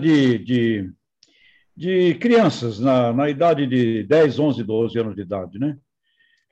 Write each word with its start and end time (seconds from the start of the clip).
de, 0.00 0.38
de, 0.38 0.92
de 1.76 2.14
crianças 2.14 2.78
na, 2.78 3.12
na 3.12 3.28
idade 3.28 3.66
de 3.66 4.04
10, 4.04 4.38
11, 4.38 4.64
12 4.64 4.98
anos 4.98 5.14
de 5.14 5.22
idade, 5.22 5.58
né? 5.58 5.78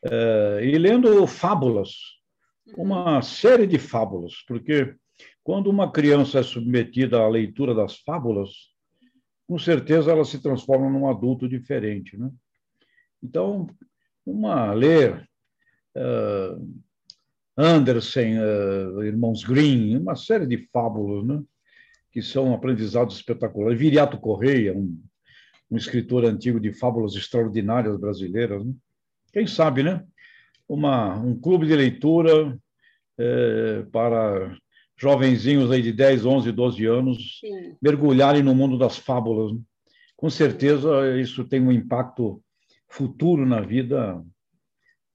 É, 0.02 0.60
e 0.64 0.78
lendo 0.78 1.26
fábulas, 1.26 1.90
uma 2.76 3.20
série 3.22 3.66
de 3.66 3.78
fábulas, 3.78 4.42
porque 4.46 4.94
quando 5.42 5.68
uma 5.68 5.90
criança 5.90 6.38
é 6.38 6.42
submetida 6.42 7.18
à 7.18 7.28
leitura 7.28 7.74
das 7.74 7.98
fábulas, 7.98 8.50
com 9.46 9.58
certeza 9.58 10.12
ela 10.12 10.24
se 10.24 10.40
transforma 10.40 10.88
num 10.88 11.08
adulto 11.08 11.48
diferente, 11.48 12.16
né? 12.16 12.30
Então, 13.22 13.66
uma 14.24 14.72
ler 14.72 15.28
uh, 15.96 16.82
Andersen, 17.56 18.38
uh, 18.38 19.02
Irmãos 19.02 19.44
Green, 19.44 19.98
uma 19.98 20.14
série 20.14 20.46
de 20.46 20.68
fábulas, 20.72 21.26
né? 21.26 21.42
Que 22.12 22.20
são 22.22 22.52
aprendizados 22.52 23.16
espetaculares. 23.16 23.78
Viriato 23.78 24.18
Correia, 24.18 24.76
um, 24.76 25.00
um 25.70 25.76
escritor 25.76 26.24
antigo 26.24 26.58
de 26.58 26.72
fábulas 26.72 27.14
extraordinárias 27.14 27.98
brasileiras. 27.98 28.64
Né? 28.64 28.74
Quem 29.32 29.46
sabe, 29.46 29.82
né? 29.82 30.04
Uma, 30.68 31.16
um 31.16 31.38
clube 31.38 31.66
de 31.66 31.74
leitura 31.74 32.58
é, 33.18 33.82
para 33.92 34.56
jovenzinhos 34.96 35.70
aí 35.70 35.82
de 35.82 35.92
10, 35.92 36.26
11, 36.26 36.52
12 36.52 36.86
anos 36.86 37.38
Sim. 37.40 37.76
mergulharem 37.80 38.42
no 38.42 38.54
mundo 38.54 38.76
das 38.76 38.98
fábulas. 38.98 39.52
Né? 39.52 39.60
Com 40.16 40.28
certeza 40.28 41.18
isso 41.18 41.44
tem 41.44 41.60
um 41.60 41.72
impacto 41.72 42.42
futuro 42.88 43.46
na 43.46 43.60
vida 43.60 44.22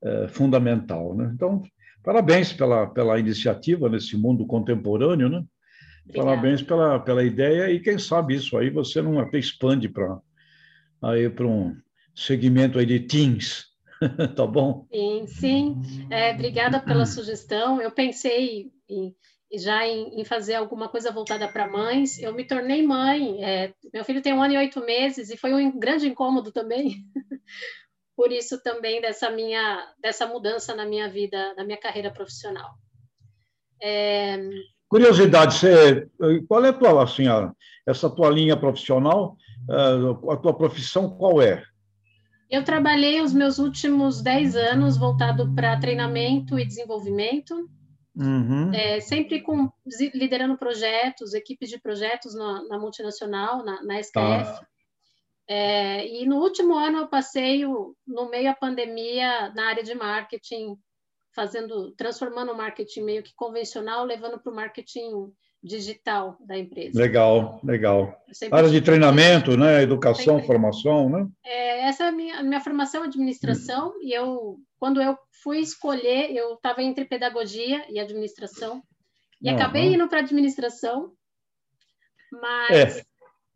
é, 0.02 0.28
fundamental. 0.30 1.16
Né? 1.16 1.32
Então, 1.34 1.62
parabéns 2.04 2.54
pela, 2.54 2.88
pela 2.88 3.20
iniciativa 3.20 3.90
nesse 3.90 4.18
mundo 4.18 4.46
contemporâneo, 4.46 5.30
né? 5.30 5.44
Obrigada. 6.06 6.30
Parabéns 6.30 6.62
pela, 6.62 7.00
pela 7.00 7.24
ideia 7.24 7.70
e 7.72 7.80
quem 7.80 7.98
sabe 7.98 8.36
isso 8.36 8.58
aí 8.58 8.70
você 8.70 9.02
não 9.02 9.20
até 9.20 9.40
expande 9.40 9.90
para 9.90 10.20
aí 11.02 11.30
para 11.30 11.46
um 11.46 11.76
segmento 12.16 12.80
aí 12.80 12.86
de 12.86 13.00
teens, 13.02 13.66
tá 14.36 14.46
bom? 14.46 14.88
Sim, 14.92 15.28
sim. 15.28 16.08
É, 16.10 16.34
obrigada 16.34 16.80
pela 16.80 17.06
sugestão. 17.06 17.82
Eu 17.82 17.92
pensei 17.92 18.72
em, 18.90 19.16
já 19.54 19.86
em, 19.86 20.20
em, 20.20 20.24
fazer 20.24 20.56
alguma 20.56 20.88
coisa 20.88 21.12
voltada 21.12 21.48
para 21.48 21.68
mães. 21.68 22.20
Eu 22.20 22.34
me 22.34 22.46
tornei 22.46 22.82
mãe. 22.82 23.44
É, 23.44 23.74
meu 23.94 24.04
filho 24.04 24.22
tem 24.22 24.34
um 24.34 24.42
ano 24.42 24.54
e 24.54 24.58
oito 24.58 24.80
meses 24.82 25.30
e 25.30 25.38
foi 25.38 25.54
um 25.54 25.78
grande 25.78 26.08
incômodo 26.08 26.52
também. 26.52 27.06
Por 28.16 28.32
isso 28.32 28.62
também 28.64 29.02
dessa 29.02 29.30
minha 29.30 29.94
dessa 30.00 30.26
mudança 30.26 30.74
na 30.74 30.86
minha 30.86 31.10
vida, 31.10 31.54
na 31.56 31.66
minha 31.66 31.78
carreira 31.78 32.12
profissional. 32.12 32.76
É, 33.82 34.38
Curiosidade, 34.96 35.56
você, 35.56 36.08
qual 36.48 36.64
é 36.64 36.70
a 36.70 36.74
tua, 36.74 37.04
assim, 37.04 37.28
a, 37.28 37.52
essa 37.86 38.10
tua 38.10 38.30
linha 38.30 38.56
profissional? 38.56 39.36
Eh, 39.70 40.32
a 40.32 40.38
tua 40.38 40.54
profissão 40.54 41.10
qual 41.10 41.42
é? 41.42 41.62
Eu 42.50 42.64
trabalhei 42.64 43.20
os 43.20 43.34
meus 43.34 43.60
últimos 43.60 44.22
10 44.22 44.56
anos 44.56 44.96
voltado 44.96 45.54
para 45.54 45.78
treinamento 45.82 46.58
e 46.58 46.64
desenvolvimento, 46.64 47.70
uhum. 48.16 48.74
é, 48.74 49.02
sempre 49.02 49.42
com, 49.42 49.70
liderando 50.14 50.58
projetos, 50.58 51.34
equipes 51.34 51.68
de 51.68 51.78
projetos 51.78 52.34
na, 52.34 52.64
na 52.70 52.80
multinacional, 52.80 53.66
na, 53.66 53.84
na 53.84 54.00
SKF. 54.00 54.14
Tá. 54.14 54.68
É, 55.46 56.08
e 56.08 56.26
no 56.26 56.38
último 56.38 56.74
ano 56.74 57.00
eu 57.00 57.08
passei 57.10 57.66
o, 57.66 57.94
no 58.08 58.30
meio 58.30 58.46
da 58.46 58.56
pandemia 58.56 59.52
na 59.54 59.68
área 59.68 59.84
de 59.84 59.94
marketing 59.94 60.78
fazendo, 61.36 61.92
transformando 61.92 62.54
o 62.54 62.58
marketing 62.58 63.04
meio 63.04 63.22
que 63.22 63.36
convencional, 63.36 64.06
levando 64.06 64.40
para 64.40 64.52
o 64.52 64.56
marketing 64.56 65.32
digital 65.62 66.38
da 66.40 66.58
empresa. 66.58 66.98
Legal, 66.98 67.60
legal. 67.64 68.16
Área 68.52 68.70
de 68.70 68.82
treinamento, 68.82 69.58
né? 69.58 69.82
Educação, 69.82 70.36
sempre... 70.36 70.48
formação, 70.48 71.10
né? 71.10 71.28
É, 71.44 71.88
essa 71.88 72.06
é 72.06 72.08
a 72.08 72.12
minha, 72.12 72.44
minha 72.44 72.62
formação 72.62 73.04
em 73.04 73.08
administração 73.08 73.90
hum. 73.90 74.00
e 74.02 74.14
eu, 74.14 74.58
quando 74.80 75.02
eu 75.02 75.18
fui 75.44 75.60
escolher, 75.60 76.32
eu 76.32 76.54
estava 76.54 76.82
entre 76.82 77.04
pedagogia 77.06 77.84
e 77.90 78.00
administração 78.00 78.82
e 79.42 79.50
uhum. 79.50 79.56
acabei 79.56 79.94
indo 79.94 80.08
para 80.08 80.20
administração, 80.20 81.12
mas, 82.32 82.98
é. 82.98 83.04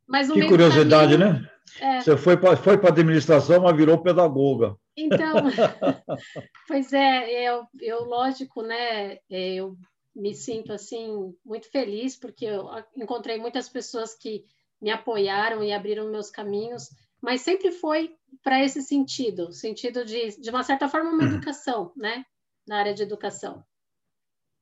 mas 0.07 0.31
que 0.31 0.47
curiosidade, 0.47 1.18
caminho, 1.18 1.41
né? 1.41 1.50
É. 1.79 2.01
Você 2.01 2.18
foi 2.18 2.35
para 2.35 2.57
foi 2.57 2.75
a 2.75 2.88
administração, 2.88 3.62
mas 3.62 3.78
virou 3.78 4.00
pedagoga. 4.00 4.75
Então, 5.04 5.36
pois 6.68 6.94
é, 6.94 7.48
eu, 7.48 7.66
eu 7.80 8.04
lógico, 8.04 8.62
né? 8.62 9.20
Eu 9.30 9.78
me 10.16 10.34
sinto 10.34 10.74
assim 10.74 11.34
muito 11.46 11.70
feliz 11.72 12.18
porque 12.18 12.46
eu 12.46 12.68
encontrei 12.96 13.38
muitas 13.38 13.70
pessoas 13.70 14.14
que 14.16 14.46
me 14.82 14.92
apoiaram 14.92 15.64
e 15.64 15.72
abriram 15.72 16.10
meus 16.10 16.30
caminhos, 16.30 16.90
mas 17.22 17.42
sempre 17.42 17.72
foi 17.72 18.16
para 18.44 18.64
esse 18.64 18.82
sentido, 18.82 19.52
sentido 19.52 20.06
de, 20.06 20.40
de 20.40 20.50
uma 20.50 20.64
certa 20.64 20.88
forma, 20.88 21.12
uma 21.12 21.24
educação, 21.24 21.92
né? 21.96 22.24
Na 22.68 22.80
área 22.80 22.94
de 22.94 23.04
educação. 23.04 23.64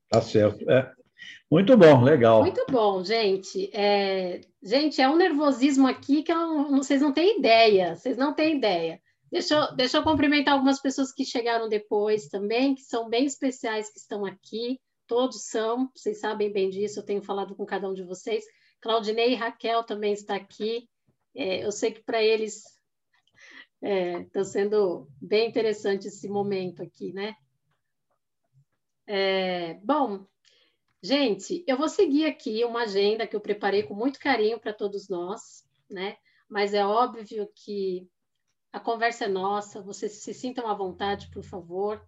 Tá 0.10 0.22
certo. 0.22 0.70
É. 0.70 0.92
Muito 1.50 1.76
bom, 1.78 2.04
legal. 2.04 2.42
Muito 2.42 2.66
bom, 2.70 3.04
gente. 3.04 3.70
É, 3.74 4.42
gente, 4.62 5.02
é 5.02 5.10
um 5.10 5.16
nervosismo 5.16 5.88
aqui 5.88 6.24
que 6.24 6.32
eu, 6.32 6.70
vocês 6.70 7.02
não 7.02 7.12
têm 7.12 7.40
ideia, 7.40 7.96
vocês 7.96 8.18
não 8.18 8.34
têm 8.34 8.58
ideia. 8.58 9.02
Deixa 9.32 9.56
eu, 9.56 9.76
deixa 9.76 9.98
eu 9.98 10.04
cumprimentar 10.04 10.54
algumas 10.54 10.82
pessoas 10.82 11.12
que 11.12 11.26
chegaram 11.26 11.68
depois 11.68 12.28
também, 12.28 12.76
que 12.76 12.84
são 12.84 13.10
bem 13.10 13.26
especiais, 13.26 13.90
que 13.90 14.00
estão 14.00 14.26
aqui. 14.26 14.80
Todos 15.06 15.44
são, 15.44 15.90
vocês 15.96 16.20
sabem 16.20 16.52
bem 16.52 16.70
disso, 16.70 17.00
eu 17.00 17.06
tenho 17.06 17.22
falado 17.22 17.56
com 17.56 17.66
cada 17.66 17.90
um 17.90 17.94
de 17.94 18.04
vocês. 18.04 18.46
Claudinei 18.82 19.34
e 19.34 19.36
Raquel 19.36 19.84
também 19.84 20.14
está 20.14 20.36
aqui. 20.36 20.88
É, 21.36 21.66
eu 21.66 21.72
sei 21.72 21.92
que 21.92 22.04
para 22.04 22.22
eles 22.22 22.64
está 23.82 23.90
é, 23.90 24.24
tá 24.26 24.44
sendo 24.44 25.08
bem 25.22 25.48
interessante 25.48 26.08
esse 26.08 26.28
momento 26.28 26.82
aqui, 26.82 27.14
né? 27.14 27.36
É, 29.06 29.76
bom, 29.76 30.26
gente, 31.02 31.64
eu 31.68 31.78
vou 31.78 31.88
seguir 31.88 32.26
aqui 32.26 32.64
uma 32.66 32.84
agenda 32.84 33.28
que 33.28 33.36
eu 33.36 33.42
preparei 33.42 33.84
com 33.84 33.94
muito 33.94 34.20
carinho 34.20 34.60
para 34.60 34.74
todos 34.74 35.08
nós, 35.08 35.64
né? 35.90 36.18
Mas 36.50 36.74
é 36.74 36.86
óbvio 36.86 37.50
que 37.56 38.08
a 38.78 38.80
conversa 38.80 39.26
é 39.26 39.28
nossa, 39.28 39.82
vocês 39.82 40.24
se 40.24 40.34
sintam 40.36 40.70
à 40.70 40.74
vontade, 40.74 41.30
por 41.32 41.44
favor. 41.44 42.00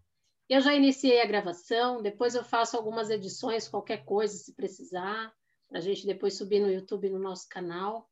Eu 0.47 0.61
já 0.61 0.73
iniciei 0.73 1.19
a 1.19 1.25
gravação, 1.25 2.01
depois 2.01 2.35
eu 2.35 2.43
faço 2.43 2.77
algumas 2.77 3.09
edições, 3.09 3.67
qualquer 3.67 4.05
coisa, 4.05 4.37
se 4.37 4.53
precisar, 4.53 5.33
para 5.67 5.79
a 5.79 5.81
gente 5.81 6.05
depois 6.05 6.37
subir 6.37 6.59
no 6.59 6.71
YouTube, 6.71 7.09
no 7.09 7.17
nosso 7.17 7.49
canal. 7.49 8.07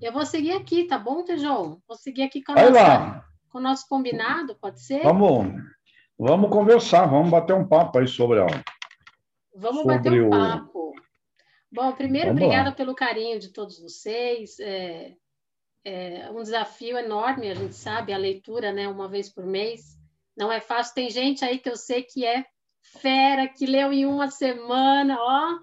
Eu 0.00 0.10
vou 0.10 0.24
seguir 0.24 0.52
aqui, 0.52 0.84
tá 0.84 0.98
bom, 0.98 1.22
Tejão? 1.22 1.82
Vou 1.86 1.98
seguir 1.98 2.22
aqui 2.22 2.42
com, 2.42 2.54
nossa, 2.54 3.24
com 3.50 3.58
o 3.58 3.62
nosso 3.62 3.86
combinado, 3.88 4.54
pode 4.54 4.82
ser? 4.82 5.02
Vamos, 5.02 5.52
vamos 6.18 6.50
conversar, 6.50 7.06
vamos 7.06 7.30
bater 7.30 7.54
um 7.54 7.68
papo 7.68 7.98
aí 7.98 8.08
sobre 8.08 8.40
a. 8.40 8.46
Vamos 9.54 9.82
sobre 9.82 9.96
bater 9.96 10.22
um 10.22 10.28
o... 10.28 10.30
papo. 10.30 10.94
Bom, 11.70 11.92
primeiro, 11.92 12.28
vamos 12.28 12.42
obrigada 12.42 12.70
lá. 12.70 12.74
pelo 12.74 12.94
carinho 12.94 13.38
de 13.38 13.52
todos 13.52 13.78
vocês. 13.78 14.58
É, 14.60 15.14
é 15.84 16.30
um 16.30 16.42
desafio 16.42 16.98
enorme, 16.98 17.50
a 17.50 17.54
gente 17.54 17.74
sabe, 17.74 18.12
a 18.12 18.18
leitura, 18.18 18.72
né, 18.72 18.88
uma 18.88 19.08
vez 19.08 19.28
por 19.28 19.46
mês. 19.46 19.96
Não 20.36 20.52
é 20.52 20.60
fácil. 20.60 20.94
Tem 20.94 21.10
gente 21.10 21.44
aí 21.44 21.58
que 21.58 21.68
eu 21.68 21.76
sei 21.76 22.02
que 22.02 22.24
é 22.24 22.44
fera, 23.00 23.48
que 23.48 23.66
leu 23.66 23.92
em 23.92 24.06
uma 24.06 24.30
semana, 24.30 25.16
ó. 25.18 25.58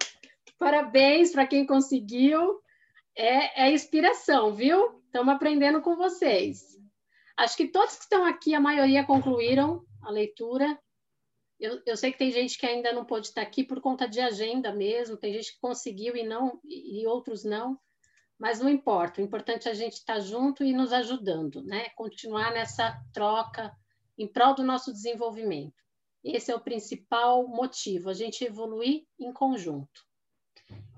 Parabéns 0.58 1.32
para 1.32 1.46
quem 1.46 1.66
conseguiu. 1.66 2.60
É, 3.16 3.66
é 3.66 3.72
inspiração, 3.72 4.52
viu? 4.52 5.00
Estamos 5.06 5.34
aprendendo 5.34 5.80
com 5.80 5.96
vocês. 5.96 6.76
Acho 7.36 7.56
que 7.56 7.68
todos 7.68 7.96
que 7.96 8.02
estão 8.02 8.24
aqui, 8.24 8.54
a 8.54 8.60
maioria 8.60 9.04
concluíram 9.04 9.84
a 10.02 10.10
leitura. 10.10 10.78
Eu, 11.58 11.80
eu, 11.86 11.96
sei 11.96 12.12
que 12.12 12.18
tem 12.18 12.30
gente 12.30 12.58
que 12.58 12.66
ainda 12.66 12.92
não 12.92 13.04
pôde 13.04 13.28
estar 13.28 13.40
aqui 13.40 13.64
por 13.64 13.80
conta 13.80 14.06
de 14.06 14.20
agenda 14.20 14.74
mesmo, 14.74 15.16
tem 15.16 15.32
gente 15.32 15.54
que 15.54 15.60
conseguiu 15.60 16.14
e 16.14 16.22
não 16.22 16.60
e 16.64 17.06
outros 17.06 17.44
não 17.44 17.78
mas 18.38 18.60
não 18.60 18.68
importa, 18.68 19.20
o 19.20 19.24
importante 19.24 19.66
é 19.68 19.70
a 19.70 19.74
gente 19.74 19.94
estar 19.94 20.20
junto 20.20 20.62
e 20.62 20.72
nos 20.72 20.92
ajudando, 20.92 21.62
né? 21.62 21.88
Continuar 21.90 22.52
nessa 22.52 23.00
troca 23.12 23.74
em 24.18 24.28
prol 24.28 24.54
do 24.54 24.62
nosso 24.62 24.92
desenvolvimento. 24.92 25.74
Esse 26.22 26.50
é 26.50 26.54
o 26.54 26.60
principal 26.60 27.46
motivo, 27.46 28.10
a 28.10 28.14
gente 28.14 28.44
evoluir 28.44 29.06
em 29.18 29.32
conjunto. 29.32 30.04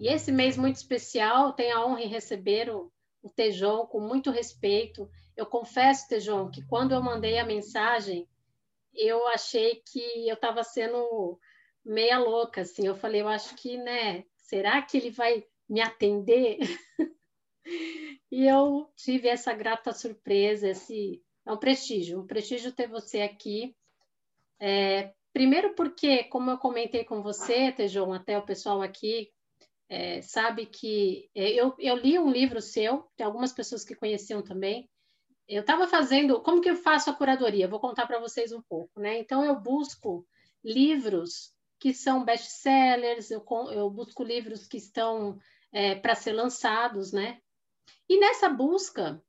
E 0.01 0.09
esse 0.09 0.33
mês 0.33 0.57
muito 0.57 0.77
especial, 0.77 1.53
tenho 1.53 1.77
a 1.77 1.87
honra 1.87 2.03
em 2.03 2.09
receber 2.09 2.71
o, 2.71 2.91
o 3.23 3.29
Tejon 3.29 3.87
com 3.87 4.01
muito 4.01 4.31
respeito. 4.31 5.09
Eu 5.37 5.47
confesso, 5.47 6.09
Tejon, 6.09 6.51
que 6.51 6.65
quando 6.65 6.93
eu 6.93 7.03
mandei 7.03 7.39
a 7.39 7.45
mensagem, 7.45 8.29
eu 8.95 9.27
achei 9.29 9.83
que 9.87 10.29
eu 10.29 10.35
estava 10.35 10.65
sendo 10.65 11.39
meia 11.85 12.19
louca, 12.19 12.63
assim. 12.63 12.87
Eu 12.87 12.97
falei, 12.97 13.21
eu 13.21 13.29
acho 13.29 13.55
que, 13.57 13.77
né? 13.77 14.25
Será 14.37 14.81
que 14.83 14.97
ele 14.97 15.11
vai 15.11 15.45
me 15.69 15.81
atender? 15.81 16.59
E 18.31 18.47
eu 18.47 18.91
tive 18.95 19.27
essa 19.27 19.55
grata 19.55 19.91
surpresa, 19.91 20.69
esse 20.69 21.23
é 21.47 21.53
um 21.53 21.57
prestígio, 21.57 22.21
um 22.21 22.27
prestígio 22.27 22.73
ter 22.73 22.87
você 22.87 23.23
aqui. 23.23 23.75
É, 24.61 25.15
primeiro 25.33 25.75
porque, 25.75 26.25
como 26.25 26.51
eu 26.51 26.59
comentei 26.59 27.05
com 27.05 27.23
você, 27.23 27.73
Tejon, 27.73 28.13
até 28.13 28.37
o 28.37 28.45
pessoal 28.45 28.83
aqui, 28.83 29.31
é, 29.89 30.21
sabe 30.21 30.67
que 30.67 31.31
é, 31.35 31.51
eu, 31.53 31.75
eu 31.79 31.97
li 31.97 32.19
um 32.19 32.31
livro 32.31 32.61
seu, 32.61 33.09
tem 33.17 33.25
algumas 33.25 33.53
pessoas 33.53 33.83
que 33.83 33.95
conheciam 33.95 34.43
também. 34.43 34.89
Eu 35.49 35.63
estava 35.63 35.89
fazendo, 35.89 36.43
como 36.43 36.61
que 36.61 36.69
eu 36.69 36.77
faço 36.77 37.09
a 37.09 37.15
curadoria? 37.15 37.67
Vou 37.67 37.81
contar 37.81 38.07
para 38.07 38.21
vocês 38.21 38.53
um 38.53 38.61
pouco, 38.61 39.01
né? 39.01 39.19
Então 39.19 39.43
eu 39.43 39.59
busco 39.59 40.27
livros 40.63 41.55
que 41.79 41.95
são 41.95 42.25
best-sellers, 42.25 43.31
eu, 43.31 43.43
eu, 43.71 43.89
busco 43.89 44.23
livros 44.23 44.67
que 44.67 44.77
estão 44.77 45.39
é, 45.73 45.95
para 45.95 46.15
ser 46.15 46.33
lançados, 46.33 47.13
né? 47.13 47.41
E 48.09 48.19
nessa 48.19 48.49
busca 48.49 49.23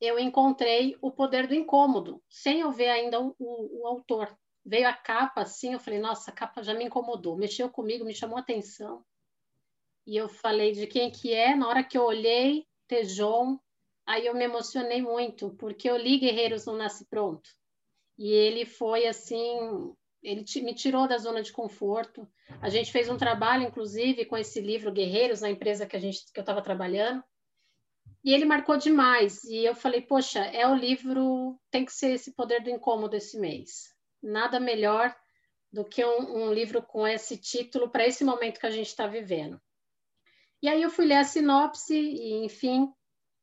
eu 0.00 0.18
encontrei 0.18 0.96
O 1.00 1.10
Poder 1.10 1.46
do 1.46 1.54
Incômodo, 1.54 2.22
sem 2.28 2.60
eu 2.60 2.72
ver 2.72 2.88
ainda 2.88 3.20
o, 3.20 3.34
o, 3.38 3.82
o 3.82 3.86
autor. 3.86 4.36
Veio 4.64 4.88
a 4.88 4.92
capa 4.92 5.42
assim, 5.42 5.72
eu 5.72 5.80
falei, 5.80 6.00
nossa, 6.00 6.30
a 6.30 6.34
capa 6.34 6.62
já 6.62 6.74
me 6.74 6.84
incomodou, 6.84 7.36
mexeu 7.36 7.70
comigo, 7.70 8.04
me 8.04 8.14
chamou 8.14 8.36
a 8.36 8.40
atenção 8.40 9.04
e 10.06 10.16
eu 10.16 10.28
falei 10.28 10.72
de 10.72 10.86
quem 10.86 11.10
que 11.10 11.32
é. 11.32 11.54
Na 11.54 11.68
hora 11.68 11.84
que 11.84 11.96
eu 11.96 12.04
olhei, 12.04 12.66
Tejon, 12.88 13.58
aí 14.06 14.26
eu 14.26 14.34
me 14.34 14.44
emocionei 14.44 15.00
muito, 15.00 15.50
porque 15.56 15.88
eu 15.88 15.96
li 15.96 16.18
Guerreiros 16.18 16.66
Não 16.66 16.76
Nasce 16.76 17.06
Pronto. 17.08 17.48
E 18.18 18.30
ele 18.30 18.64
foi 18.64 19.06
assim, 19.06 19.94
ele 20.22 20.44
me 20.62 20.74
tirou 20.74 21.08
da 21.08 21.18
zona 21.18 21.42
de 21.42 21.52
conforto. 21.52 22.28
A 22.60 22.68
gente 22.68 22.92
fez 22.92 23.08
um 23.08 23.16
trabalho, 23.16 23.64
inclusive, 23.64 24.24
com 24.26 24.36
esse 24.36 24.60
livro 24.60 24.92
Guerreiros, 24.92 25.40
na 25.40 25.50
empresa 25.50 25.86
que, 25.86 25.96
a 25.96 26.00
gente, 26.00 26.30
que 26.32 26.38
eu 26.38 26.42
estava 26.42 26.62
trabalhando. 26.62 27.22
E 28.24 28.32
ele 28.32 28.44
marcou 28.44 28.76
demais. 28.76 29.42
E 29.44 29.64
eu 29.64 29.74
falei, 29.74 30.00
poxa, 30.00 30.40
é 30.40 30.66
o 30.66 30.74
livro, 30.74 31.58
tem 31.70 31.84
que 31.84 31.92
ser 31.92 32.12
esse 32.12 32.32
poder 32.32 32.62
do 32.62 32.70
incômodo 32.70 33.16
esse 33.16 33.38
mês. 33.38 33.92
Nada 34.22 34.60
melhor 34.60 35.14
do 35.72 35.84
que 35.84 36.04
um, 36.04 36.44
um 36.44 36.52
livro 36.52 36.82
com 36.82 37.06
esse 37.06 37.36
título 37.36 37.90
para 37.90 38.06
esse 38.06 38.24
momento 38.24 38.60
que 38.60 38.66
a 38.66 38.70
gente 38.70 38.88
está 38.88 39.06
vivendo. 39.06 39.60
E 40.62 40.68
aí 40.68 40.82
eu 40.82 40.90
fui 40.90 41.06
ler 41.06 41.16
a 41.16 41.24
sinopse 41.24 41.94
e, 41.94 42.44
enfim, 42.44 42.92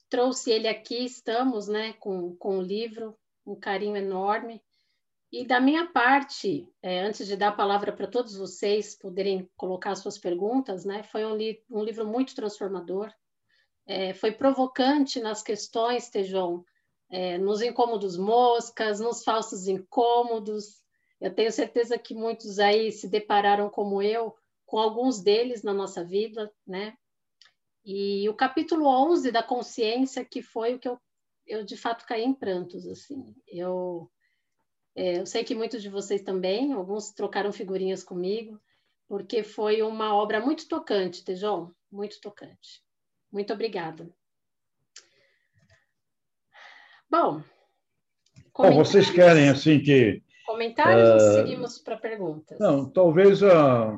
trouxe 0.10 0.52
ele 0.52 0.68
aqui, 0.68 1.04
estamos 1.04 1.68
né, 1.68 1.94
com, 1.94 2.36
com 2.38 2.60
o 2.60 2.62
livro, 2.62 3.18
um 3.46 3.60
carinho 3.60 3.98
enorme. 3.98 4.62
E 5.32 5.46
da 5.46 5.60
minha 5.60 5.88
parte, 5.92 6.68
é, 6.82 7.02
antes 7.02 7.28
de 7.28 7.36
dar 7.36 7.50
a 7.50 7.56
palavra 7.56 7.92
para 7.92 8.08
todos 8.08 8.38
vocês 8.38 8.96
poderem 8.96 9.50
colocar 9.58 9.94
suas 9.96 10.18
perguntas, 10.18 10.86
né, 10.86 11.04
foi 11.04 11.26
um, 11.26 11.36
li 11.36 11.64
um 11.70 11.84
livro 11.84 12.08
muito 12.08 12.34
transformador, 12.34 13.14
é, 13.90 14.14
foi 14.14 14.32
provocante 14.32 15.20
nas 15.20 15.42
questões, 15.42 16.10
Tejon, 16.10 16.64
é, 17.10 17.40
nos 17.40 17.60
incômodos 17.60 18.16
moscas, 18.18 19.00
nos 19.00 19.24
falsos 19.24 19.68
incômodos. 19.68 20.84
Eu 21.20 21.34
tenho 21.34 21.52
certeza 21.52 21.98
que 21.98 22.14
muitos 22.14 22.60
aí 22.60 22.92
se 22.92 23.08
depararam 23.08 23.68
como 23.68 24.00
eu 24.00 24.36
com 24.64 24.78
alguns 24.78 25.24
deles 25.24 25.64
na 25.64 25.74
nossa 25.74 26.04
vida, 26.04 26.54
né? 26.68 26.96
E 27.84 28.30
o 28.30 28.36
capítulo 28.36 28.86
11 28.86 29.32
da 29.32 29.42
consciência, 29.42 30.24
que 30.24 30.44
foi 30.44 30.76
o 30.76 30.80
que 30.80 30.88
eu, 30.88 31.00
eu 31.48 31.64
de 31.66 31.76
fato 31.76 32.06
caí 32.06 32.24
em 32.24 32.34
prantos, 32.34 32.86
assim. 32.86 33.36
Eu, 33.48 34.08
é, 34.96 35.18
eu 35.18 35.26
sei 35.26 35.44
que 35.44 35.56
muitos 35.56 35.82
de 35.82 35.90
vocês 35.90 36.22
também, 36.22 36.74
alguns 36.74 37.10
trocaram 37.10 37.52
figurinhas 37.52 38.04
comigo, 38.04 38.62
porque 39.08 39.42
foi 39.42 39.82
uma 39.82 40.14
obra 40.14 40.40
muito 40.40 40.68
tocante, 40.68 41.26
Tejon, 41.26 41.72
muito 41.92 42.22
tocante. 42.22 42.88
Muito 43.32 43.54
obrigada. 43.54 44.10
Bom, 47.10 47.42
Bom, 48.56 48.74
vocês 48.74 49.10
querem 49.10 49.48
assim 49.48 49.80
que 49.80 50.22
comentários 50.46 51.10
uh, 51.10 51.14
ou 51.14 51.20
seguimos 51.20 51.78
para 51.78 51.96
perguntas? 51.96 52.60
Não, 52.60 52.90
talvez 52.90 53.42
uh, 53.42 53.98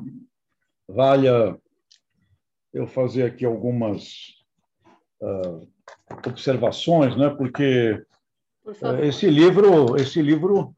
valha 0.88 1.58
eu 2.72 2.86
fazer 2.86 3.24
aqui 3.24 3.44
algumas 3.44 4.36
uh, 5.20 5.68
observações, 6.26 7.16
né? 7.16 7.28
Porque 7.30 8.04
Por 8.62 9.04
esse 9.04 9.28
livro, 9.28 9.96
esse 9.96 10.22
livro, 10.22 10.74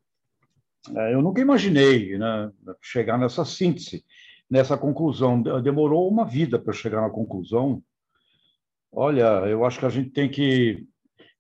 uh, 0.89 0.99
eu 1.13 1.21
nunca 1.21 1.43
imaginei, 1.43 2.17
né? 2.17 2.51
Chegar 2.81 3.19
nessa 3.19 3.45
síntese, 3.45 4.03
nessa 4.49 4.79
conclusão. 4.79 5.43
Demorou 5.43 6.09
uma 6.09 6.25
vida 6.25 6.59
para 6.59 6.73
chegar 6.73 7.03
na 7.03 7.11
conclusão. 7.11 7.83
Olha, 8.97 9.45
eu 9.49 9.65
acho 9.65 9.81
que 9.81 9.87
a 9.87 9.91
gente 9.91 10.11
tem 10.11 10.31
que 10.31 10.87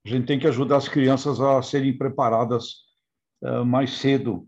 a 0.05 0.09
gente 0.09 0.27
tem 0.27 0.39
que 0.39 0.47
ajudar 0.47 0.77
as 0.77 0.89
crianças 0.89 1.41
a 1.41 1.63
serem 1.63 1.97
preparadas 1.97 2.83
uh, 3.43 3.65
mais 3.65 3.93
cedo, 3.93 4.47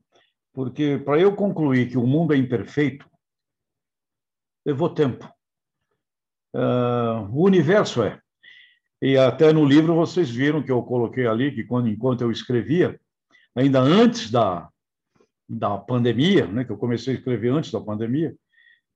porque 0.53 0.99
para 0.99 1.19
eu 1.19 1.35
concluir 1.35 1.89
que 1.89 1.97
o 1.97 2.07
mundo 2.07 2.35
é 2.35 2.37
imperfeito, 2.37 3.09
levou 4.67 4.93
tempo. 4.93 5.25
Uh, 6.55 7.31
o 7.33 7.45
universo 7.45 8.03
é. 8.03 8.21
E 9.01 9.17
até 9.17 9.53
no 9.53 9.65
livro 9.65 9.95
vocês 9.95 10.29
viram 10.29 10.63
que 10.63 10.73
eu 10.73 10.83
coloquei 10.83 11.27
ali 11.27 11.55
que 11.55 11.65
quando 11.65 11.89
enquanto 11.89 12.23
eu 12.23 12.33
escrevia, 12.33 13.01
ainda 13.55 13.81
antes 13.81 14.31
da, 14.31 14.69
da 15.49 15.79
pandemia, 15.79 16.47
né, 16.47 16.65
que 16.65 16.73
eu 16.73 16.77
comecei 16.77 17.15
a 17.15 17.17
escrever 17.19 17.51
antes 17.53 17.71
da 17.71 17.81
pandemia, 17.81 18.35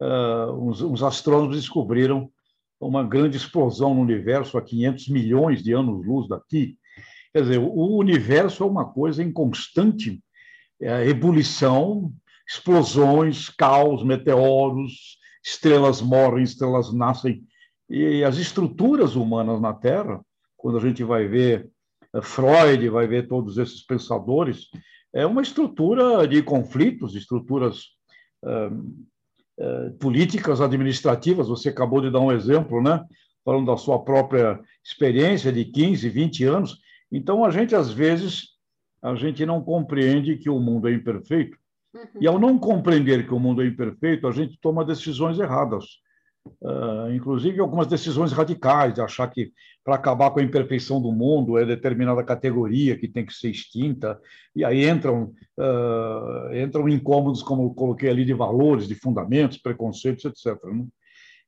uh, 0.03 0.53
uns, 0.53 0.83
uns 0.83 1.03
astrônomos 1.03 1.57
descobriram 1.57 2.31
uma 2.81 3.05
grande 3.05 3.37
explosão 3.37 3.95
no 3.95 4.01
universo 4.01 4.57
a 4.57 4.63
500 4.63 5.09
milhões 5.09 5.63
de 5.63 5.73
anos-luz 5.73 6.29
daqui. 6.29 6.79
Quer 7.33 7.43
dizer, 7.43 7.59
o 7.59 7.97
universo 7.97 8.65
é 8.65 8.67
uma 8.67 8.87
coisa 8.87 9.23
em 9.23 9.31
constante 9.31 10.23
é, 10.81 11.07
ebulição, 11.07 12.13
explosões, 12.49 13.49
caos, 13.51 14.03
meteoros, 14.03 15.19
estrelas 15.45 16.01
morrem, 16.01 16.43
estrelas 16.43 16.93
nascem 16.93 17.45
e 17.91 18.23
as 18.23 18.39
estruturas 18.39 19.17
humanas 19.17 19.61
na 19.61 19.75
Terra, 19.75 20.25
quando 20.57 20.79
a 20.79 20.81
gente 20.81 21.03
vai 21.03 21.27
ver 21.27 21.69
eh, 22.15 22.23
Freud, 22.23 22.89
vai 22.89 23.09
ver 23.09 23.27
todos 23.27 23.59
esses 23.59 23.85
pensadores, 23.85 24.69
é 25.13 25.27
uma 25.27 25.43
estrutura 25.43 26.27
de 26.29 26.41
conflitos, 26.41 27.17
estruturas 27.17 27.87
uh, 28.45 28.97
políticas, 29.99 30.61
administrativas. 30.61 31.49
Você 31.49 31.69
acabou 31.69 32.01
de 32.01 32.11
dar 32.11 32.21
um 32.21 32.33
exemplo, 32.33 32.83
né? 32.83 33.05
Falando 33.45 33.67
da 33.67 33.77
sua 33.77 34.03
própria 34.03 34.61
experiência 34.85 35.53
de 35.53 35.65
15, 35.65 36.09
20 36.09 36.45
anos. 36.45 36.79
Então, 37.11 37.45
a 37.45 37.51
gente, 37.51 37.75
às 37.75 37.91
vezes, 37.91 38.51
a 39.03 39.15
gente 39.15 39.45
não 39.45 39.63
compreende 39.63 40.37
que 40.37 40.51
o 40.51 40.59
mundo 40.59 40.89
é 40.89 40.93
imperfeito. 40.93 41.57
Uhum. 41.95 42.21
E 42.21 42.27
ao 42.27 42.39
não 42.39 42.59
compreender 42.59 43.27
que 43.27 43.35
o 43.35 43.41
mundo 43.41 43.63
é 43.63 43.67
imperfeito, 43.67 44.27
a 44.27 44.33
gente 44.33 44.59
toma 44.61 44.85
decisões 44.85 45.39
erradas 45.39 45.85
Uh, 46.63 47.13
inclusive 47.15 47.61
algumas 47.61 47.87
decisões 47.87 48.33
radicais, 48.33 48.95
de 48.95 49.01
achar 49.01 49.29
que 49.29 49.53
para 49.85 49.95
acabar 49.95 50.31
com 50.31 50.41
a 50.41 50.43
imperfeição 50.43 51.01
do 51.01 51.13
mundo 51.13 51.59
é 51.59 51.67
determinada 51.67 52.25
categoria 52.25 52.97
que 52.97 53.09
tem 53.09 53.27
que 53.27 53.33
ser 53.33 53.51
extinta, 53.51 54.19
e 54.55 54.65
aí 54.65 54.89
entram, 54.89 55.35
uh, 55.59 56.55
entram 56.55 56.89
incômodos, 56.89 57.43
como 57.43 57.65
eu 57.65 57.71
coloquei 57.71 58.09
ali, 58.09 58.25
de 58.25 58.33
valores, 58.33 58.89
de 58.89 58.95
fundamentos, 58.95 59.59
preconceitos, 59.59 60.25
etc. 60.25 60.63
Né? 60.65 60.87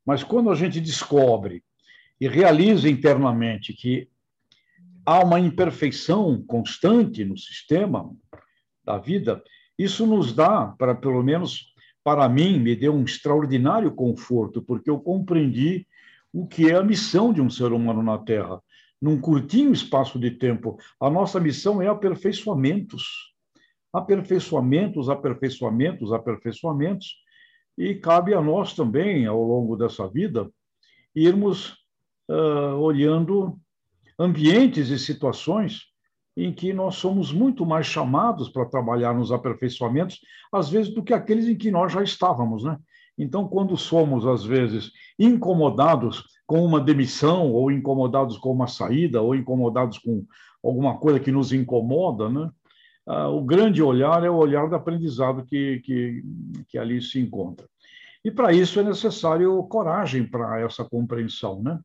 Mas 0.05 0.23
quando 0.23 0.51
a 0.51 0.55
gente 0.55 0.81
descobre 0.81 1.63
e 2.21 2.29
realiza 2.29 2.89
internamente 2.89 3.73
que 3.73 4.09
há 5.07 5.23
uma 5.25 5.41
imperfeição 5.41 6.43
constante 6.47 7.25
no 7.25 7.37
sistema 7.37 8.11
da 8.85 8.99
vida, 8.99 9.43
isso 9.79 10.07
nos 10.07 10.33
dá, 10.33 10.75
para 10.79 10.95
pelo 10.95 11.23
menos 11.23 11.72
para 12.05 12.29
mim, 12.29 12.59
me 12.59 12.75
deu 12.75 12.95
um 12.95 13.05
extraordinário 13.05 13.93
conforto, 13.93 14.63
porque 14.63 14.91
eu 14.91 14.99
compreendi 14.99 15.87
o 16.33 16.47
que 16.47 16.69
é 16.69 16.75
a 16.75 16.83
missão 16.83 17.33
de 17.33 17.41
um 17.41 17.51
ser 17.51 17.73
humano 17.73 18.03
na 18.03 18.19
Terra. 18.19 18.61
Num 19.01 19.21
curtinho 19.21 19.73
espaço 19.73 20.19
de 20.19 20.31
tempo, 20.31 20.79
a 21.01 21.11
nossa 21.11 21.39
missão 21.39 21.83
é 21.83 21.89
aperfeiçoamentos. 21.89 23.33
Aperfeiçoamentos, 23.93 25.09
aperfeiçoamentos, 25.09 26.13
aperfeiçoamentos. 26.13 27.17
E 27.77 27.95
cabe 27.95 28.35
a 28.35 28.41
nós 28.41 28.75
também, 28.75 29.27
ao 29.27 29.43
longo 29.43 29.77
dessa 29.77 30.09
vida, 30.09 30.51
irmos 31.15 31.77
uh, 32.29 32.77
olhando 32.79 33.59
ambientes 34.19 34.89
e 34.89 34.99
situações 34.99 35.92
em 36.37 36.53
que 36.53 36.73
nós 36.73 36.97
somos 36.97 37.33
muito 37.33 37.67
mais 37.67 37.87
chamados 37.87 38.49
para 38.49 38.65
trabalhar 38.65 39.15
nos 39.15 39.31
aperfeiçoamentos, 39.31 40.21
às 40.53 40.71
vezes, 40.71 40.93
do 40.93 41.03
que 41.03 41.13
aqueles 41.13 41.47
em 41.47 41.57
que 41.57 41.71
nós 41.71 41.93
já 41.93 42.03
estávamos. 42.03 42.65
Né? 42.65 42.77
Então, 43.19 43.47
quando 43.47 43.77
somos, 43.77 44.27
às 44.27 44.45
vezes, 44.45 44.91
incomodados 45.19 46.25
com 46.47 46.65
uma 46.65 46.81
demissão, 46.81 47.53
ou 47.53 47.71
incomodados 47.71 48.39
com 48.39 48.51
uma 48.51 48.67
saída, 48.67 49.21
ou 49.21 49.35
incomodados 49.35 49.99
com 49.99 50.25
alguma 50.63 50.97
coisa 50.99 51.21
que 51.21 51.33
nos 51.33 51.53
incomoda, 51.53 52.29
né? 52.29 52.51
Ah, 53.07 53.29
o 53.29 53.43
grande 53.43 53.83
olhar 53.83 54.23
é 54.23 54.31
o 54.31 54.37
olhar 54.37 54.69
do 54.69 54.77
aprendizado 54.77 55.45
que, 55.45 55.81
que, 55.81 56.23
que 56.69 56.79
ali 56.79 57.03
se 57.03 57.19
encontra. 57.19 57.67
E 58.25 58.31
para 58.31 58.53
isso 58.53 58.79
é 58.79 58.85
necessário 58.85 59.61
coragem 59.65 60.25
para 60.25 60.61
essa 60.61 60.85
compreensão, 60.85 61.61
né? 61.61 61.81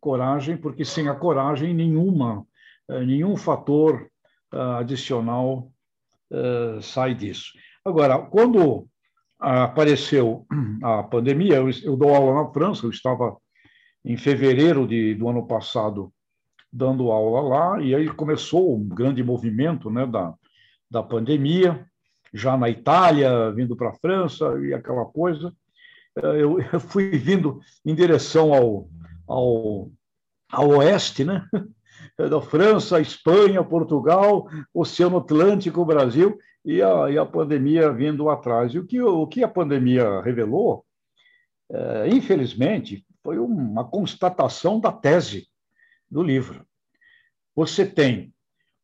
Coragem, 0.00 0.56
porque 0.56 0.84
sem 0.84 1.08
a 1.08 1.14
coragem 1.14 1.72
nenhuma 1.72 2.44
nenhum 2.88 3.36
fator 3.36 4.08
eh, 4.52 4.58
adicional 4.78 5.70
eh, 6.30 6.78
sai 6.80 7.14
disso. 7.14 7.52
Agora, 7.84 8.18
quando 8.18 8.88
apareceu 9.38 10.46
a 10.82 11.02
pandemia, 11.02 11.56
eu, 11.56 11.68
eu, 11.82 11.96
dou 11.96 12.14
aula 12.14 12.42
na 12.42 12.52
França, 12.52 12.86
eu 12.86 12.90
estava 12.90 13.36
em 14.04 14.16
fevereiro 14.16 14.86
de, 14.86 15.14
do 15.14 15.28
ano 15.28 15.46
passado 15.46 16.12
dando 16.72 17.10
aula 17.10 17.40
lá, 17.40 17.82
e 17.82 17.94
aí 17.94 18.08
começou 18.08 18.76
um 18.76 18.88
grande 18.88 19.22
movimento 19.22 19.90
né, 19.90 20.06
da, 20.06 20.34
da 20.90 21.02
pandemia, 21.02 21.86
já 22.32 22.56
na 22.56 22.68
Itália, 22.68 23.50
vindo 23.52 23.76
para 23.76 23.90
a 23.90 23.94
França 23.94 24.58
e 24.60 24.74
aquela 24.74 25.04
coisa. 25.04 25.52
Eh, 26.16 26.42
eu, 26.42 26.60
eu 26.72 26.80
fui 26.80 27.10
vindo 27.10 27.60
em 27.84 27.94
direção 27.94 28.52
ao, 28.52 28.88
ao, 29.26 29.90
ao 30.50 30.68
oeste, 30.78 31.24
né? 31.24 31.46
Da 32.18 32.40
França, 32.40 33.00
Espanha, 33.00 33.62
Portugal, 33.62 34.48
Oceano 34.72 35.18
Atlântico, 35.18 35.84
Brasil, 35.84 36.38
e 36.64 36.82
a, 36.82 37.10
e 37.10 37.18
a 37.18 37.24
pandemia 37.24 37.92
vindo 37.92 38.28
atrás. 38.28 38.72
E 38.74 38.78
o 38.78 38.86
que, 38.86 39.00
o 39.00 39.26
que 39.26 39.44
a 39.44 39.48
pandemia 39.48 40.20
revelou, 40.22 40.84
é, 41.70 42.08
infelizmente, 42.08 43.06
foi 43.22 43.38
uma 43.38 43.84
constatação 43.84 44.80
da 44.80 44.90
tese 44.90 45.48
do 46.10 46.22
livro. 46.22 46.66
Você 47.54 47.86
tem 47.86 48.32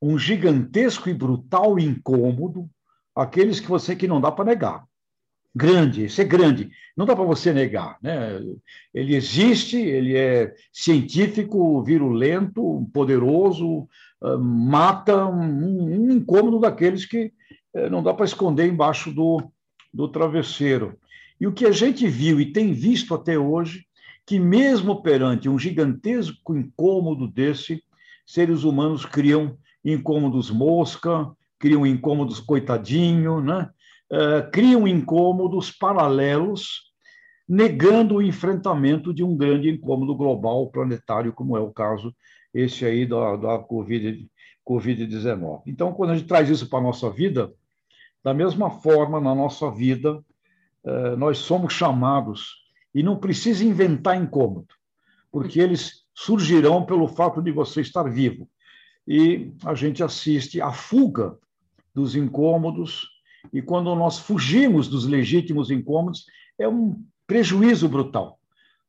um 0.01 0.19
gigantesco 0.19 1.09
e 1.09 1.15
brutal 1.15 1.79
incômodo, 1.79 2.69
aqueles 3.15 3.61
que 3.61 3.69
você 3.69 3.97
que 3.97 4.09
não 4.09 4.21
dá 4.21 4.31
para 4.31 4.45
negar. 4.45 4.85
Grande, 5.55 6.05
esse 6.05 6.23
é 6.23 6.25
grande, 6.25 6.71
não 6.97 7.05
dá 7.05 7.15
para 7.15 7.25
você 7.25 7.53
negar. 7.53 7.99
Né? 8.03 8.41
Ele 8.95 9.15
existe, 9.15 9.77
ele 9.77 10.17
é 10.17 10.55
científico, 10.73 11.83
virulento, 11.83 12.89
poderoso, 12.93 13.87
ah, 14.23 14.39
mata 14.39 15.27
um, 15.27 16.09
um 16.09 16.11
incômodo 16.13 16.59
daqueles 16.59 17.05
que 17.05 17.33
eh, 17.75 17.91
não 17.91 18.03
dá 18.03 18.15
para 18.15 18.25
esconder 18.25 18.67
embaixo 18.67 19.13
do, 19.13 19.43
do 19.93 20.09
travesseiro. 20.09 20.99
E 21.41 21.47
o 21.47 21.53
que 21.53 21.67
a 21.67 21.73
gente 21.73 22.07
viu 22.07 22.41
e 22.41 22.53
tem 22.53 22.73
visto 22.73 23.15
até 23.15 23.39
hoje, 23.39 23.85
que 24.25 24.39
mesmo 24.39 25.03
perante 25.03 25.49
um 25.49 25.59
gigantesco 25.59 26.57
incômodo 26.57 27.27
desse, 27.27 27.83
seres 28.25 28.63
humanos 28.63 29.05
criam 29.05 29.59
incômodos 29.85 30.51
mosca, 30.51 31.31
criam 31.59 31.87
incômodos 31.87 32.41
coitadinho, 32.41 33.41
né? 33.41 33.69
Uh, 34.12 34.50
criam 34.50 34.87
incômodos 34.87 35.71
paralelos, 35.71 36.92
negando 37.49 38.16
o 38.16 38.23
enfrentamento 38.23 39.12
de 39.12 39.25
um 39.25 39.35
grande 39.35 39.71
incômodo 39.71 40.14
global 40.14 40.69
planetário, 40.71 41.33
como 41.33 41.57
é 41.57 41.61
o 41.61 41.73
caso 41.73 42.14
esse 42.52 42.85
aí 42.85 43.07
da, 43.07 43.37
da 43.37 43.59
COVID-19. 43.59 44.28
COVID 44.64 45.61
então, 45.66 45.92
quando 45.95 46.11
a 46.11 46.16
gente 46.16 46.28
traz 46.28 46.50
isso 46.50 46.69
para 46.69 46.78
a 46.78 46.83
nossa 46.83 47.11
vida, 47.11 47.52
da 48.23 48.35
mesma 48.35 48.71
forma, 48.71 49.19
na 49.19 49.35
nossa 49.35 49.71
vida, 49.71 50.23
uh, 50.85 51.16
nós 51.16 51.38
somos 51.38 51.73
chamados, 51.73 52.62
e 52.95 53.02
não 53.02 53.16
precisa 53.16 53.64
inventar 53.64 54.21
incômodo, 54.21 54.69
porque 55.31 55.59
eles 55.59 56.04
surgirão 56.14 56.85
pelo 56.85 57.09
fato 57.09 57.42
de 57.42 57.50
você 57.50 57.81
estar 57.81 58.04
vivo 58.04 58.47
e 59.07 59.52
a 59.64 59.75
gente 59.75 60.02
assiste 60.02 60.61
à 60.61 60.73
fuga 60.73 61.37
dos 61.95 62.14
incômodos, 62.14 63.09
e 63.53 63.63
quando 63.63 63.95
nós 63.95 64.19
fugimos 64.19 64.89
dos 64.89 65.07
legítimos 65.07 65.71
incômodos, 65.71 66.27
é 66.59 66.69
um 66.69 67.03
prejuízo 67.27 67.89
brutal, 67.89 68.39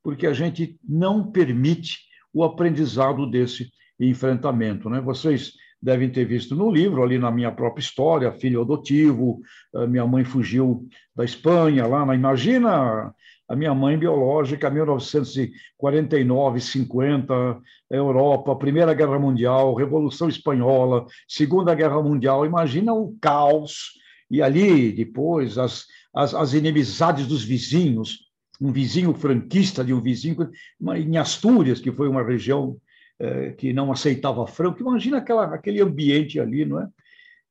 porque 0.03 0.27
a 0.27 0.33
gente 0.33 0.77
não 0.87 1.31
permite 1.31 1.99
o 2.33 2.43
aprendizado 2.43 3.29
desse 3.29 3.71
enfrentamento. 3.99 4.89
Né? 4.89 4.99
Vocês 4.99 5.53
devem 5.81 6.09
ter 6.09 6.25
visto 6.25 6.55
no 6.55 6.71
livro, 6.71 7.03
ali 7.03 7.17
na 7.17 7.29
minha 7.29 7.51
própria 7.51 7.81
história, 7.81 8.31
filho 8.31 8.61
adotivo, 8.61 9.41
minha 9.89 10.07
mãe 10.07 10.23
fugiu 10.23 10.87
da 11.15 11.25
Espanha, 11.25 11.85
lá 11.85 12.05
na. 12.05 12.15
Imagina 12.15 13.13
a 13.49 13.55
minha 13.55 13.73
mãe 13.75 13.97
biológica, 13.97 14.69
1949, 14.69 16.61
50, 16.61 17.61
Europa, 17.91 18.55
Primeira 18.55 18.93
Guerra 18.93 19.19
Mundial, 19.19 19.75
Revolução 19.75 20.29
Espanhola, 20.29 21.05
Segunda 21.27 21.75
Guerra 21.75 22.01
Mundial. 22.01 22.45
Imagina 22.45 22.93
o 22.93 23.15
caos. 23.21 24.01
E 24.33 24.41
ali, 24.41 24.91
depois, 24.91 25.59
as, 25.59 25.85
as, 26.11 26.33
as 26.33 26.53
inimizades 26.53 27.27
dos 27.27 27.43
vizinhos, 27.43 28.31
um 28.59 28.71
vizinho 28.71 29.13
franquista 29.13 29.85
de 29.85 29.93
um 29.93 30.01
vizinho 30.01 30.49
em 30.97 31.17
Astúrias, 31.17 31.79
que 31.79 31.91
foi 31.91 32.07
uma 32.07 32.23
região 32.23 32.75
eh, 33.19 33.51
que 33.51 33.71
não 33.71 33.91
aceitava 33.91 34.47
franco. 34.47 34.81
Imagina 34.81 35.17
aquela, 35.17 35.53
aquele 35.53 35.79
ambiente 35.81 36.39
ali, 36.39 36.65
não 36.65 36.79
é? 36.79 36.89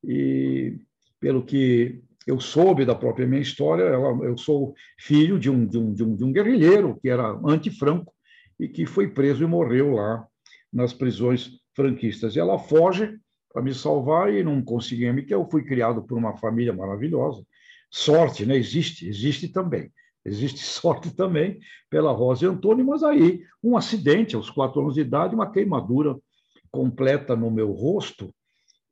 E 0.02 0.76
pelo 1.20 1.44
que 1.44 2.00
eu 2.26 2.40
soube 2.40 2.84
da 2.84 2.96
própria 2.96 3.28
minha 3.28 3.40
história, 3.40 3.84
ela, 3.84 4.08
eu 4.24 4.36
sou 4.36 4.74
filho 4.98 5.38
de 5.38 5.48
um, 5.48 5.64
de, 5.64 5.78
um, 5.78 5.94
de, 5.94 6.02
um, 6.02 6.16
de 6.16 6.24
um 6.24 6.32
guerrilheiro 6.32 6.98
que 7.00 7.08
era 7.08 7.38
anti-franco 7.44 8.12
e 8.58 8.66
que 8.66 8.86
foi 8.86 9.06
preso 9.06 9.44
e 9.44 9.46
morreu 9.46 9.92
lá 9.92 10.26
nas 10.72 10.92
prisões 10.92 11.60
franquistas. 11.76 12.34
E 12.34 12.40
ela 12.40 12.58
foge 12.58 13.20
para 13.52 13.62
me 13.62 13.74
salvar 13.74 14.32
e 14.32 14.42
não 14.42 14.62
conseguia 14.62 15.12
me 15.12 15.22
que 15.22 15.34
eu 15.34 15.48
fui 15.50 15.62
criado 15.62 16.02
por 16.02 16.16
uma 16.16 16.36
família 16.36 16.72
maravilhosa. 16.72 17.44
Sorte, 17.90 18.46
né? 18.46 18.56
Existe, 18.56 19.06
existe 19.06 19.48
também. 19.48 19.92
Existe 20.24 20.60
sorte 20.64 21.10
também 21.14 21.60
pela 21.90 22.12
Rosa 22.12 22.44
e 22.44 22.48
Antônio, 22.48 22.86
mas 22.86 23.02
aí 23.02 23.44
um 23.62 23.76
acidente 23.76 24.34
aos 24.34 24.48
quatro 24.48 24.80
anos 24.80 24.94
de 24.94 25.02
idade, 25.02 25.34
uma 25.34 25.50
queimadura 25.50 26.16
completa 26.70 27.36
no 27.36 27.50
meu 27.50 27.70
rosto, 27.70 28.34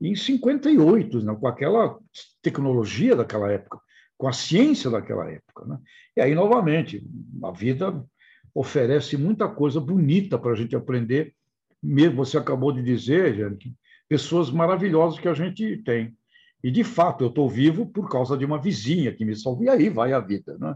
em 0.01 0.15
58, 0.15 1.23
né, 1.23 1.37
com 1.39 1.47
aquela 1.47 1.99
tecnologia 2.43 3.17
daquela 3.17 3.51
época, 3.51 3.81
com 4.17 4.29
a 4.29 4.33
ciência 4.33 4.91
daquela 4.91 5.31
época. 5.31 5.67
Né? 5.67 5.79
E 6.17 6.21
aí, 6.21 6.35
novamente, 6.35 7.07
a 7.43 7.51
vida 7.51 8.05
oferece 8.55 9.17
muita 9.17 9.49
coisa 9.49 9.81
bonita 9.81 10.39
para 10.39 10.53
a 10.53 10.55
gente 10.55 10.75
aprender. 10.75 11.35
Mesmo 11.83 12.17
você 12.17 12.37
acabou 12.37 12.73
de 12.73 12.83
dizer, 12.83 13.35
gente, 13.35 13.75
pessoas 14.11 14.51
maravilhosas 14.51 15.21
que 15.21 15.29
a 15.29 15.35
gente 15.35 15.77
tem. 15.85 16.13
E, 16.65 16.71
de 16.71 16.83
fato, 16.83 17.23
eu 17.23 17.29
estou 17.29 17.49
vivo 17.49 17.87
por 17.87 18.11
causa 18.11 18.37
de 18.37 18.45
uma 18.45 18.61
vizinha 18.61 19.13
que 19.15 19.25
me 19.25 19.37
salvou, 19.37 19.65
e 19.65 19.69
aí 19.69 19.89
vai 19.89 20.13
a 20.13 20.19
vida. 20.19 20.59
Né? 20.59 20.75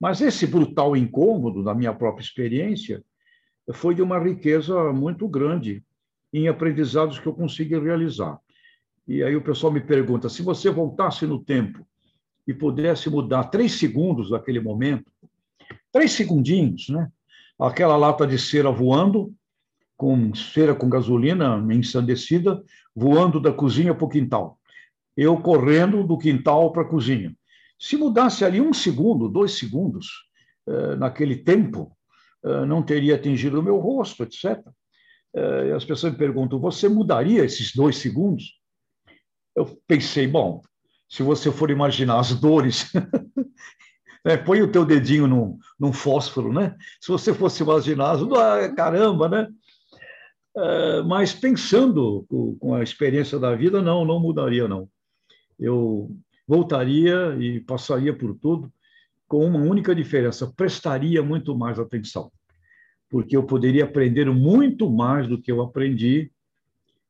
Mas 0.00 0.20
esse 0.20 0.46
brutal 0.46 0.96
incômodo, 0.96 1.64
da 1.64 1.74
minha 1.74 1.92
própria 1.92 2.22
experiência, 2.22 3.02
foi 3.72 3.96
de 3.96 4.00
uma 4.00 4.18
riqueza 4.20 4.92
muito 4.92 5.26
grande 5.26 5.82
em 6.32 6.46
aprendizados 6.46 7.18
que 7.18 7.26
eu 7.26 7.34
consegui 7.34 7.76
realizar. 7.76 8.38
E 9.08 9.24
aí 9.24 9.34
o 9.34 9.42
pessoal 9.42 9.72
me 9.72 9.80
pergunta: 9.80 10.28
se 10.28 10.40
você 10.40 10.70
voltasse 10.70 11.26
no 11.26 11.42
tempo 11.42 11.84
e 12.46 12.54
pudesse 12.54 13.10
mudar 13.10 13.44
três 13.44 13.72
segundos 13.72 14.30
daquele 14.30 14.60
momento, 14.60 15.10
três 15.90 16.12
segundinhos, 16.12 16.88
né? 16.90 17.10
Aquela 17.58 17.96
lata 17.96 18.24
de 18.24 18.38
cera 18.38 18.70
voando, 18.70 19.34
com 19.98 20.34
cera 20.34 20.74
com 20.74 20.88
gasolina 20.88 21.62
ensandecida, 21.70 22.62
voando 22.96 23.38
da 23.38 23.52
cozinha 23.52 23.94
para 23.94 24.06
o 24.06 24.08
quintal. 24.08 24.58
Eu 25.14 25.36
correndo 25.38 26.02
do 26.06 26.16
quintal 26.16 26.72
para 26.72 26.82
a 26.82 26.88
cozinha. 26.88 27.36
Se 27.78 27.96
mudasse 27.96 28.44
ali 28.44 28.60
um 28.60 28.72
segundo, 28.72 29.28
dois 29.28 29.58
segundos, 29.58 30.06
eh, 30.66 30.96
naquele 30.96 31.36
tempo, 31.36 31.92
eh, 32.44 32.64
não 32.64 32.82
teria 32.82 33.16
atingido 33.16 33.60
o 33.60 33.62
meu 33.62 33.78
rosto, 33.78 34.22
etc. 34.22 34.58
Eh, 35.34 35.72
as 35.74 35.84
pessoas 35.84 36.12
me 36.12 36.18
perguntam: 36.18 36.58
você 36.58 36.88
mudaria 36.88 37.44
esses 37.44 37.74
dois 37.74 37.98
segundos? 37.98 38.58
eu 39.58 39.66
pensei, 39.86 40.26
bom, 40.26 40.62
se 41.08 41.22
você 41.22 41.50
for 41.50 41.70
imaginar 41.70 42.20
as 42.20 42.32
dores, 42.32 42.92
né, 44.24 44.36
põe 44.36 44.62
o 44.62 44.70
teu 44.70 44.84
dedinho 44.84 45.26
num, 45.26 45.58
num 45.78 45.92
fósforo, 45.92 46.52
né? 46.52 46.76
Se 47.00 47.08
você 47.08 47.34
fosse 47.34 47.62
imaginar, 47.62 48.12
as, 48.12 48.22
ah, 48.22 48.72
caramba, 48.74 49.28
né? 49.28 49.48
Uh, 50.56 51.04
mas 51.06 51.32
pensando 51.32 52.26
com, 52.58 52.74
a 52.74 52.82
experiência 52.82 53.38
da 53.38 53.54
vida, 53.54 53.80
não, 53.80 54.04
não 54.04 54.18
mudaria, 54.18 54.66
não. 54.66 54.88
Eu 55.58 56.10
voltaria 56.46 57.36
e 57.38 57.60
passaria 57.60 58.12
por 58.12 58.34
tudo 58.34 58.72
com 59.28 59.44
uma 59.46 59.60
única 59.60 59.94
diferença: 59.94 60.52
prestaria 60.56 61.22
muito 61.22 61.56
mais 61.56 61.78
atenção, 61.78 62.32
porque 63.08 63.36
eu 63.36 63.44
poderia 63.44 63.84
aprender 63.84 64.28
muito 64.30 64.90
mais 64.90 65.28
do 65.28 65.40
que 65.40 65.52
eu 65.52 65.60
aprendi, 65.60 66.30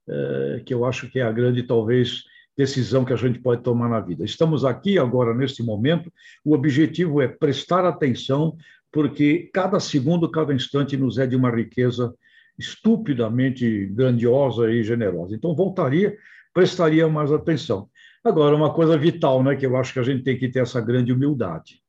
uh, 0.09 0.63
que 0.65 0.75
eu 0.75 0.85
acho 0.85 1.09
que 1.09 1.21
é 1.21 1.23
a 1.23 1.33
grande, 1.33 1.63
talvez, 1.63 2.25
decisão 2.59 3.05
que 3.05 3.13
a 3.13 3.17
gente 3.17 3.39
pode 3.39 3.63
tomar 3.63 3.89
na 3.89 4.01
vida. 4.01 4.25
Estamos 4.25 4.65
aqui 4.65 4.99
agora, 4.99 5.33
neste 5.33 5.63
momento, 5.63 6.13
o 6.45 6.53
objetivo 6.53 7.23
é 7.23 7.29
prestar 7.29 7.85
atenção, 7.87 8.57
porque 8.91 9.49
cada 9.55 9.79
segundo, 9.79 10.29
cada 10.29 10.53
instante 10.53 10.97
nos 10.97 11.19
é 11.19 11.27
de 11.27 11.37
uma 11.37 11.55
riqueza 11.55 12.13
estupidamente 12.59 13.87
grandiosa 13.87 14.71
e 14.71 14.83
generosa. 14.83 15.35
Então, 15.35 15.55
voltaria, 15.55 16.17
prestaria 16.53 17.09
mais 17.09 17.33
atenção. 17.33 17.89
Agora, 18.25 18.57
uma 18.57 18.73
coisa 18.73 18.99
vital, 18.99 19.43
né, 19.43 19.55
que 19.55 19.65
eu 19.65 19.77
acho 19.77 19.93
que 19.93 20.01
a 20.01 20.03
gente 20.03 20.25
tem 20.25 20.37
que 20.37 20.49
ter 20.49 20.61
essa 20.61 20.81
grande 20.81 21.13
humildade. 21.13 21.81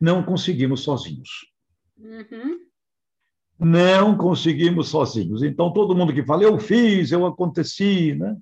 Não 0.00 0.22
conseguimos 0.22 0.82
sozinhos. 0.82 1.28
Uhum. 1.98 2.58
Não 3.58 4.16
conseguimos 4.16 4.88
sozinhos. 4.88 5.42
Então, 5.42 5.72
todo 5.72 5.94
mundo 5.94 6.12
que 6.12 6.22
fala, 6.22 6.44
eu 6.44 6.58
fiz, 6.58 7.10
eu 7.10 7.26
aconteci, 7.26 8.14
né? 8.14 8.36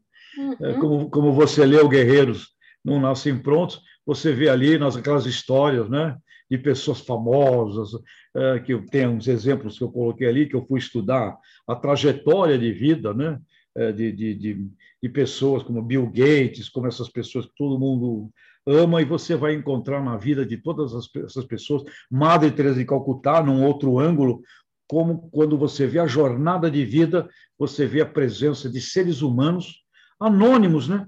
É, 0.60 0.68
uhum. 0.68 0.80
Como, 0.80 1.10
como 1.10 1.32
você 1.32 1.64
leu 1.64 1.88
Guerreiros 1.88 2.48
Não 2.84 3.00
Nascem 3.00 3.38
Prontos, 3.38 3.80
você 4.04 4.32
vê 4.32 4.48
ali 4.48 4.76
nas 4.76 4.96
aquelas 4.96 5.24
histórias, 5.24 5.88
né? 5.88 6.16
De 6.50 6.58
pessoas 6.58 7.00
famosas, 7.00 7.90
é, 8.36 8.58
que 8.58 8.74
eu 8.74 8.84
tenho 8.84 9.10
uns 9.10 9.28
exemplos 9.28 9.78
que 9.78 9.84
eu 9.84 9.90
coloquei 9.90 10.26
ali, 10.26 10.48
que 10.48 10.56
eu 10.56 10.66
fui 10.66 10.78
estudar 10.78 11.38
a 11.66 11.74
trajetória 11.74 12.58
de 12.58 12.72
vida, 12.72 13.12
né? 13.14 13.40
É, 13.76 13.90
de, 13.90 14.12
de, 14.12 14.34
de, 14.34 14.70
de 15.02 15.08
pessoas 15.08 15.64
como 15.64 15.82
Bill 15.82 16.06
Gates, 16.06 16.68
como 16.68 16.86
essas 16.86 17.08
pessoas 17.08 17.46
que 17.46 17.54
todo 17.56 17.78
mundo 17.78 18.30
ama 18.66 19.02
e 19.02 19.04
você 19.04 19.34
vai 19.34 19.52
encontrar 19.54 20.02
na 20.02 20.16
vida 20.16 20.46
de 20.46 20.56
todas 20.56 20.92
essas 21.16 21.44
pessoas, 21.44 21.82
Madre 22.10 22.50
Teresa 22.50 22.78
de 22.78 22.84
Calcutá, 22.84 23.42
num 23.42 23.64
outro 23.64 23.98
ângulo, 23.98 24.42
como 24.86 25.28
quando 25.30 25.58
você 25.58 25.86
vê 25.86 25.98
a 25.98 26.06
jornada 26.06 26.70
de 26.70 26.84
vida, 26.84 27.28
você 27.58 27.86
vê 27.86 28.00
a 28.00 28.06
presença 28.06 28.70
de 28.70 28.80
seres 28.80 29.22
humanos 29.22 29.82
anônimos, 30.20 30.88
né? 30.88 31.06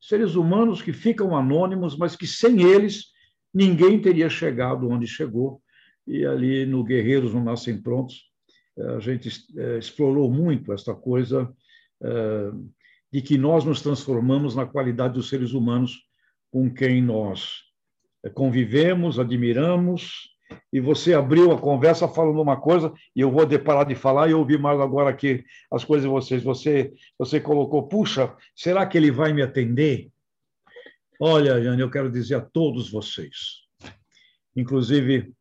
Seres 0.00 0.34
humanos 0.34 0.82
que 0.82 0.92
ficam 0.92 1.36
anônimos, 1.36 1.96
mas 1.96 2.14
que 2.14 2.26
sem 2.26 2.62
eles 2.62 3.06
ninguém 3.52 4.00
teria 4.00 4.28
chegado 4.28 4.88
onde 4.88 5.06
chegou. 5.06 5.60
E 6.06 6.24
ali 6.24 6.64
no 6.64 6.84
Guerreiros 6.84 7.34
Não 7.34 7.42
Nascem 7.42 7.82
Prontos, 7.82 8.30
a 8.78 9.00
gente 9.00 9.30
eh, 9.56 9.78
explorou 9.78 10.30
muito 10.30 10.72
esta 10.72 10.94
coisa 10.94 11.52
eh, 12.02 12.50
de 13.12 13.22
que 13.22 13.38
nós 13.38 13.64
nos 13.64 13.80
transformamos 13.80 14.54
na 14.54 14.66
qualidade 14.66 15.14
dos 15.14 15.28
seres 15.28 15.52
humanos 15.52 16.06
com 16.50 16.72
quem 16.72 17.02
nós 17.02 17.64
convivemos, 18.34 19.18
admiramos, 19.18 20.36
e 20.72 20.80
você 20.80 21.14
abriu 21.14 21.52
a 21.52 21.60
conversa 21.60 22.08
falando 22.08 22.40
uma 22.40 22.60
coisa, 22.60 22.92
e 23.14 23.20
eu 23.20 23.30
vou 23.30 23.46
parar 23.60 23.84
de 23.84 23.94
falar 23.94 24.28
e 24.28 24.34
ouvir 24.34 24.58
mais 24.58 24.80
agora 24.80 25.10
aqui 25.10 25.44
as 25.70 25.84
coisas 25.84 26.04
de 26.04 26.12
vocês. 26.12 26.42
Você, 26.42 26.92
você 27.18 27.40
colocou, 27.40 27.88
puxa, 27.88 28.34
será 28.54 28.86
que 28.86 28.96
ele 28.96 29.10
vai 29.10 29.32
me 29.32 29.42
atender? 29.42 30.10
Olha, 31.20 31.62
Jane, 31.62 31.80
eu 31.80 31.90
quero 31.90 32.10
dizer 32.10 32.34
a 32.36 32.40
todos 32.40 32.90
vocês, 32.90 33.64
inclusive 34.54 35.32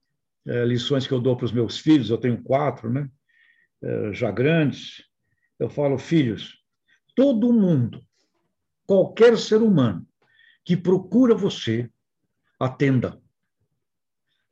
é, 0.47 0.65
lições 0.65 1.05
que 1.05 1.13
eu 1.13 1.19
dou 1.19 1.35
para 1.35 1.45
os 1.45 1.51
meus 1.51 1.77
filhos, 1.77 2.09
eu 2.09 2.17
tenho 2.17 2.41
quatro, 2.41 2.89
né? 2.89 3.09
É, 3.81 4.13
já 4.13 4.31
grandes, 4.31 5.03
eu 5.59 5.69
falo, 5.69 5.97
filhos, 5.97 6.59
todo 7.15 7.53
mundo, 7.53 8.01
qualquer 8.85 9.37
ser 9.37 9.61
humano 9.61 10.05
que 10.63 10.75
procura 10.75 11.35
você, 11.35 11.89
atenda 12.59 13.21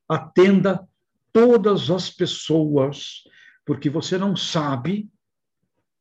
atenda 0.07 0.87
todas 1.31 1.89
as 1.89 2.09
pessoas, 2.09 3.23
porque 3.65 3.89
você 3.89 4.17
não 4.17 4.35
sabe 4.35 5.09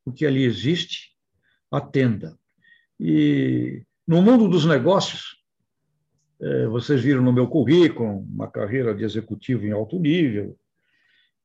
o 0.05 0.13
que 0.13 0.27
ali 0.27 0.45
existe, 0.45 1.13
atenda. 1.71 2.39
E 2.99 3.85
no 4.07 4.21
mundo 4.21 4.49
dos 4.49 4.67
negócios, 4.67 5.43
é, 6.41 6.67
vocês 6.67 7.01
viram 7.01 7.23
no 7.23 7.33
meu 7.33 7.49
currículo 7.49 8.19
uma 8.19 8.51
carreira 8.51 8.95
de 8.95 9.05
executivo 9.05 9.65
em 9.65 9.73
alto 9.73 9.99
nível. 9.99 10.59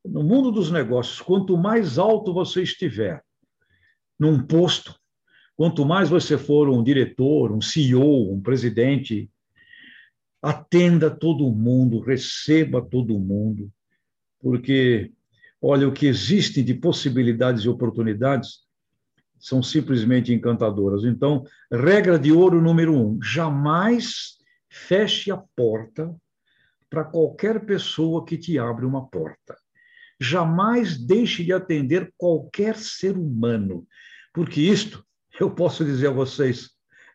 No 0.10 0.24
mundo 0.24 0.52
dos 0.52 0.72
negócios, 0.72 1.20
quanto 1.22 1.58
mais 1.58 1.98
alto 1.98 2.34
você 2.34 2.64
estiver 2.64 3.22
num 4.18 4.42
posto, 4.42 4.96
quanto 5.56 5.86
mais 5.86 6.10
você 6.10 6.38
for 6.38 6.70
um 6.70 6.84
diretor, 6.84 7.52
um 7.52 7.62
CEO, 7.62 8.34
um 8.34 8.42
presidente, 8.42 9.30
atenda 10.42 11.10
todo 11.10 11.52
mundo, 11.52 12.00
receba 12.00 12.82
todo 12.82 13.20
mundo, 13.20 13.72
porque, 14.40 15.12
olha, 15.62 15.88
o 15.88 15.94
que 15.94 16.06
existe 16.06 16.64
de 16.64 16.74
possibilidades 16.74 17.64
e 17.64 17.70
oportunidades 17.70 18.66
são 19.38 19.62
simplesmente 19.62 20.34
encantadoras. 20.34 21.04
Então, 21.04 21.44
regra 21.72 22.18
de 22.18 22.32
ouro 22.32 22.62
número 22.62 22.94
um: 22.94 23.22
jamais 23.22 24.38
feche 24.70 25.32
a 25.32 25.38
porta 25.38 26.16
para 26.90 27.04
qualquer 27.04 27.66
pessoa 27.66 28.26
que 28.26 28.38
te 28.38 28.58
abre 28.58 28.86
uma 28.86 29.08
porta. 29.08 29.58
Jamais 30.20 30.98
deixe 30.98 31.44
de 31.44 31.54
atender 31.54 32.12
qualquer 32.18 32.76
ser 32.76 33.18
humano, 33.18 33.88
porque 34.34 34.62
isto, 34.62 35.06
eu 35.40 35.52
posso 35.52 35.86
dizer 35.86 36.08
a 36.08 36.12
vocês, 36.12 36.72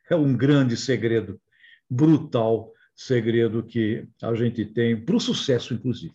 é 0.08 0.14
um 0.14 0.36
grande 0.36 0.76
segredo 0.76 1.40
brutal 1.88 2.72
segredo 2.94 3.62
que 3.62 4.06
a 4.22 4.34
gente 4.34 4.64
tem 4.64 4.96
para 4.96 5.16
o 5.16 5.20
sucesso, 5.20 5.74
inclusive. 5.74 6.14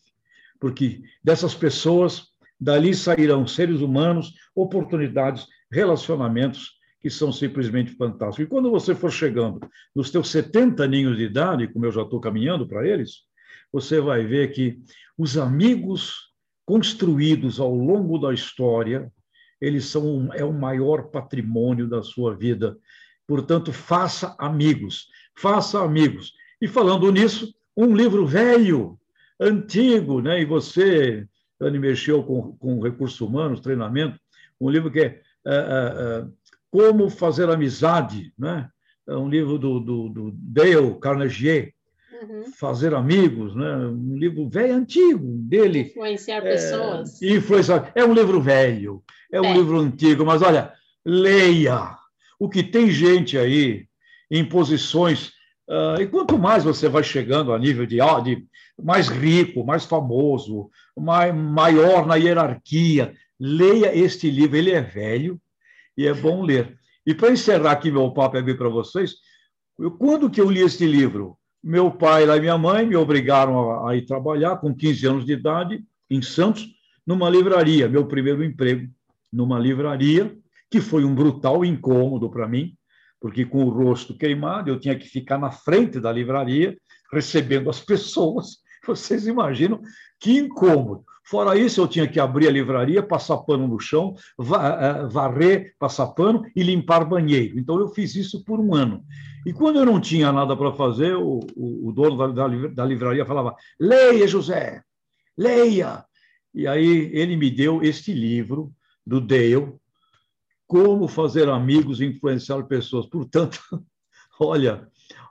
Porque 0.60 1.02
dessas 1.24 1.54
pessoas, 1.54 2.28
dali 2.60 2.94
sairão 2.94 3.46
seres 3.46 3.82
humanos, 3.82 4.34
oportunidades, 4.56 5.46
relacionamentos 5.72 6.78
que 7.00 7.10
são 7.10 7.32
simplesmente 7.32 7.92
fantásticos. 7.92 8.46
E 8.46 8.50
quando 8.50 8.72
você 8.72 8.96
for 8.96 9.12
chegando 9.12 9.60
nos 9.96 10.10
teus 10.10 10.30
70 10.32 10.84
aninhos 10.84 11.18
de 11.18 11.24
idade, 11.24 11.68
como 11.68 11.86
eu 11.86 11.92
já 11.92 12.02
estou 12.02 12.20
caminhando 12.20 12.68
para 12.68 12.88
eles, 12.88 13.24
você 13.72 14.00
vai 14.00 14.26
ver 14.26 14.52
que 14.52 14.80
os 15.18 15.38
amigos 15.38 16.27
construídos 16.68 17.62
ao 17.62 17.74
longo 17.74 18.18
da 18.20 18.34
história, 18.34 19.10
eles 19.60 19.86
são 19.86 20.30
é 20.34 20.44
o 20.44 20.52
maior 20.52 21.04
patrimônio 21.04 21.88
da 21.88 22.04
sua 22.04 22.36
vida. 22.36 22.78
Portanto, 23.26 23.72
faça 23.72 24.36
amigos, 24.38 25.08
faça 25.34 25.82
amigos. 25.82 26.34
E 26.62 26.68
falando 26.68 27.10
nisso, 27.10 27.56
um 27.76 27.96
livro 27.96 28.28
velho, 28.28 29.00
antigo, 29.40 30.22
né? 30.22 30.42
e 30.42 30.46
você, 30.46 31.26
Dani, 31.58 31.80
mexeu 31.80 32.22
com, 32.22 32.58
com 32.58 32.82
recursos 32.82 33.22
humanos, 33.22 33.62
treinamento, 33.62 34.20
um 34.60 34.70
livro 34.70 34.92
que 34.92 35.00
é, 35.00 35.06
é, 35.06 35.22
é, 35.46 35.56
é 35.56 36.28
Como 36.70 37.10
Fazer 37.10 37.50
Amizade, 37.50 38.34
né? 38.38 38.70
é 39.08 39.16
um 39.16 39.30
livro 39.30 39.58
do, 39.58 39.80
do, 39.80 40.10
do 40.10 40.32
Dale 40.34 41.00
Carnegie, 41.00 41.74
uhum. 42.22 42.52
Fazer 42.54 42.94
Amigos, 42.94 43.56
né? 43.56 43.76
um 43.78 44.18
livro 44.18 44.50
velho, 44.50 44.76
antigo 44.76 45.26
dele. 45.44 45.82
Influenciar 45.82 46.38
é, 46.38 46.42
pessoas. 46.42 47.22
Influenciar. 47.22 47.92
É 47.96 48.04
um 48.04 48.14
livro 48.14 48.42
velho, 48.42 49.04
é 49.32 49.42
um 49.42 49.46
é. 49.46 49.54
livro 49.54 49.80
antigo, 49.80 50.26
mas 50.26 50.42
olha, 50.42 50.74
leia. 51.06 51.96
O 52.40 52.48
que 52.50 52.64
tem 52.64 52.90
gente 52.92 53.38
aí 53.38 53.88
em 54.30 54.46
posições 54.46 55.36
Uh, 55.70 56.00
e 56.02 56.08
quanto 56.08 56.40
mais 56.40 56.64
você 56.64 56.88
vai 56.88 57.04
chegando 57.04 57.52
a 57.52 57.60
nível 57.60 57.86
de, 57.86 57.98
de 58.24 58.48
mais 58.82 59.10
rico, 59.10 59.66
mais 59.66 59.84
famoso, 59.84 60.70
mais, 60.96 61.36
maior 61.36 62.08
na 62.08 62.16
hierarquia, 62.16 63.14
leia 63.38 63.94
este 63.94 64.32
livro. 64.32 64.56
Ele 64.56 64.72
é 64.72 64.82
velho 64.82 65.40
e 65.98 66.08
é 66.08 66.14
bom 66.14 66.42
ler. 66.42 66.78
E 67.06 67.14
para 67.14 67.32
encerrar 67.32 67.72
aqui 67.72 67.92
meu 67.92 68.12
papo 68.12 68.38
aqui 68.38 68.54
para 68.54 68.70
vocês, 68.70 69.16
eu, 69.78 69.92
quando 69.92 70.30
que 70.30 70.40
eu 70.40 70.50
li 70.50 70.62
este 70.62 70.86
livro? 70.86 71.38
Meu 71.64 71.92
pai 71.92 72.24
e 72.24 72.40
minha 72.40 72.58
mãe 72.58 72.86
me 72.86 72.96
obrigaram 72.96 73.86
a, 73.86 73.96
ir 73.96 74.06
trabalhar 74.06 74.58
com 74.58 74.74
15 74.74 75.08
anos 75.08 75.26
de 75.26 75.34
idade 75.34 75.84
em 76.10 76.22
Santos, 76.22 76.68
numa 77.06 77.30
livraria, 77.30 77.88
meu 77.88 78.06
primeiro 78.06 78.44
emprego 78.44 78.88
numa 79.32 79.60
livraria, 79.60 80.36
que 80.70 80.80
foi 80.82 81.04
um 81.04 81.14
brutal 81.14 81.64
incômodo 81.66 82.30
para 82.30 82.48
mim, 82.48 82.76
porque 83.20 83.46
com 83.46 83.66
o 83.66 83.70
rosto 83.70 84.18
queimado 84.18 84.70
eu 84.70 84.80
tinha 84.80 84.98
que 84.98 85.08
ficar 85.08 85.38
na 85.38 85.52
frente 85.52 86.00
da 86.00 86.12
livraria 86.12 86.78
recebendo 87.12 87.70
as 87.70 87.80
pessoas. 87.80 88.58
Vocês 88.86 89.28
imaginam 89.28 89.82
que 90.20 90.38
incômodo. 90.38 91.04
Fora 91.30 91.58
isso, 91.58 91.82
eu 91.82 91.90
tinha 91.90 92.08
que 92.08 92.22
abrir 92.22 92.48
a 92.48 92.52
livraria, 92.52 93.04
passar 93.04 93.40
pano 93.40 93.68
no 93.68 93.78
chão, 93.82 94.16
eh, 94.40 95.08
varrer, 95.08 95.76
passar 95.78 96.08
pano 96.08 96.46
e 96.56 96.64
limpar 96.64 97.04
banheiro. 97.04 97.60
Então, 97.60 97.78
eu 97.82 97.90
fiz 97.90 98.16
isso 98.16 98.46
por 98.46 98.62
um 98.62 98.74
ano. 98.74 99.04
E 99.46 99.52
quando 99.52 99.78
eu 99.78 99.86
não 99.86 100.00
tinha 100.00 100.32
nada 100.32 100.56
para 100.56 100.72
fazer, 100.72 101.18
o, 101.18 101.42
o, 101.54 101.90
o 101.90 101.92
dono 101.92 102.34
da, 102.34 102.48
da, 102.48 102.86
livraria 102.86 103.26
falava: 103.26 103.54
Leia, 103.78 104.26
José, 104.26 104.82
leia. 105.38 106.06
E 106.54 106.66
aí 106.66 107.12
ele 107.14 107.36
me 107.36 107.52
deu 107.52 107.84
este 107.84 108.14
livro 108.14 108.72
do 109.06 109.20
Dale, 109.20 109.74
como 110.66 111.10
fazer 111.10 111.50
amigos 111.50 112.00
e 112.00 112.06
influenciar 112.06 112.64
pessoas. 112.64 113.06
Portanto, 113.06 113.60
olha, 114.40 114.88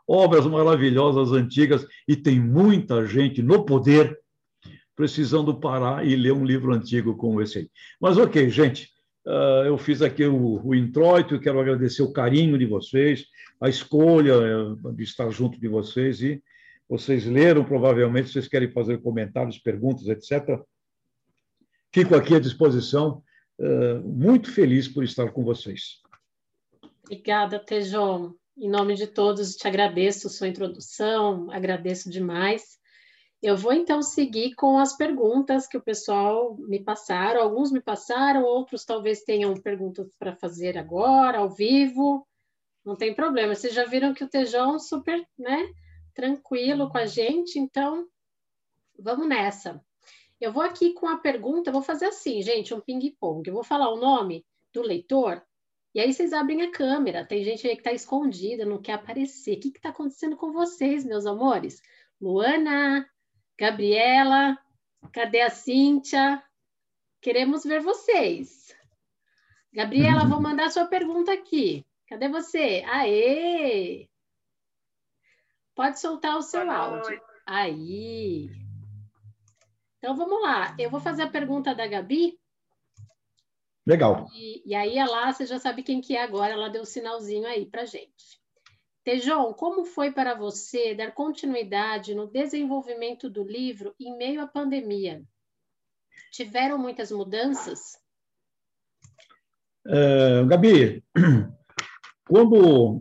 obras 0.06 0.44
maravilhosas, 0.44 1.32
antigas, 1.32 1.86
e 2.06 2.14
tem 2.14 2.38
muita 2.38 3.06
gente 3.06 3.42
no 3.42 3.64
poder 3.64 4.20
precisando 4.96 5.60
parar 5.60 6.06
e 6.06 6.16
ler 6.16 6.32
um 6.32 6.44
livro 6.44 6.72
antigo 6.72 7.14
como 7.16 7.42
esse 7.42 7.58
aí. 7.58 7.70
Mas, 8.00 8.16
ok, 8.16 8.48
gente, 8.48 8.90
ah, 9.26 9.64
eu 9.66 9.76
fiz 9.76 10.00
aqui 10.00 10.24
o, 10.24 10.64
o 10.64 10.74
introito, 10.74 11.38
quero 11.38 11.60
agradecer 11.60 12.02
o 12.02 12.12
carinho 12.12 12.56
de 12.56 12.64
vocês, 12.64 13.26
a 13.60 13.68
escolha 13.68 14.34
eh, 14.34 14.92
de 14.94 15.02
estar 15.02 15.28
junto 15.30 15.58
de 15.60 15.68
vocês, 15.68 16.22
e 16.22 16.42
vocês 16.88 17.26
leram, 17.26 17.64
provavelmente, 17.64 18.30
vocês 18.30 18.46
querem 18.46 18.70
fazer 18.70 19.00
comentários, 19.02 19.58
perguntas, 19.58 20.06
etc. 20.06 20.60
Fico 21.92 22.14
aqui 22.14 22.34
à 22.34 22.40
disposição 22.40 23.22
muito 24.04 24.52
feliz 24.52 24.86
por 24.86 25.02
estar 25.02 25.32
com 25.32 25.42
vocês. 25.42 26.02
Obrigada, 27.04 27.58
Tejon. 27.58 28.34
Em 28.56 28.68
nome 28.68 28.94
de 28.94 29.06
todos, 29.06 29.56
te 29.56 29.66
agradeço 29.66 30.28
sua 30.28 30.46
introdução, 30.46 31.50
agradeço 31.50 32.10
demais. 32.10 32.78
Eu 33.42 33.56
vou 33.56 33.72
então 33.72 34.02
seguir 34.02 34.54
com 34.54 34.78
as 34.78 34.96
perguntas 34.96 35.66
que 35.66 35.76
o 35.76 35.82
pessoal 35.82 36.56
me 36.56 36.82
passaram. 36.82 37.42
Alguns 37.42 37.70
me 37.70 37.80
passaram, 37.80 38.42
outros 38.42 38.84
talvez 38.84 39.22
tenham 39.22 39.54
perguntas 39.54 40.08
para 40.18 40.34
fazer 40.34 40.78
agora, 40.78 41.38
ao 41.38 41.50
vivo. 41.50 42.26
Não 42.84 42.96
tem 42.96 43.14
problema. 43.14 43.54
Vocês 43.54 43.74
já 43.74 43.84
viram 43.84 44.14
que 44.14 44.24
o 44.24 44.28
Tejon 44.28 44.78
super, 44.78 45.26
né? 45.38 45.68
tranquilo 46.16 46.88
com 46.88 46.96
a 46.96 47.04
gente, 47.04 47.58
então 47.58 48.08
vamos 48.98 49.28
nessa. 49.28 49.84
Eu 50.40 50.50
vou 50.50 50.62
aqui 50.62 50.94
com 50.94 51.06
a 51.06 51.18
pergunta, 51.18 51.70
vou 51.70 51.82
fazer 51.82 52.06
assim, 52.06 52.42
gente, 52.42 52.74
um 52.74 52.80
ping-pong. 52.80 53.46
Eu 53.46 53.54
vou 53.54 53.62
falar 53.62 53.92
o 53.92 54.00
nome 54.00 54.44
do 54.72 54.82
leitor 54.82 55.42
e 55.94 56.00
aí 56.00 56.12
vocês 56.12 56.32
abrem 56.32 56.62
a 56.62 56.70
câmera. 56.70 57.24
Tem 57.24 57.44
gente 57.44 57.66
aí 57.66 57.74
que 57.74 57.80
está 57.80 57.92
escondida, 57.92 58.64
não 58.64 58.80
quer 58.80 58.94
aparecer. 58.94 59.56
O 59.56 59.60
que 59.60 59.68
está 59.68 59.90
acontecendo 59.90 60.36
com 60.36 60.52
vocês, 60.52 61.04
meus 61.04 61.26
amores? 61.26 61.80
Luana, 62.20 63.06
Gabriela, 63.58 64.58
cadê 65.12 65.40
a 65.40 65.50
Cíntia? 65.50 66.42
Queremos 67.20 67.64
ver 67.64 67.80
vocês. 67.80 68.76
Gabriela, 69.72 70.26
vou 70.26 70.40
mandar 70.40 70.70
sua 70.70 70.86
pergunta 70.86 71.32
aqui. 71.32 71.84
Cadê 72.08 72.28
você? 72.28 72.84
Aê! 72.86 74.08
Pode 75.74 76.00
soltar 76.00 76.36
o 76.36 76.42
seu 76.42 76.70
áudio. 76.70 77.20
Aí. 77.44 78.50
Então 79.98 80.16
vamos 80.16 80.42
lá. 80.42 80.74
Eu 80.78 80.90
vou 80.90 81.00
fazer 81.00 81.22
a 81.22 81.30
pergunta 81.30 81.74
da 81.74 81.86
Gabi. 81.86 82.38
Legal. 83.86 84.26
E, 84.32 84.62
e 84.70 84.74
aí 84.74 84.98
ela, 84.98 85.32
você 85.32 85.46
já 85.46 85.58
sabe 85.58 85.82
quem 85.82 86.00
que 86.00 86.16
é 86.16 86.22
agora, 86.22 86.52
ela 86.52 86.68
deu 86.68 86.80
o 86.80 86.82
um 86.82 86.86
sinalzinho 86.86 87.46
aí 87.46 87.66
para 87.66 87.84
gente. 87.84 88.40
Tejon, 89.06 89.54
como 89.54 89.84
foi 89.84 90.10
para 90.10 90.34
você 90.34 90.92
dar 90.92 91.14
continuidade 91.14 92.12
no 92.12 92.26
desenvolvimento 92.26 93.30
do 93.30 93.44
livro 93.44 93.94
em 94.00 94.16
meio 94.16 94.40
à 94.40 94.48
pandemia? 94.48 95.22
Tiveram 96.32 96.76
muitas 96.76 97.12
mudanças? 97.12 97.96
É, 99.86 100.44
Gabi, 100.46 101.04
quando 102.28 103.00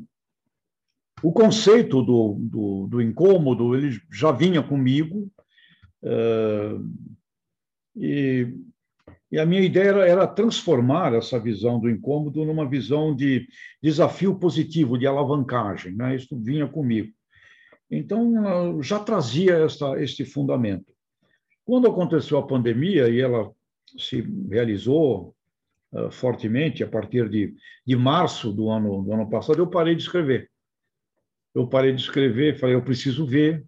o 1.24 1.34
conceito 1.34 2.04
do, 2.04 2.38
do, 2.40 2.88
do, 2.88 3.02
incômodo 3.02 3.76
ele 3.76 4.00
já 4.12 4.32
vinha 4.32 4.62
comigo 4.62 5.28
é, 6.04 6.70
e, 7.96 8.56
e, 9.32 9.40
a 9.40 9.46
minha 9.46 9.62
ideia 9.62 9.90
era, 9.90 10.08
era, 10.08 10.28
transformar 10.28 11.14
essa 11.14 11.40
visão 11.40 11.80
do 11.80 11.90
incômodo 11.90 12.46
numa 12.46 12.68
visão 12.68 13.16
de 13.16 13.48
desafio 13.82 14.36
positivo, 14.36 14.98
de 14.98 15.08
alavancagem. 15.08 15.96
Né? 15.96 16.16
Isso 16.16 16.38
vinha 16.40 16.68
comigo. 16.68 17.12
Então, 17.90 18.82
já 18.82 19.00
trazia 19.00 19.56
essa, 19.56 20.02
este 20.02 20.26
fundamento. 20.26 20.94
Quando 21.64 21.88
aconteceu 21.88 22.38
a 22.38 22.46
pandemia 22.46 23.10
e 23.10 23.20
ela 23.20 23.52
se 23.98 24.22
realizou 24.50 25.36
uh, 25.92 26.12
fortemente 26.12 26.84
a 26.84 26.88
partir 26.88 27.30
de, 27.30 27.54
de 27.86 27.96
março 27.96 28.52
do 28.52 28.70
ano, 28.70 29.04
do 29.04 29.14
ano 29.14 29.30
passado, 29.30 29.60
eu 29.60 29.68
parei 29.68 29.96
de 29.96 30.02
escrever. 30.02 30.50
Eu 31.54 31.68
parei 31.68 31.94
de 31.94 32.02
escrever, 32.02 32.60
falei, 32.60 32.76
eu 32.76 32.84
preciso 32.84 33.26
ver, 33.26 33.66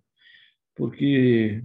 porque 0.75 1.63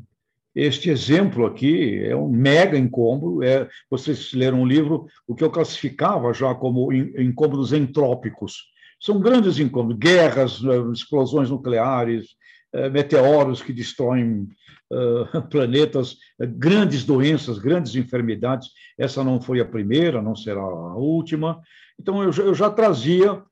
este 0.55 0.91
exemplo 0.91 1.47
aqui 1.47 2.03
é 2.05 2.15
um 2.15 2.29
mega 2.29 2.77
incômodo. 2.77 3.43
É, 3.43 3.69
vocês 3.91 4.33
leram 4.33 4.61
um 4.61 4.67
livro, 4.67 5.07
o 5.27 5.35
que 5.35 5.43
eu 5.43 5.51
classificava 5.51 6.33
já 6.35 6.55
como 6.55 6.93
incômodos 6.93 7.73
entrópicos. 7.73 8.71
São 9.01 9.19
grandes 9.19 9.59
incômodos, 9.59 9.99
guerras, 9.99 10.61
né, 10.63 10.75
explosões 10.93 11.51
nucleares, 11.51 12.27
eh, 12.73 12.89
meteoros 12.89 13.61
que 13.61 13.73
destroem 13.73 14.49
uh, 14.91 15.43
planetas, 15.51 16.17
grandes 16.39 17.05
doenças, 17.05 17.59
grandes 17.59 17.95
enfermidades. 17.97 18.69
Essa 18.97 19.23
não 19.25 19.41
foi 19.41 19.61
a 19.61 19.65
primeira, 19.65 20.23
não 20.23 20.35
será 20.37 20.63
a 20.63 20.97
última. 20.97 21.61
Então, 22.01 22.23
eu, 22.23 22.55
já 22.55 22.71
trazia 22.71 23.43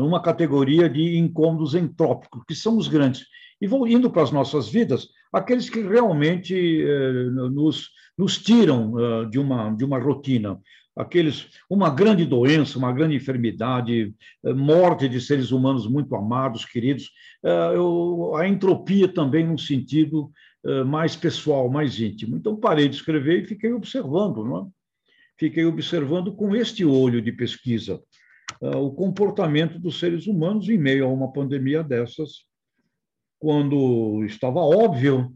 uma 0.00 0.22
categoria 0.22 0.88
de 0.88 1.18
incômodos 1.18 1.74
entrópicos, 1.74 2.44
que 2.46 2.54
são 2.54 2.76
os 2.76 2.86
grandes. 2.86 3.26
E 3.60 3.66
vou 3.66 3.86
indo 3.88 4.08
para 4.08 4.22
as 4.22 4.30
nossas 4.30 4.68
vidas, 4.68 5.08
aqueles 5.36 5.68
que 5.68 5.82
realmente 5.82 6.84
nos, 7.52 7.90
nos 8.16 8.38
tiram 8.38 9.28
de, 9.28 9.38
uma, 9.38 9.70
de 9.70 9.84
uma 9.84 9.98
rotina 9.98 10.58
aqueles 10.96 11.50
uma 11.68 11.90
grande 11.90 12.24
doença, 12.24 12.78
uma 12.78 12.90
grande 12.90 13.14
enfermidade, 13.14 14.14
eh, 14.42 14.52
morte 14.54 15.08
de 15.08 15.20
seres 15.20 15.50
humanos 15.50 15.86
muito 15.86 16.16
amados, 16.16 16.64
queridos, 16.64 17.10
eh, 17.44 17.74
a 18.38 18.48
entropia 18.48 19.06
também 19.06 19.46
num 19.46 19.58
sentido 19.58 20.30
eh, 20.64 20.82
mais 20.84 21.14
pessoal, 21.14 21.68
mais 21.68 22.00
íntimo. 22.00 22.36
Então 22.36 22.56
parei 22.56 22.88
de 22.88 22.96
escrever 22.96 23.42
e 23.42 23.46
fiquei 23.46 23.72
observando, 23.72 24.42
não 24.42 24.58
é? 24.58 24.66
Fiquei 25.38 25.66
observando 25.66 26.34
com 26.34 26.56
este 26.56 26.82
olho 26.82 27.20
de 27.20 27.30
pesquisa 27.30 28.00
o 28.62 28.90
comportamento 28.90 29.78
dos 29.78 29.98
seres 29.98 30.26
humanos 30.26 30.66
em 30.68 30.78
meio 30.78 31.04
a 31.04 31.08
uma 31.08 31.30
pandemia 31.30 31.82
dessas, 31.82 32.46
quando 33.38 34.24
estava 34.24 34.60
óbvio 34.60 35.34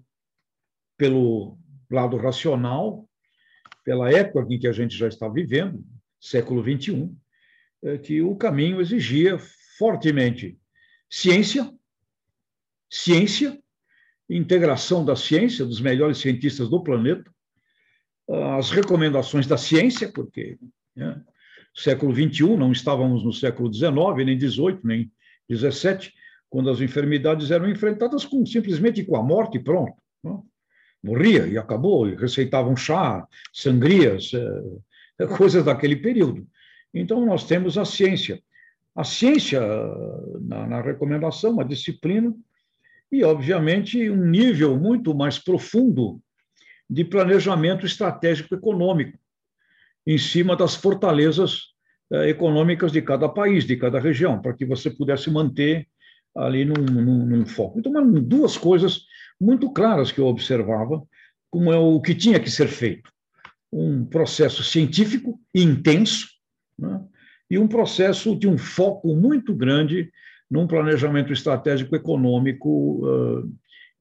pelo 0.96 1.58
lado 1.90 2.16
racional 2.16 3.08
pela 3.84 4.10
época 4.10 4.52
em 4.52 4.58
que 4.58 4.68
a 4.68 4.72
gente 4.72 4.96
já 4.96 5.08
está 5.08 5.28
vivendo, 5.28 5.84
século 6.20 6.62
XXI, 6.62 7.10
é 7.82 7.98
que 7.98 8.20
o 8.20 8.36
caminho 8.36 8.80
exigia 8.80 9.38
fortemente 9.78 10.58
ciência, 11.08 11.72
ciência, 12.88 13.58
integração 14.28 15.04
da 15.04 15.16
ciência, 15.16 15.64
dos 15.64 15.80
melhores 15.80 16.18
cientistas 16.18 16.68
do 16.68 16.82
planeta, 16.82 17.28
as 18.56 18.70
recomendações 18.70 19.46
da 19.46 19.56
ciência, 19.56 20.12
porque 20.12 20.58
né, 20.94 21.20
século 21.74 22.14
XXI, 22.14 22.56
não 22.56 22.70
estávamos 22.70 23.24
no 23.24 23.32
século 23.32 23.72
XIX, 23.72 23.92
nem 24.24 24.38
XVIII, 24.38 24.80
nem 24.84 25.12
XVII, 25.50 26.12
quando 26.50 26.68
as 26.68 26.80
enfermidades 26.80 27.50
eram 27.50 27.70
enfrentadas 27.70 28.24
com, 28.24 28.44
simplesmente 28.44 29.04
com 29.04 29.16
a 29.16 29.22
morte 29.22 29.58
pronto. 29.58 29.94
Não? 30.22 30.44
morria 31.02 31.46
e 31.46 31.56
acabou, 31.56 32.08
e 32.08 32.14
receitavam 32.14 32.76
chá, 32.76 33.26
sangrias, 33.52 34.32
é, 35.18 35.26
coisas 35.36 35.64
daquele 35.64 35.96
período. 35.96 36.46
Então, 36.92 37.24
nós 37.24 37.46
temos 37.46 37.78
a 37.78 37.84
ciência. 37.84 38.40
A 38.94 39.04
ciência, 39.04 39.60
na, 40.40 40.66
na 40.66 40.80
recomendação, 40.82 41.60
a 41.60 41.64
disciplina, 41.64 42.34
e, 43.10 43.24
obviamente, 43.24 44.10
um 44.10 44.26
nível 44.26 44.76
muito 44.78 45.14
mais 45.14 45.38
profundo 45.38 46.20
de 46.88 47.04
planejamento 47.04 47.86
estratégico 47.86 48.54
econômico, 48.54 49.18
em 50.06 50.18
cima 50.18 50.56
das 50.56 50.74
fortalezas 50.74 51.72
eh, 52.12 52.30
econômicas 52.30 52.90
de 52.90 53.02
cada 53.02 53.28
país, 53.28 53.64
de 53.64 53.76
cada 53.76 54.00
região, 54.00 54.40
para 54.40 54.54
que 54.54 54.64
você 54.64 54.90
pudesse 54.90 55.30
manter 55.30 55.86
ali 56.36 56.64
num, 56.64 56.84
num, 56.84 57.26
num 57.26 57.46
foco. 57.46 57.78
Então, 57.78 57.92
duas 58.12 58.56
coisas 58.56 59.02
muito 59.40 59.70
claras 59.72 60.12
que 60.12 60.20
eu 60.20 60.26
observava, 60.26 61.02
como 61.50 61.72
é 61.72 61.78
o 61.78 62.00
que 62.00 62.14
tinha 62.14 62.38
que 62.38 62.50
ser 62.50 62.68
feito. 62.68 63.10
Um 63.72 64.04
processo 64.04 64.62
científico 64.62 65.40
intenso 65.54 66.28
né? 66.78 67.00
e 67.50 67.58
um 67.58 67.66
processo 67.66 68.36
de 68.36 68.48
um 68.48 68.58
foco 68.58 69.14
muito 69.14 69.54
grande 69.54 70.10
num 70.50 70.66
planejamento 70.66 71.32
estratégico 71.32 71.94
econômico 71.94 73.06
uh, 73.06 73.52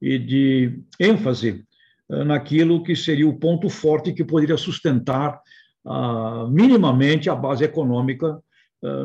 e 0.02 0.18
de 0.18 0.80
ênfase 0.98 1.64
uh, 2.08 2.24
naquilo 2.24 2.82
que 2.82 2.96
seria 2.96 3.28
o 3.28 3.38
ponto 3.38 3.68
forte 3.68 4.12
que 4.12 4.24
poderia 4.24 4.56
sustentar 4.56 5.40
uh, 5.84 6.48
minimamente 6.50 7.30
a 7.30 7.34
base 7.34 7.64
econômica, 7.64 8.40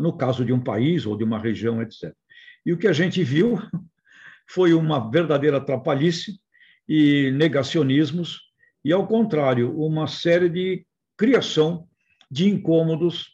no 0.01 0.13
caso 0.13 0.45
de 0.45 0.53
um 0.53 0.59
país 0.61 1.05
ou 1.05 1.17
de 1.17 1.25
uma 1.25 1.37
região, 1.37 1.81
etc. 1.81 2.15
E 2.65 2.73
o 2.73 2.77
que 2.77 2.87
a 2.87 2.93
gente 2.93 3.23
viu 3.23 3.59
foi 4.47 4.73
uma 4.73 5.09
verdadeira 5.09 5.57
atrapalhice 5.57 6.39
e 6.87 7.31
negacionismos, 7.31 8.41
e, 8.83 8.93
ao 8.93 9.07
contrário, 9.07 9.75
uma 9.79 10.07
série 10.07 10.47
de 10.47 10.85
criação 11.17 11.87
de 12.29 12.47
incômodos 12.47 13.29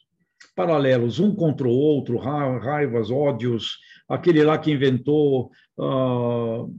paralelos, 0.54 1.18
um 1.18 1.34
contra 1.34 1.66
o 1.66 1.70
outro, 1.70 2.16
raivas, 2.16 3.10
ódios, 3.10 3.78
aquele 4.08 4.42
lá 4.42 4.58
que 4.58 4.70
inventou 4.70 5.50
uh, 5.78 6.64
uh, 6.64 6.72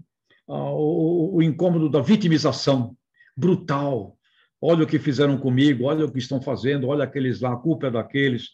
o, 0.48 1.36
o 1.36 1.42
incômodo 1.42 1.90
da 1.90 2.02
vitimização 2.02 2.96
brutal. 3.36 4.18
Olha 4.62 4.84
o 4.84 4.88
que 4.88 4.98
fizeram 4.98 5.38
comigo, 5.38 5.86
olha 5.86 6.06
o 6.06 6.12
que 6.12 6.20
estão 6.20 6.42
fazendo, 6.42 6.88
olha 6.88 7.04
aqueles 7.04 7.42
lá, 7.42 7.54
a 7.54 7.58
culpa 7.58 7.88
é 7.88 7.92
daqueles. 7.92 8.50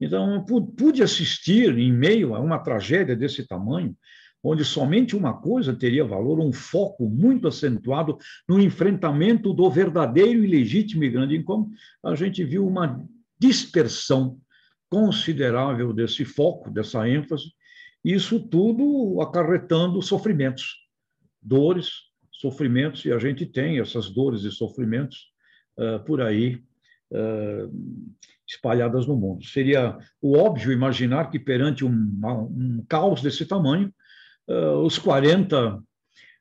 Então, 0.00 0.44
pude 0.76 1.02
assistir, 1.02 1.78
em 1.78 1.92
meio 1.92 2.34
a 2.34 2.40
uma 2.40 2.58
tragédia 2.58 3.14
desse 3.14 3.46
tamanho, 3.46 3.96
onde 4.42 4.64
somente 4.64 5.16
uma 5.16 5.32
coisa 5.32 5.74
teria 5.74 6.04
valor, 6.04 6.38
um 6.38 6.52
foco 6.52 7.08
muito 7.08 7.48
acentuado 7.48 8.18
no 8.46 8.60
enfrentamento 8.60 9.54
do 9.54 9.70
verdadeiro 9.70 10.44
e 10.44 10.46
legítimo 10.46 11.02
e 11.02 11.10
grande 11.10 11.36
incômodo, 11.36 11.70
a 12.04 12.14
gente 12.14 12.44
viu 12.44 12.66
uma 12.66 13.02
dispersão 13.38 14.38
considerável 14.90 15.92
desse 15.92 16.24
foco, 16.24 16.70
dessa 16.70 17.08
ênfase, 17.08 17.52
isso 18.04 18.38
tudo 18.38 19.18
acarretando 19.22 20.02
sofrimentos, 20.02 20.76
dores, 21.40 21.90
sofrimentos, 22.30 23.04
e 23.06 23.12
a 23.12 23.18
gente 23.18 23.46
tem 23.46 23.80
essas 23.80 24.10
dores 24.10 24.42
e 24.42 24.50
sofrimentos 24.50 25.32
uh, 25.78 26.04
por 26.04 26.20
aí 26.20 26.62
uh, 27.10 27.72
espalhadas 28.46 29.06
no 29.06 29.16
mundo. 29.16 29.44
Seria 29.44 29.96
o 30.20 30.36
óbvio 30.36 30.72
imaginar 30.72 31.30
que 31.30 31.38
perante 31.38 31.84
um, 31.84 31.90
um 31.90 32.84
caos 32.88 33.22
desse 33.22 33.46
tamanho, 33.46 33.92
os 34.82 34.98
40 34.98 35.82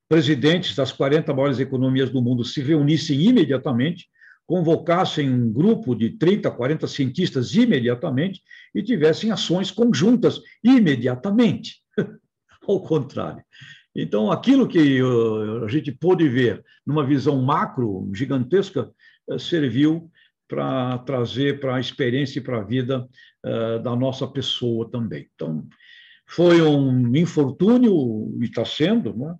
presidentes 0.09 0.75
das 0.75 0.91
40 0.91 1.33
maiores 1.33 1.59
economias 1.59 2.09
do 2.09 2.21
mundo 2.21 2.43
se 2.43 2.61
reunissem 2.61 3.19
imediatamente, 3.21 4.07
convocassem 4.45 5.29
um 5.29 5.51
grupo 5.51 5.95
de 5.95 6.11
30, 6.11 6.51
40 6.51 6.87
cientistas 6.87 7.55
imediatamente 7.55 8.41
e 8.75 8.83
tivessem 8.83 9.31
ações 9.31 9.71
conjuntas 9.71 10.41
imediatamente. 10.63 11.77
Ao 12.67 12.79
contrário. 12.81 13.43
Então, 13.95 14.31
aquilo 14.31 14.67
que 14.67 14.99
a 15.63 15.67
gente 15.67 15.91
pôde 15.91 16.27
ver 16.27 16.63
numa 16.85 17.05
visão 17.05 17.41
macro, 17.41 18.09
gigantesca, 18.13 18.91
eh, 19.29 19.37
serviu 19.37 20.11
para 20.53 20.99
trazer 20.99 21.59
para 21.59 21.77
a 21.77 21.79
experiência 21.79 22.37
e 22.37 22.41
para 22.41 22.59
a 22.59 22.63
vida 22.63 23.09
uh, 23.43 23.79
da 23.81 23.95
nossa 23.95 24.27
pessoa 24.27 24.87
também. 24.87 25.27
Então, 25.33 25.67
foi 26.27 26.61
um 26.61 27.15
infortúnio, 27.15 28.37
e 28.39 28.45
está 28.45 28.63
sendo, 28.63 29.17
né? 29.17 29.35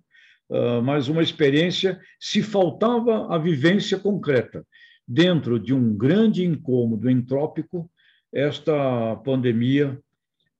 uh, 0.50 0.82
mas 0.82 1.08
uma 1.08 1.22
experiência, 1.22 2.00
se 2.18 2.42
faltava 2.42 3.32
a 3.32 3.38
vivência 3.38 3.96
concreta. 3.96 4.66
Dentro 5.06 5.60
de 5.60 5.72
um 5.72 5.96
grande 5.96 6.44
incômodo 6.44 7.08
entrópico, 7.08 7.88
esta 8.32 9.14
pandemia 9.24 9.96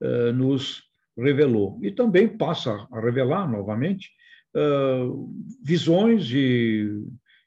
uh, 0.01 0.33
nos 0.33 0.85
revelou. 1.19 1.81
E 1.83 1.91
também 1.91 2.29
passa 2.29 2.87
a 2.93 3.01
revelar 3.01 3.51
novamente 3.51 4.11
visões 5.65 6.31
e, 6.31 6.89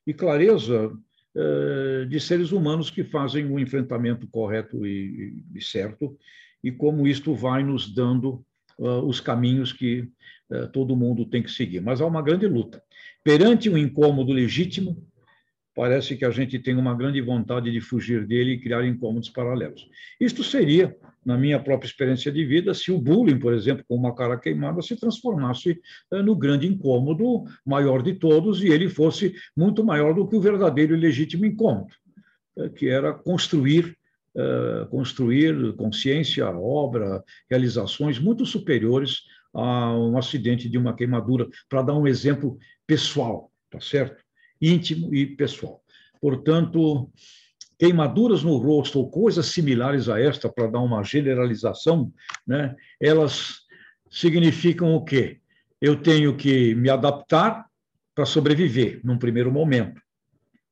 e 0.05 0.13
clareza 0.13 0.91
de 2.09 2.19
seres 2.19 2.51
humanos 2.51 2.89
que 2.89 3.03
fazem 3.03 3.45
o 3.45 3.53
um 3.53 3.59
enfrentamento 3.59 4.27
correto 4.27 4.85
e, 4.85 5.43
e, 5.53 5.61
certo, 5.61 6.17
e 6.63 6.71
como 6.71 7.07
isto 7.07 7.35
vai 7.35 7.63
nos 7.63 7.93
dando 7.93 8.43
uh, 8.77 9.01
os 9.05 9.19
caminhos 9.19 9.73
que 9.73 10.09
uh, 10.49 10.67
todo 10.71 10.95
mundo 10.95 11.25
tem 11.25 11.43
que 11.43 11.51
seguir. 11.51 11.81
Mas 11.81 12.01
há 12.01 12.05
uma 12.05 12.21
grande 12.21 12.47
luta. 12.47 12.81
Perante 13.23 13.69
um 13.69 13.77
incômodo 13.77 14.31
legítimo, 14.31 15.03
parece 15.77 16.17
que 16.17 16.25
a 16.25 16.31
gente 16.31 16.57
tem 16.57 16.75
uma 16.75 16.95
grande 16.95 17.21
vontade 17.21 17.71
de 17.71 17.79
fugir 17.79 18.25
dele 18.25 18.53
e 18.53 18.59
criar 18.59 18.83
incômodos 18.83 19.29
paralelos. 19.29 19.87
Isto 20.19 20.43
seria 20.43 20.97
na 21.23 21.37
minha 21.37 21.59
própria 21.59 21.87
experiência 21.87 22.31
de 22.31 22.43
vida, 22.43 22.73
se 22.73 22.91
o 22.91 22.97
bullying, 22.97 23.37
por 23.37 23.53
exemplo, 23.53 23.85
com 23.87 23.95
uma 23.95 24.15
cara 24.15 24.39
queimada, 24.39 24.81
se 24.81 24.95
transformasse 24.95 25.79
eh, 26.11 26.21
no 26.23 26.35
grande 26.35 26.65
incômodo 26.65 27.43
maior 27.63 28.01
de 28.01 28.15
todos 28.15 28.63
e 28.63 28.69
ele 28.69 28.89
fosse 28.89 29.35
muito 29.55 29.83
maior 29.83 30.15
do 30.15 30.27
que 30.27 30.35
o 30.35 30.41
verdadeiro 30.41 30.95
e 30.95 30.99
legítimo 30.99 31.45
incômodo, 31.45 31.93
eh, 32.57 32.69
que 32.69 32.87
era 32.89 33.13
construir 33.13 33.95
eh, 34.35 34.87
construir 34.89 35.75
consciência, 35.75 36.49
obra, 36.49 37.23
realizações 37.49 38.17
muito 38.19 38.45
superiores 38.47 39.21
a 39.53 39.95
um 39.95 40.17
acidente 40.17 40.67
de 40.67 40.77
uma 40.77 40.95
queimadura, 40.95 41.47
para 41.69 41.83
dar 41.83 41.93
um 41.93 42.07
exemplo 42.07 42.57
pessoal, 42.87 43.51
tá 43.69 43.79
certo? 43.79 44.26
Íntimo 44.61 45.13
e 45.13 45.25
pessoal. 45.25 45.81
Portanto, 46.21 47.09
queimaduras 47.77 48.43
no 48.43 48.57
rosto 48.57 48.99
ou 48.99 49.09
coisas 49.09 49.47
similares 49.47 50.09
a 50.09 50.19
esta, 50.19 50.49
para 50.49 50.67
dar 50.67 50.79
uma 50.79 51.03
generalização, 51.03 52.11
né, 52.45 52.75
elas 52.99 53.59
significam 54.09 54.95
o 54.95 55.03
quê? 55.03 55.39
Eu 55.79 56.01
tenho 56.01 56.35
que 56.35 56.73
me 56.73 56.89
adaptar 56.89 57.67
para 58.15 58.25
sobreviver, 58.25 58.99
num 59.03 59.17
primeiro 59.17 59.51
momento. 59.51 60.01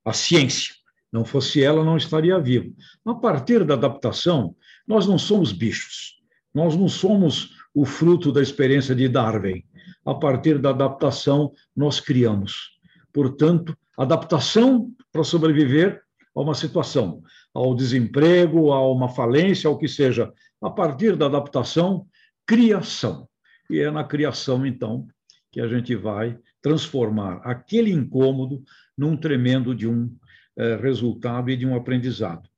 A 0.04 0.13
ciência. 0.13 0.74
Não 1.12 1.24
fosse 1.24 1.63
ela, 1.63 1.84
não 1.84 1.95
estaria 1.95 2.38
vivo. 2.39 2.76
A 3.06 3.13
partir 3.13 3.63
da 3.63 3.76
adaptação, 3.76 4.56
nós 4.88 5.08
não 5.08 5.17
somos 5.17 5.52
bichos. 5.54 6.19
Nós 6.54 6.76
não 6.76 6.89
somos 6.89 7.56
o 7.74 7.86
fruto 7.86 8.32
da 8.32 8.41
experiência 8.41 8.95
de 8.95 9.08
Darwin. 9.08 9.63
A 10.06 10.13
partir 10.13 10.58
da 10.58 10.71
adaptação, 10.71 11.54
nós 11.76 12.00
criamos. 12.00 12.74
Portanto, 13.15 13.73
adaptação 13.97 14.91
para 15.10 15.23
sobreviver 15.23 16.01
a 16.36 16.41
uma 16.41 16.54
situação, 16.54 17.23
ao 17.54 17.73
desemprego, 17.73 18.73
a 18.73 18.91
uma 18.91 19.08
falência, 19.08 19.69
ao 19.69 19.78
que 19.78 19.88
seja. 19.88 20.34
A 20.62 20.69
partir 20.69 21.15
da 21.15 21.28
adaptação, 21.28 22.06
criação. 22.45 23.25
E 23.69 23.80
é 23.80 23.89
na 23.89 24.04
criação, 24.04 24.65
então, 24.65 25.08
que 25.49 25.62
a 25.62 25.67
gente 25.69 25.95
vai 25.95 26.38
transformar 26.62 27.38
aquele 27.38 27.89
incômodo 27.89 28.62
num 28.97 29.15
tremendo 29.15 29.73
de 29.73 29.88
um 29.88 30.13
é, 30.58 30.75
resultado 30.75 31.49
e 31.49 31.56
de 31.56 31.65
um 31.65 31.73
aprendizado. 31.73 32.49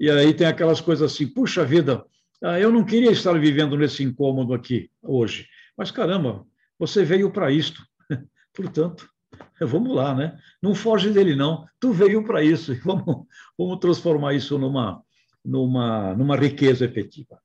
E 0.00 0.10
aí 0.10 0.32
tem 0.32 0.46
aquelas 0.46 0.80
coisas 0.80 1.12
assim, 1.12 1.26
puxa 1.26 1.62
vida, 1.62 2.02
ah, 2.42 2.58
eu 2.58 2.72
não 2.72 2.86
queria 2.86 3.10
estar 3.10 3.38
vivendo 3.38 3.76
nesse 3.76 4.02
incômodo 4.02 4.54
aqui 4.54 4.90
hoje, 5.02 5.46
mas 5.76 5.90
caramba, 5.90 6.46
você 6.78 7.04
veio 7.04 7.30
para 7.30 7.50
isto. 7.50 7.82
Portanto, 8.56 9.06
Vamos 9.60 9.94
lá, 9.94 10.14
né? 10.14 10.38
Não 10.62 10.74
foge 10.74 11.10
dele, 11.10 11.34
não. 11.34 11.66
Tu 11.80 11.92
veio 11.92 12.24
para 12.24 12.42
isso. 12.42 12.74
Vamos, 12.84 13.26
vamos 13.56 13.78
transformar 13.78 14.34
isso 14.34 14.58
numa, 14.58 15.04
numa, 15.44 16.14
numa 16.14 16.36
riqueza 16.36 16.84
efetiva. 16.84 17.40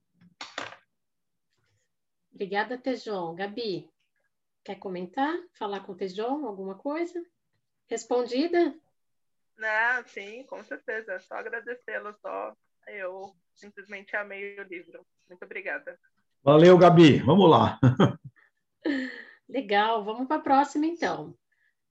Obrigada, 2.34 2.78
Tejon. 2.78 3.36
Gabi, 3.36 3.90
quer 4.64 4.76
comentar? 4.76 5.34
Falar 5.54 5.82
com 5.82 5.92
o 5.92 5.96
Tejon 5.96 6.46
alguma 6.46 6.76
coisa? 6.76 7.24
Respondida? 7.88 8.74
Não, 9.58 10.08
sim, 10.08 10.44
com 10.46 10.64
certeza. 10.64 11.20
Só 11.20 11.36
agradecê-lo, 11.36 12.16
só. 12.22 12.56
Eu 12.88 13.36
simplesmente 13.54 14.16
amei 14.16 14.60
o 14.60 14.64
livro. 14.64 15.06
Muito 15.30 15.46
obrigada. 15.46 16.00
Valeu, 16.44 16.78
Gabi. 16.78 17.20
Vamos 17.20 17.50
lá. 17.50 17.80
Legal, 19.48 20.04
vamos 20.04 20.28
para 20.28 20.38
a 20.38 20.42
próxima, 20.42 20.86
então. 20.88 21.36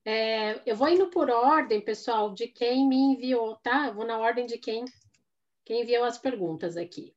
É, 0.03 0.61
eu 0.65 0.75
vou 0.75 0.89
indo 0.89 1.09
por 1.09 1.29
ordem, 1.29 1.79
pessoal, 1.79 2.33
de 2.33 2.47
quem 2.47 2.87
me 2.87 2.95
enviou, 2.95 3.55
tá? 3.57 3.87
Eu 3.87 3.93
vou 3.93 4.05
na 4.05 4.17
ordem 4.17 4.45
de 4.45 4.57
quem, 4.57 4.85
quem 5.63 5.81
enviou 5.81 6.03
as 6.03 6.17
perguntas 6.17 6.75
aqui. 6.75 7.15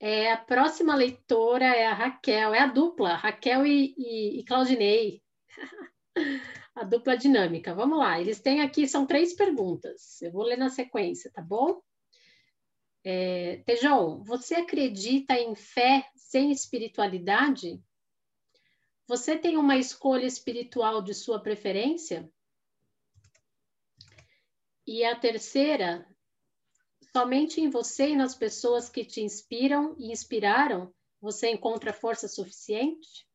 É, 0.00 0.32
a 0.32 0.36
próxima 0.36 0.94
leitora 0.94 1.64
é 1.64 1.86
a 1.86 1.94
Raquel, 1.94 2.54
é 2.54 2.60
a 2.60 2.66
dupla, 2.66 3.14
Raquel 3.14 3.66
e, 3.66 3.94
e, 3.96 4.40
e 4.40 4.44
Claudinei. 4.44 5.22
a 6.74 6.84
dupla 6.84 7.16
dinâmica. 7.16 7.74
Vamos 7.74 7.98
lá, 7.98 8.20
eles 8.20 8.40
têm 8.40 8.62
aqui, 8.62 8.88
são 8.88 9.06
três 9.06 9.34
perguntas. 9.34 10.20
Eu 10.22 10.32
vou 10.32 10.42
ler 10.42 10.56
na 10.56 10.70
sequência, 10.70 11.30
tá 11.32 11.42
bom? 11.42 11.80
É, 13.04 13.62
Tejão, 13.66 14.22
você 14.24 14.56
acredita 14.56 15.34
em 15.34 15.54
fé 15.54 16.06
sem 16.16 16.50
espiritualidade? 16.50 17.80
Você 19.08 19.36
tem 19.36 19.56
uma 19.56 19.76
escolha 19.76 20.26
espiritual 20.26 21.02
de 21.02 21.14
sua 21.14 21.40
preferência? 21.40 22.30
E 24.86 25.04
a 25.04 25.14
terceira, 25.14 26.06
somente 27.12 27.60
em 27.60 27.70
você 27.70 28.10
e 28.10 28.16
nas 28.16 28.34
pessoas 28.34 28.88
que 28.88 29.04
te 29.04 29.20
inspiram 29.20 29.94
e 29.98 30.10
inspiraram, 30.10 30.92
você 31.20 31.50
encontra 31.50 31.92
força 31.92 32.26
suficiente? 32.26 33.26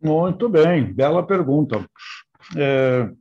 Muito 0.00 0.48
bem, 0.48 0.92
bela 0.92 1.24
pergunta. 1.24 1.88
É, 2.56 3.12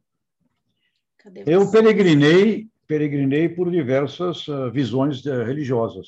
eu 1.45 1.69
peregrinei, 1.69 2.67
peregrinei 2.87 3.47
por 3.47 3.69
diversas 3.69 4.47
uh, 4.47 4.71
visões 4.71 5.23
uh, 5.25 5.43
religiosas. 5.43 6.07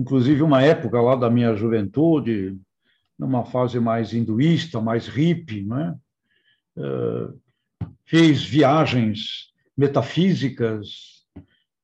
Inclusive 0.00 0.40
uma 0.40 0.62
época 0.62 0.98
lá 0.98 1.14
da 1.14 1.28
minha 1.28 1.54
juventude, 1.54 2.58
numa 3.18 3.44
fase 3.44 3.78
mais 3.78 4.14
hinduísta, 4.14 4.80
mais 4.80 5.06
hippie, 5.06 5.62
né? 5.62 5.94
Uh, 6.74 7.38
fiz 8.06 8.42
viagens 8.42 9.52
metafísicas, 9.76 11.26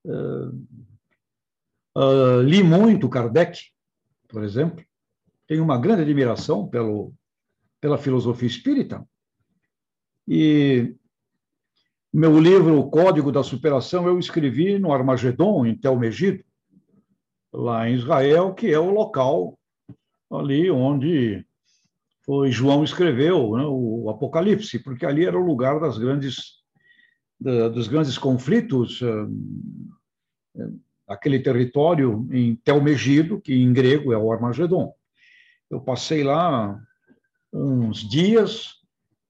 uh, 0.06 0.48
uh, 1.94 2.40
li 2.40 2.62
muito 2.62 3.06
Kardec, 3.06 3.60
por 4.26 4.42
exemplo, 4.42 4.82
tenho 5.46 5.62
uma 5.62 5.76
grande 5.76 6.00
admiração 6.00 6.66
pelo, 6.66 7.12
pela 7.82 7.98
filosofia 7.98 8.48
espírita, 8.48 9.06
e 10.26 10.96
meu 12.10 12.40
livro 12.40 12.78
O 12.78 12.88
Código 12.88 13.30
da 13.30 13.42
Superação 13.42 14.08
eu 14.08 14.18
escrevi 14.18 14.78
no 14.78 14.90
Armagedon, 14.90 15.66
em 15.66 15.76
Tel 15.76 15.98
Megido, 15.98 16.42
lá 17.56 17.88
em 17.88 17.94
Israel, 17.94 18.52
que 18.52 18.70
é 18.70 18.78
o 18.78 18.90
local 18.90 19.58
ali 20.30 20.70
onde 20.70 21.44
foi 22.24 22.50
João 22.50 22.84
escreveu 22.84 23.56
né, 23.56 23.64
o 23.66 24.10
Apocalipse, 24.10 24.78
porque 24.78 25.06
ali 25.06 25.24
era 25.24 25.38
o 25.38 25.46
lugar 25.46 25.80
das 25.80 25.96
grandes 25.96 26.56
da, 27.40 27.68
dos 27.68 27.88
grandes 27.88 28.18
conflitos 28.18 29.00
uh, 29.00 29.30
aquele 31.06 31.38
território 31.38 32.28
em 32.30 32.56
Telmegido, 32.56 33.40
que 33.40 33.54
em 33.54 33.72
grego 33.72 34.12
é 34.12 34.18
o 34.18 34.32
Armagedon. 34.32 34.92
Eu 35.70 35.80
passei 35.80 36.24
lá 36.24 36.78
uns 37.52 38.06
dias 38.08 38.72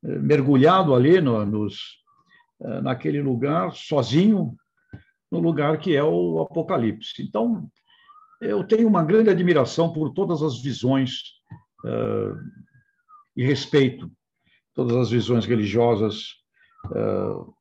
uh, 0.02 0.20
mergulhado 0.20 0.94
ali 0.94 1.20
no, 1.20 1.44
nos, 1.44 2.02
naquele 2.82 3.20
lugar 3.20 3.72
sozinho, 3.72 4.56
no 5.30 5.38
lugar 5.38 5.78
que 5.78 5.94
é 5.94 6.02
o 6.02 6.40
Apocalipse. 6.40 7.22
Então 7.22 7.68
eu 8.46 8.64
tenho 8.64 8.88
uma 8.88 9.04
grande 9.04 9.30
admiração 9.30 9.92
por 9.92 10.10
todas 10.12 10.42
as 10.42 10.60
visões 10.60 11.20
uh, 11.84 12.36
e 13.36 13.44
respeito 13.44 14.10
todas 14.74 14.96
as 14.96 15.10
visões 15.10 15.46
religiosas. 15.46 16.34
Uh, 16.86 17.52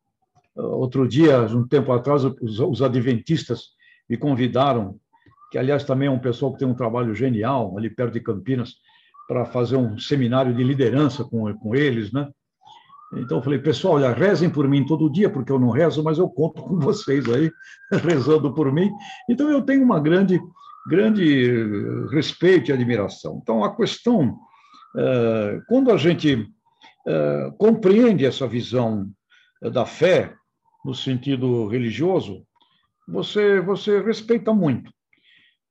outro 0.55 1.07
dia, 1.07 1.41
um 1.43 1.67
tempo 1.67 1.91
atrás, 1.91 2.23
os, 2.25 2.59
os, 2.59 2.81
adventistas 2.81 3.69
me 4.09 4.17
convidaram, 4.17 4.99
que 5.51 5.57
aliás 5.57 5.83
também 5.83 6.07
é 6.07 6.11
um 6.11 6.19
pessoal 6.19 6.51
que 6.53 6.59
tem 6.59 6.67
um 6.67 6.75
trabalho 6.75 7.15
genial 7.15 7.77
ali 7.77 7.89
perto 7.89 8.13
de 8.13 8.19
Campinas, 8.19 8.75
para 9.27 9.45
fazer 9.45 9.77
um 9.77 9.97
seminário 9.97 10.53
de 10.53 10.63
liderança 10.63 11.23
com, 11.23 11.51
com 11.57 11.73
eles, 11.73 12.11
né? 12.11 12.29
Então 13.13 13.37
eu 13.37 13.43
falei, 13.43 13.59
pessoal, 13.59 13.95
olha, 13.95 14.11
rezem 14.11 14.49
por 14.49 14.67
mim 14.67 14.85
todo 14.85 15.11
dia, 15.11 15.29
porque 15.29 15.51
eu 15.51 15.59
não 15.59 15.69
rezo, 15.69 16.03
mas 16.03 16.17
eu 16.17 16.27
conto 16.27 16.61
com 16.61 16.79
vocês 16.79 17.25
aí, 17.29 17.51
rezando 18.03 18.53
por 18.53 18.71
mim. 18.71 18.91
Então 19.29 19.49
eu 19.49 19.61
tenho 19.61 19.83
uma 19.83 19.99
grande, 19.99 20.39
grande 20.87 22.07
respeito 22.11 22.69
e 22.69 22.73
admiração. 22.73 23.39
Então 23.41 23.63
a 23.63 23.75
questão, 23.75 24.37
eh, 24.97 25.61
quando 25.67 25.91
a 25.91 25.97
gente 25.97 26.47
eh, 27.07 27.51
compreende 27.57 28.25
essa 28.25 28.47
visão 28.47 29.09
da 29.61 29.85
fé, 29.85 30.33
no 30.83 30.93
sentido 30.93 31.67
religioso, 31.67 32.45
você, 33.07 33.59
você 33.59 34.01
respeita 34.01 34.53
muito. 34.53 34.91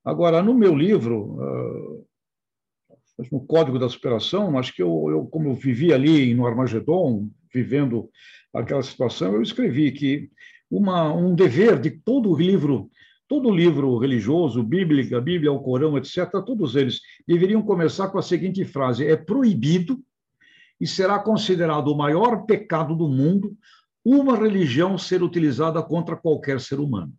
Agora, 0.05 0.42
no 0.42 0.53
meu 0.53 0.74
livro, 0.74 1.38
eh, 1.40 3.24
no 3.31 3.46
Código 3.46 3.79
da 3.79 3.88
Superação, 3.88 4.59
acho 4.59 4.74
que 4.74 4.83
eu, 4.83 5.07
eu, 5.11 5.27
como 5.27 5.48
eu 5.48 5.55
vivi 5.55 5.92
ali 5.92 6.35
no 6.35 6.46
Armagedon, 6.46 7.31
vivendo 7.53 8.11
aquela 8.53 8.83
situação, 8.83 9.35
eu 9.35 9.42
escrevi 9.42 9.92
que 9.92 10.29
uma, 10.70 11.12
um 11.12 11.35
dever 11.35 11.81
de 11.81 11.90
todo 11.90 12.35
livro, 12.37 12.90
todo 13.35 13.51
livro 13.51 13.99
religioso, 13.99 14.62
bíblica, 14.62 15.20
Bíblia, 15.20 15.51
o 15.51 15.59
Corão, 15.59 15.99
etc., 15.99 16.31
todos 16.47 16.77
eles 16.77 17.01
deveriam 17.27 17.61
começar 17.62 18.07
com 18.07 18.16
a 18.16 18.23
seguinte 18.23 18.64
frase: 18.64 19.05
é 19.05 19.16
proibido 19.16 19.99
e 20.81 20.87
será 20.87 21.18
considerado 21.18 21.88
o 21.88 21.97
maior 21.97 22.47
pecado 22.47 22.94
do 22.94 23.09
mundo 23.09 23.57
uma 24.05 24.37
religião 24.37 24.97
ser 24.97 25.20
utilizada 25.20 25.83
contra 25.83 26.14
qualquer 26.16 26.61
ser 26.61 26.79
humano 26.79 27.12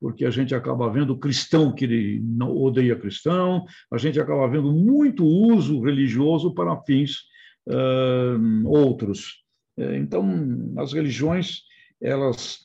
porque 0.00 0.24
a 0.24 0.30
gente 0.30 0.54
acaba 0.54 0.88
vendo 0.88 1.18
cristão 1.18 1.74
que 1.74 2.20
não 2.22 2.56
odeia 2.56 2.94
cristão, 2.94 3.64
a 3.92 3.98
gente 3.98 4.20
acaba 4.20 4.46
vendo 4.46 4.70
muito 4.70 5.24
uso 5.24 5.82
religioso 5.82 6.54
para 6.54 6.80
fins 6.82 7.22
uh, 7.66 8.68
outros. 8.68 9.42
Então, 9.76 10.72
as 10.78 10.92
religiões, 10.92 11.62
elas, 12.00 12.60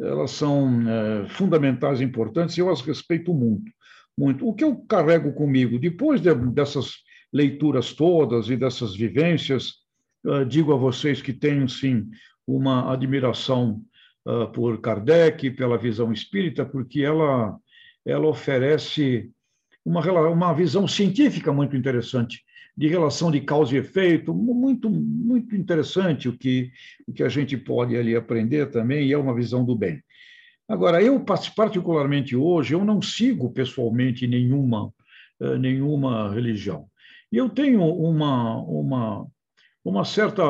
elas 0.00 0.30
são 0.30 0.80
uh, 0.80 1.28
fundamentais 1.28 2.00
importantes 2.00 2.56
e 2.56 2.60
eu 2.60 2.70
as 2.70 2.80
respeito 2.80 3.34
muito. 3.34 3.70
muito. 4.16 4.48
O 4.48 4.54
que 4.54 4.64
eu 4.64 4.76
carrego 4.76 5.32
comigo, 5.32 5.78
depois 5.78 6.20
de, 6.20 6.34
dessas 6.34 6.94
leituras 7.32 7.92
todas 7.92 8.48
e 8.48 8.56
dessas 8.56 8.96
vivências, 8.96 9.74
uh, 10.24 10.44
digo 10.44 10.72
a 10.72 10.76
vocês 10.76 11.20
que 11.20 11.32
tenho, 11.32 11.68
sim, 11.68 12.08
uma 12.46 12.92
admiração 12.92 13.82
uh, 14.26 14.50
por 14.52 14.80
Kardec, 14.80 15.50
pela 15.50 15.76
visão 15.76 16.12
espírita, 16.12 16.64
porque 16.64 17.02
ela, 17.02 17.56
ela 18.04 18.26
oferece 18.26 19.30
uma, 19.84 20.00
uma 20.28 20.52
visão 20.52 20.88
científica 20.88 21.52
muito 21.52 21.76
interessante, 21.76 22.42
de 22.76 22.88
relação 22.88 23.30
de 23.30 23.40
causa 23.40 23.74
e 23.74 23.78
efeito, 23.78 24.34
muito, 24.34 24.88
muito 24.88 25.54
interessante 25.54 26.28
o 26.28 26.36
que, 26.36 26.70
o 27.06 27.12
que 27.12 27.22
a 27.22 27.28
gente 27.28 27.56
pode 27.56 27.96
ali 27.96 28.14
aprender 28.16 28.70
também, 28.70 29.08
e 29.08 29.12
é 29.12 29.18
uma 29.18 29.34
visão 29.34 29.64
do 29.64 29.76
bem. 29.76 30.02
Agora, 30.68 31.02
eu, 31.02 31.18
particularmente 31.56 32.36
hoje, 32.36 32.74
eu 32.74 32.84
não 32.84 33.02
sigo 33.02 33.50
pessoalmente 33.50 34.26
nenhuma, 34.26 34.92
nenhuma 35.58 36.32
religião. 36.32 36.86
E 37.32 37.36
eu 37.36 37.48
tenho 37.48 37.82
uma, 37.82 38.58
uma, 38.62 39.26
uma 39.84 40.04
certa 40.04 40.44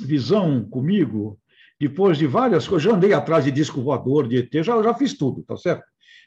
visão 0.00 0.64
comigo 0.64 1.38
depois 1.80 2.18
de 2.18 2.26
várias 2.26 2.68
coisas, 2.68 2.84
já 2.84 2.94
andei 2.94 3.14
atrás 3.14 3.44
de 3.44 3.50
disco 3.50 3.80
voador, 3.80 4.28
de 4.28 4.36
ET, 4.36 4.52
já, 4.62 4.82
já 4.82 4.92
fiz 4.92 5.16
tudo, 5.16 5.42
tá 5.42 5.56
certo? 5.56 5.82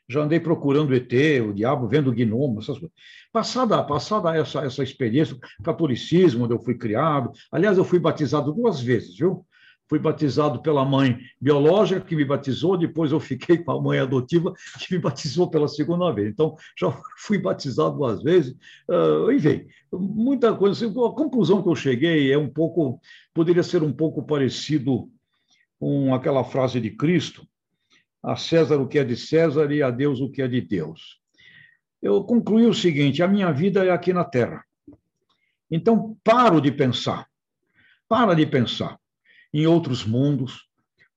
Já 0.10 0.22
andei 0.22 0.39
procurando 0.39 0.94
ET, 0.94 1.12
o 1.48 1.54
diabo, 1.54 1.88
vendo 1.88 2.12
gnomo, 2.12 2.60
essas 2.60 2.78
coisas. 2.78 2.92
Passada, 3.32 3.82
passada 3.84 4.36
essa, 4.36 4.60
essa 4.60 4.84
experiência, 4.84 5.38
catolicismo, 5.63 6.44
onde 6.44 6.54
eu 6.54 6.60
fui 6.60 6.76
criado, 6.76 7.32
aliás, 7.52 7.78
eu 7.78 7.86
fui 7.86 8.00
batizado 8.00 8.52
duas 8.52 8.82
vezes, 8.82 9.18
viu? 9.18 9.46
Fui 9.88 10.00
batizado 10.00 10.62
pela 10.62 10.84
mãe 10.84 11.20
biológica, 11.39 12.02
que 12.02 12.16
me 12.16 12.26
batizou, 12.26 12.78
depois 12.78 13.12
eu 13.12 13.20
fiquei 13.20 13.58
com 13.58 13.72
a 13.72 13.82
mãe 13.82 14.00
adotiva, 14.00 14.54
que 14.80 14.94
me 14.94 15.00
batizou 15.00 15.50
pela 15.50 15.68
segunda 15.68 16.12
vez. 16.12 16.30
Então, 16.30 16.56
já 16.78 16.92
fui 17.18 17.38
batizado 17.38 17.98
duas 17.98 18.24
vezes. 18.24 18.56
Uh, 18.89 19.32
enfim, 19.32 19.68
muita 19.92 20.56
coisa. 20.56 20.88
A 20.88 20.89
conclusão 20.89 21.62
que 21.62 21.70
eu 21.70 21.76
cheguei 21.76 22.32
é 22.32 22.38
um 22.38 22.50
pouco, 22.50 23.00
poderia 23.34 23.63
ser 23.63 23.84
um 23.84 23.92
pouco 23.92 24.24
parecido 24.24 25.10
com 25.80 26.13
aquela 26.16 26.44
frase 26.44 26.80
de 26.80 26.89
Cristo: 26.92 27.46
a 28.24 28.38
César 28.38 28.78
o 28.78 28.88
que 28.88 28.98
é 28.98 29.04
de 29.04 29.18
César 29.18 29.70
e 29.72 29.84
a 29.84 29.92
Deus 29.92 30.22
o 30.22 30.30
que 30.30 30.42
é 30.42 30.48
de 30.48 30.62
Deus. 30.62 31.20
Eu 32.02 32.24
concluí 32.24 32.66
o 32.66 32.74
seguinte: 32.74 33.22
a 33.22 33.28
minha 33.28 33.52
vida 33.52 33.84
é 33.84 33.92
aqui 33.92 34.14
na 34.14 34.24
Terra. 34.24 34.64
Então, 35.70 36.18
paro 36.24 36.62
de 36.62 36.72
pensar, 36.72 37.28
para 38.08 38.34
de 38.34 38.46
pensar 38.46 38.98
em 39.54 39.66
outros 39.66 40.06
mundos, 40.06 40.68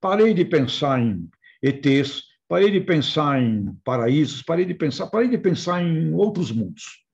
parei 0.01 0.33
de 0.33 0.43
pensar 0.43 0.99
em 0.99 1.29
ETs, 1.61 2.23
parei 2.47 2.71
de 2.71 2.81
pensar 2.81 3.41
em 3.41 3.73
paraísos, 3.83 4.41
parei 4.41 4.65
de 4.65 4.73
pensar, 4.73 5.07
parei 5.07 5.29
de 5.29 5.37
pensar 5.37 5.81
em 5.83 6.13
outros 6.13 6.51
mundos. 6.51 7.05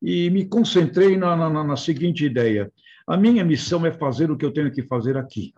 E 0.00 0.30
me 0.30 0.46
concentrei 0.46 1.16
na, 1.16 1.36
na, 1.36 1.64
na 1.64 1.76
seguinte 1.76 2.24
ideia: 2.24 2.72
a 3.06 3.16
minha 3.16 3.44
missão 3.44 3.84
é 3.86 3.92
fazer 3.92 4.30
o 4.30 4.36
que 4.36 4.44
eu 4.44 4.52
tenho 4.52 4.72
que 4.72 4.82
fazer 4.82 5.16
aqui. 5.16 5.52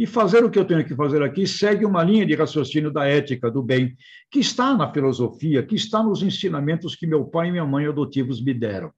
E 0.00 0.06
fazer 0.06 0.42
o 0.42 0.48
que 0.48 0.58
eu 0.58 0.64
tenho 0.64 0.82
que 0.82 0.94
fazer 0.94 1.22
aqui 1.22 1.46
segue 1.46 1.84
uma 1.84 2.02
linha 2.02 2.24
de 2.24 2.34
raciocínio 2.34 2.90
da 2.90 3.04
ética, 3.04 3.50
do 3.50 3.62
bem, 3.62 3.94
que 4.30 4.38
está 4.38 4.74
na 4.74 4.90
filosofia, 4.90 5.62
que 5.62 5.74
está 5.74 6.02
nos 6.02 6.22
ensinamentos 6.22 6.96
que 6.96 7.06
meu 7.06 7.26
pai 7.26 7.48
e 7.48 7.50
minha 7.50 7.66
mãe 7.66 7.84
adotivos 7.84 8.42
me 8.42 8.54
deram. 8.54 8.90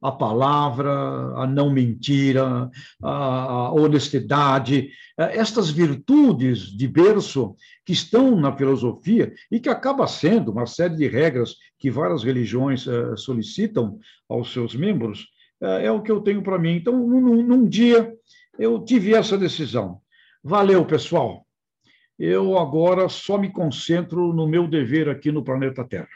A 0.00 0.10
palavra, 0.10 0.90
a 1.36 1.46
não 1.46 1.70
mentira, 1.70 2.68
a 3.00 3.72
honestidade, 3.72 4.90
eh, 5.16 5.38
estas 5.38 5.70
virtudes 5.70 6.76
de 6.76 6.88
berço 6.88 7.54
que 7.86 7.92
estão 7.92 8.34
na 8.34 8.52
filosofia 8.52 9.32
e 9.48 9.60
que 9.60 9.68
acaba 9.68 10.08
sendo 10.08 10.50
uma 10.50 10.66
série 10.66 10.96
de 10.96 11.06
regras 11.06 11.54
que 11.78 11.88
várias 11.88 12.24
religiões 12.24 12.84
eh, 12.88 13.14
solicitam 13.14 13.96
aos 14.28 14.52
seus 14.52 14.74
membros, 14.74 15.28
eh, 15.60 15.86
é 15.86 15.92
o 15.92 16.02
que 16.02 16.10
eu 16.10 16.20
tenho 16.20 16.42
para 16.42 16.58
mim. 16.58 16.74
Então, 16.74 16.98
num, 16.98 17.44
num 17.44 17.68
dia, 17.68 18.12
eu 18.58 18.84
tive 18.84 19.14
essa 19.14 19.38
decisão 19.38 20.01
Valeu, 20.44 20.84
pessoal. 20.84 21.46
Eu 22.18 22.58
agora 22.58 23.08
só 23.08 23.38
me 23.38 23.50
concentro 23.50 24.32
no 24.32 24.46
meu 24.46 24.66
dever 24.66 25.08
aqui 25.08 25.30
no 25.30 25.44
planeta 25.44 25.84
Terra. 25.84 26.08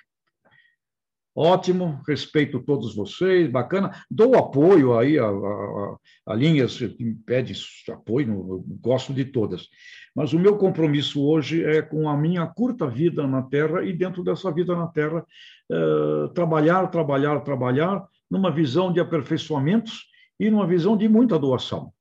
Ótimo, 1.33 2.01
respeito 2.09 2.61
todos 2.61 2.97
vocês, 2.97 3.49
bacana. 3.49 3.93
Dou 4.11 4.37
apoio 4.37 4.99
aí 4.99 5.19
a, 5.19 5.27
a, 5.27 5.97
a 6.29 6.35
linhas 6.35 6.79
que 6.79 7.05
me 7.05 7.15
pede 7.15 7.53
apoio, 7.93 8.65
gosto 8.81 9.15
de 9.15 9.25
todas. 9.27 9.69
Mas 10.15 10.33
o 10.33 10.41
meu 10.41 10.57
compromisso 10.57 11.23
hoje 11.25 11.63
é 11.63 11.81
com 11.81 12.09
a 12.09 12.17
minha 12.17 12.47
curta 12.47 12.89
vida 12.89 13.27
na 13.29 13.43
Terra 13.43 13.85
e 13.85 13.93
dentro 13.93 14.25
dessa 14.25 14.51
vida 14.51 14.75
na 14.75 14.87
Terra 14.89 15.25
eh, 15.71 16.29
trabalhar, 16.35 16.87
trabalhar, 16.89 17.41
trabalhar 17.41 18.03
numa 18.31 18.51
visão 18.51 18.91
de 18.93 18.99
aperfeiçoamentos 18.99 20.07
e 20.41 20.51
numa 20.51 20.67
visão 20.67 20.97
de 20.97 21.07
muita 21.07 21.39
doação. 21.39 21.93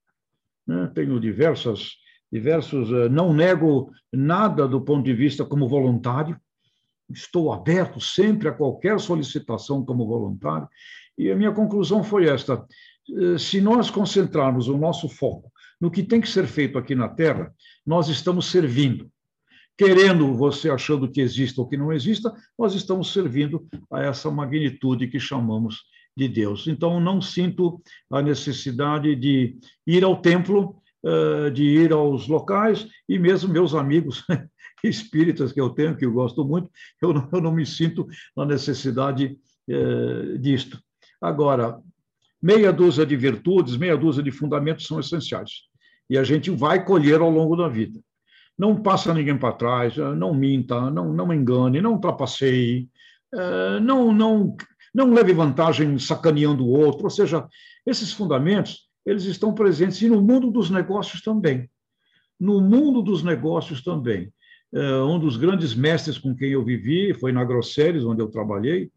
Né? 0.66 0.90
Tenho 0.96 1.20
diversas 1.20 2.05
diversos. 2.32 2.92
Eh, 2.92 3.10
não 3.10 3.34
nego 3.34 3.92
nada 4.12 4.68
do 4.68 4.82
ponto 4.82 5.04
de 5.04 5.14
vista 5.14 5.46
como 5.46 5.68
voluntário, 5.68 6.40
estou 7.10 7.54
aberto 7.54 8.00
sempre 8.00 8.48
a 8.48 8.54
qualquer 8.54 9.00
solicitação 9.00 9.86
como 9.86 10.08
voluntário. 10.08 10.68
E 11.18 11.32
a 11.32 11.36
minha 11.36 11.52
conclusão 11.52 12.04
foi 12.04 12.28
esta: 12.28 12.66
eh, 13.10 13.38
se 13.38 13.62
nós 13.62 13.90
concentrarmos 13.90 14.68
o 14.68 14.78
nosso 14.78 15.08
foco 15.08 15.52
no 15.80 15.92
que 15.92 16.04
tem 16.04 16.22
que 16.22 16.30
ser 16.30 16.48
feito 16.48 16.78
aqui 16.78 16.96
na 16.96 17.10
Terra, 17.10 17.54
nós 17.86 18.08
estamos 18.10 18.48
servindo. 18.48 19.10
Querendo 19.78 20.34
você 20.34 20.70
achando 20.70 21.12
que 21.12 21.20
exista 21.20 21.60
ou 21.60 21.68
que 21.68 21.76
não 21.76 21.92
exista, 21.92 22.34
nós 22.58 22.74
estamos 22.74 23.12
servindo 23.12 23.68
a 23.92 24.02
essa 24.02 24.32
magnitude 24.32 25.10
que 25.10 25.20
chamamos 25.20 25.84
de 26.16 26.30
Deus. 26.30 26.66
Então, 26.68 27.00
não 27.00 27.22
sinto 27.22 27.82
a 28.10 28.22
necessidade 28.22 29.16
de 29.16 29.58
ir 29.86 30.04
ao 30.04 30.22
templo 30.22 30.82
de 31.54 31.64
ir 31.64 31.94
aos 31.94 32.28
locais, 32.28 32.88
e 33.08 33.20
mesmo 33.20 33.54
meus 33.54 33.76
amigos 33.76 34.24
espíritas 34.84 35.52
que 35.52 35.62
eu 35.62 35.70
tenho, 35.70 35.96
que 35.96 36.06
eu 36.06 36.12
gosto 36.12 36.44
muito, 36.44 36.70
eu 37.02 37.14
não, 37.14 37.30
eu 37.32 37.42
não 37.42 37.52
me 37.52 37.66
sinto 37.66 38.08
na 38.36 38.46
necessidade 38.46 39.38
eh, 39.68 40.38
disto. 40.40 40.80
Agora, 41.20 41.80
meia 42.42 42.72
dúzia 42.72 43.06
de 43.06 43.16
virtudes, 43.16 43.78
meia 43.78 43.98
dúzia 43.98 44.22
de 44.22 44.32
fundamentos 44.32 44.86
são 44.86 45.00
essenciais, 45.00 45.64
e 46.10 46.18
a 46.18 46.24
gente 46.24 46.52
vai 46.52 46.86
colher 46.86 47.20
ao 47.20 47.32
longo 47.32 47.56
da 47.56 47.68
vida. 47.68 48.00
Não 48.58 48.82
passa 48.82 49.14
ninguém 49.14 49.38
para 49.38 49.56
trás, 49.56 49.98
não 49.98 50.34
minta, 50.34 50.90
não, 50.92 51.12
não 51.12 51.34
engane, 51.34 51.82
não 51.82 52.00
trapaceie, 52.00 52.88
uh, 53.34 53.80
não, 53.82 54.14
não, 54.14 54.56
não 54.94 55.14
leve 55.14 55.34
vantagem 55.34 55.98
sacaneando 56.00 56.64
o 56.64 56.70
outro, 56.70 57.06
ou 57.06 57.10
seja, 57.10 57.46
esses 57.86 58.14
fundamentos, 58.14 58.85
eles 59.06 59.26
estão 59.26 59.54
presentes 59.54 60.02
e 60.02 60.10
no 60.10 60.22
mundo 60.22 60.50
dos 60.50 60.70
negócios 60.70 61.22
também. 61.22 61.70
No 62.40 62.60
mundo 62.60 63.02
dos 63.02 63.24
negócios 63.24 63.84
também. 63.84 64.32
Uh, 64.74 65.06
um 65.06 65.20
dos 65.20 65.38
grandes 65.38 65.74
mestres 65.74 66.18
com 66.18 66.36
quem 66.36 66.52
eu 66.52 66.64
vivi 66.64 67.14
foi 67.14 67.32
na 67.32 67.44
Grosseries, 67.46 68.04
onde 68.04 68.22
eu 68.22 68.28
trabalhei 68.28 68.92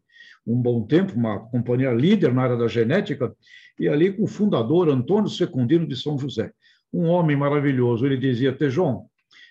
um 0.45 0.61
bom 0.61 0.85
tempo, 0.85 1.13
uma 1.13 1.39
companhia 1.39 1.91
líder 1.91 2.33
na 2.33 2.43
área 2.43 2.57
da 2.57 2.67
genética, 2.67 3.33
e 3.79 3.87
ali 3.87 4.11
com 4.11 4.23
o 4.23 4.27
fundador 4.27 4.89
Antônio 4.89 5.29
Secundino 5.29 5.87
de 5.87 5.95
São 5.95 6.17
José. 6.17 6.51
Um 6.91 7.05
homem 7.07 7.37
maravilhoso. 7.37 8.05
Ele 8.05 8.17
dizia: 8.17 8.51
Tejon, 8.51 9.05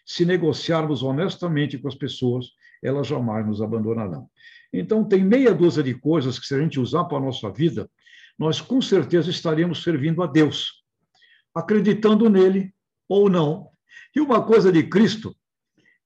se 0.04 0.24
negociarmos 0.24 1.02
honestamente 1.02 1.78
com 1.78 1.88
as 1.88 1.94
pessoas, 1.94 2.46
elas 2.82 3.06
jamais 3.06 3.46
nos 3.46 3.62
abandonarão. 3.62 4.28
Então, 4.72 5.04
tem 5.04 5.24
meia 5.24 5.54
dúzia 5.54 5.82
de 5.82 5.94
coisas 5.94 6.38
que, 6.38 6.46
se 6.46 6.54
a 6.54 6.60
gente 6.60 6.78
usar 6.78 7.04
para 7.04 7.18
a 7.18 7.20
nossa 7.20 7.50
vida, 7.50 7.88
nós 8.38 8.60
com 8.60 8.80
certeza 8.80 9.30
estaremos 9.30 9.82
servindo 9.82 10.22
a 10.22 10.26
Deus, 10.26 10.84
acreditando 11.54 12.30
nele 12.30 12.72
ou 13.08 13.28
não. 13.28 13.70
E 14.14 14.20
uma 14.20 14.42
coisa 14.44 14.70
de 14.70 14.82
Cristo, 14.84 15.34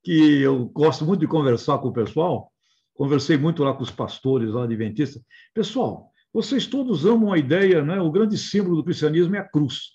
que 0.02 0.40
eu 0.40 0.66
gosto 0.66 1.04
muito 1.04 1.20
de 1.20 1.26
conversar 1.26 1.78
com 1.78 1.88
o 1.88 1.92
pessoal, 1.92 2.50
conversei 2.94 3.36
muito 3.36 3.62
lá 3.62 3.74
com 3.74 3.82
os 3.82 3.90
pastores 3.90 4.50
lá 4.50 4.64
adventistas. 4.64 5.22
Pessoal, 5.52 6.10
vocês 6.32 6.66
todos 6.66 7.04
amam 7.04 7.32
a 7.32 7.38
ideia, 7.38 7.84
né? 7.84 8.00
O 8.00 8.10
grande 8.10 8.38
símbolo 8.38 8.76
do 8.76 8.84
cristianismo 8.84 9.36
é 9.36 9.40
a 9.40 9.48
cruz. 9.48 9.90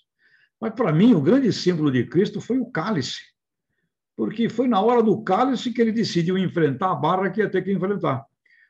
Mas 0.60 0.72
para 0.72 0.92
mim, 0.92 1.14
o 1.14 1.20
grande 1.20 1.52
símbolo 1.52 1.90
de 1.90 2.04
Cristo 2.04 2.40
foi 2.40 2.58
o 2.58 2.70
cálice. 2.70 3.20
Porque 4.16 4.48
foi 4.48 4.68
na 4.68 4.80
hora 4.80 5.02
do 5.02 5.22
cálice 5.22 5.72
que 5.72 5.80
ele 5.80 5.92
decidiu 5.92 6.38
enfrentar 6.38 6.92
a 6.92 6.94
barra 6.94 7.30
que 7.30 7.40
ia 7.40 7.50
ter 7.50 7.62
que 7.62 7.72
enfrentar. 7.72 8.24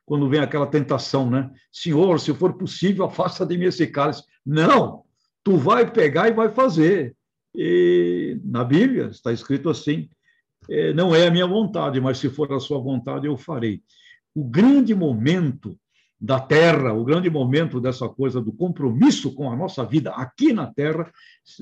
Quando 0.08 0.26
vem 0.26 0.40
aquela 0.40 0.66
tentação, 0.66 1.28
né? 1.28 1.50
Senhor, 1.70 2.18
se 2.18 2.32
for 2.32 2.54
possível, 2.54 3.04
afasta 3.04 3.44
de 3.44 3.58
mim 3.58 3.66
esse 3.66 3.86
cálice. 3.86 4.22
Não! 4.44 5.04
Tu 5.44 5.54
vai 5.58 5.90
pegar 5.90 6.28
e 6.28 6.32
vai 6.32 6.48
fazer. 6.48 7.14
E 7.54 8.40
na 8.42 8.64
Bíblia 8.64 9.08
está 9.08 9.34
escrito 9.34 9.68
assim: 9.68 10.08
é, 10.70 10.94
não 10.94 11.14
é 11.14 11.26
a 11.26 11.30
minha 11.30 11.46
vontade, 11.46 12.00
mas 12.00 12.16
se 12.16 12.30
for 12.30 12.50
a 12.54 12.58
sua 12.58 12.80
vontade, 12.80 13.26
eu 13.26 13.36
farei 13.36 13.82
o 14.34 14.42
grande 14.44 14.94
momento 14.94 15.78
da 16.18 16.40
Terra, 16.40 16.94
o 16.94 17.04
grande 17.04 17.28
momento 17.28 17.78
dessa 17.78 18.08
coisa 18.08 18.40
do 18.40 18.50
compromisso 18.52 19.34
com 19.34 19.52
a 19.52 19.56
nossa 19.56 19.84
vida 19.84 20.10
aqui 20.12 20.54
na 20.54 20.66
Terra, 20.66 21.12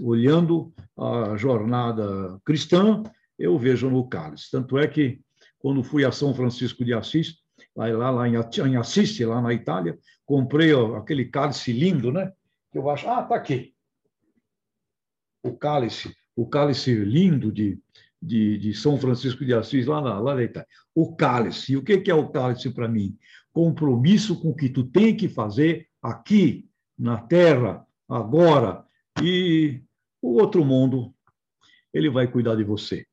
olhando 0.01 0.73
a 0.97 1.37
jornada 1.37 2.39
cristã, 2.45 3.03
eu 3.37 3.59
vejo 3.59 3.91
no 3.91 4.09
cálice. 4.09 4.53
Tanto 4.53 4.79
é 4.79 4.87
que, 4.87 5.21
quando 5.59 5.83
fui 5.83 6.05
a 6.05 6.13
São 6.13 6.33
Francisco 6.33 6.85
de 6.85 6.95
Assis, 6.95 7.39
lá, 7.77 8.11
lá 8.11 8.29
em 8.29 8.77
Assis, 8.77 9.19
lá 9.21 9.41
na 9.41 9.53
Itália, 9.53 9.99
comprei 10.25 10.73
aquele 10.97 11.27
cálice 11.27 11.73
lindo, 11.73 12.11
né? 12.11 12.33
Que 12.73 12.79
eu 12.79 12.89
acho, 12.91 13.09
ah, 13.09 13.23
tá 13.23 13.37
aqui. 13.37 13.75
O 15.43 15.57
cálice, 15.57 16.15
o 16.35 16.49
cálice 16.49 16.93
lindo 16.95 17.53
de 17.53 17.81
de, 18.21 18.59
de 18.59 18.75
São 18.75 18.99
Francisco 18.99 19.45
de 19.45 19.55
Assis, 19.55 19.87
lá 19.87 20.01
na, 20.01 20.19
lá 20.19 20.35
na 20.35 20.43
Itália. 20.43 20.69
O 20.95 21.15
cálice. 21.15 21.73
E 21.73 21.77
o 21.77 21.83
que 21.83 22.11
é 22.11 22.15
o 22.15 22.29
cálice 22.29 22.71
para 22.71 22.89
mim? 22.89 23.17
Compromisso 23.53 24.41
com 24.41 24.51
o 24.51 24.57
que 24.57 24.69
tu 24.69 24.85
tem 24.85 25.17
que 25.17 25.29
fazer 25.29 25.89
aqui, 26.03 26.69
na 26.99 27.19
Terra, 27.19 27.87
agora. 28.09 28.85
E 29.23 29.83
o 30.21 30.41
outro 30.41 30.65
mundo, 30.65 31.15
ele 31.93 32.11
vai 32.11 32.27
cuidar 32.27 32.57
de 32.57 32.65
você. 32.65 33.07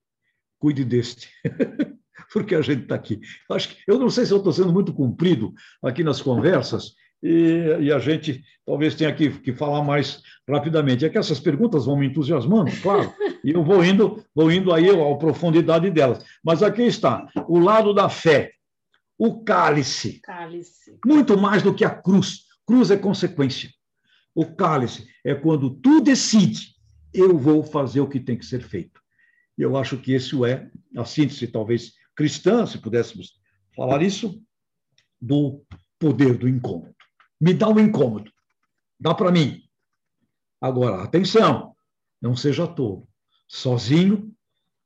Cuide 0.57 0.83
deste. 0.83 1.29
Porque 2.33 2.55
a 2.55 2.61
gente 2.61 2.83
está 2.83 2.95
aqui. 2.95 3.21
Acho 3.51 3.69
que, 3.69 3.77
eu 3.87 3.99
não 3.99 4.09
sei 4.09 4.25
se 4.25 4.33
eu 4.33 4.39
estou 4.39 4.51
sendo 4.51 4.73
muito 4.73 4.91
cumprido 4.91 5.53
aqui 5.83 6.03
nas 6.03 6.19
conversas, 6.19 6.95
e, 7.21 7.77
e, 7.79 7.93
a 7.93 7.99
gente 7.99 8.43
talvez 8.65 8.95
tenha 8.95 9.13
que, 9.13 9.29
que 9.29 9.53
falar 9.53 9.81
mais 9.81 10.21
rapidamente. 10.49 11.05
É 11.05 11.09
que 11.09 11.17
essas 11.17 11.39
perguntas 11.39 11.85
vão 11.85 11.95
me 11.95 12.07
entusiasmando, 12.07 12.69
claro, 12.81 13.13
e 13.43 13.51
eu 13.51 13.63
vou 13.63 13.85
indo, 13.85 14.21
vou 14.35 14.51
indo 14.51 14.73
aí 14.73 14.89
à 14.89 15.15
profundidade 15.15 15.89
delas. 15.89 16.25
Mas 16.43 16.61
aqui 16.61 16.81
está, 16.81 17.25
o 17.47 17.59
lado 17.59 17.93
da 17.93 18.09
fé, 18.09 18.51
o 19.17 19.41
cálice. 19.41 20.19
cálice. 20.21 20.97
Muito 21.05 21.37
mais 21.37 21.63
do 21.63 21.73
que 21.73 21.85
a 21.85 21.89
cruz. 21.89 22.43
Cruz 22.65 22.91
é 22.91 22.97
consequência. 22.97 23.69
O 24.35 24.45
cálice 24.45 25.07
é 25.23 25.33
quando 25.33 25.69
tu 25.69 26.01
decide, 26.01 26.73
eu 27.13 27.37
vou 27.37 27.63
fazer 27.63 28.01
o 28.01 28.07
que 28.07 28.19
tem 28.19 28.37
que 28.37 28.45
ser 28.45 28.61
feito. 28.61 28.99
E 29.57 29.61
eu 29.61 29.77
acho 29.77 29.97
que 29.97 30.13
isso 30.13 30.45
é 30.45 30.69
a 30.97 31.05
síntese, 31.05 31.47
talvez 31.47 31.93
cristã, 32.15 32.65
se 32.65 32.77
pudéssemos 32.77 33.39
falar 33.75 34.01
isso, 34.01 34.41
do 35.21 35.63
poder 35.99 36.37
do 36.37 36.47
incômodo 36.47 36.93
me 37.43 37.53
dá 37.53 37.67
um 37.67 37.77
incômodo. 37.77 38.31
Dá 38.97 39.13
para 39.13 39.29
mim. 39.29 39.61
Agora, 40.61 41.03
atenção, 41.03 41.75
não 42.21 42.37
seja 42.37 42.65
tolo. 42.65 43.05
Sozinho, 43.49 44.33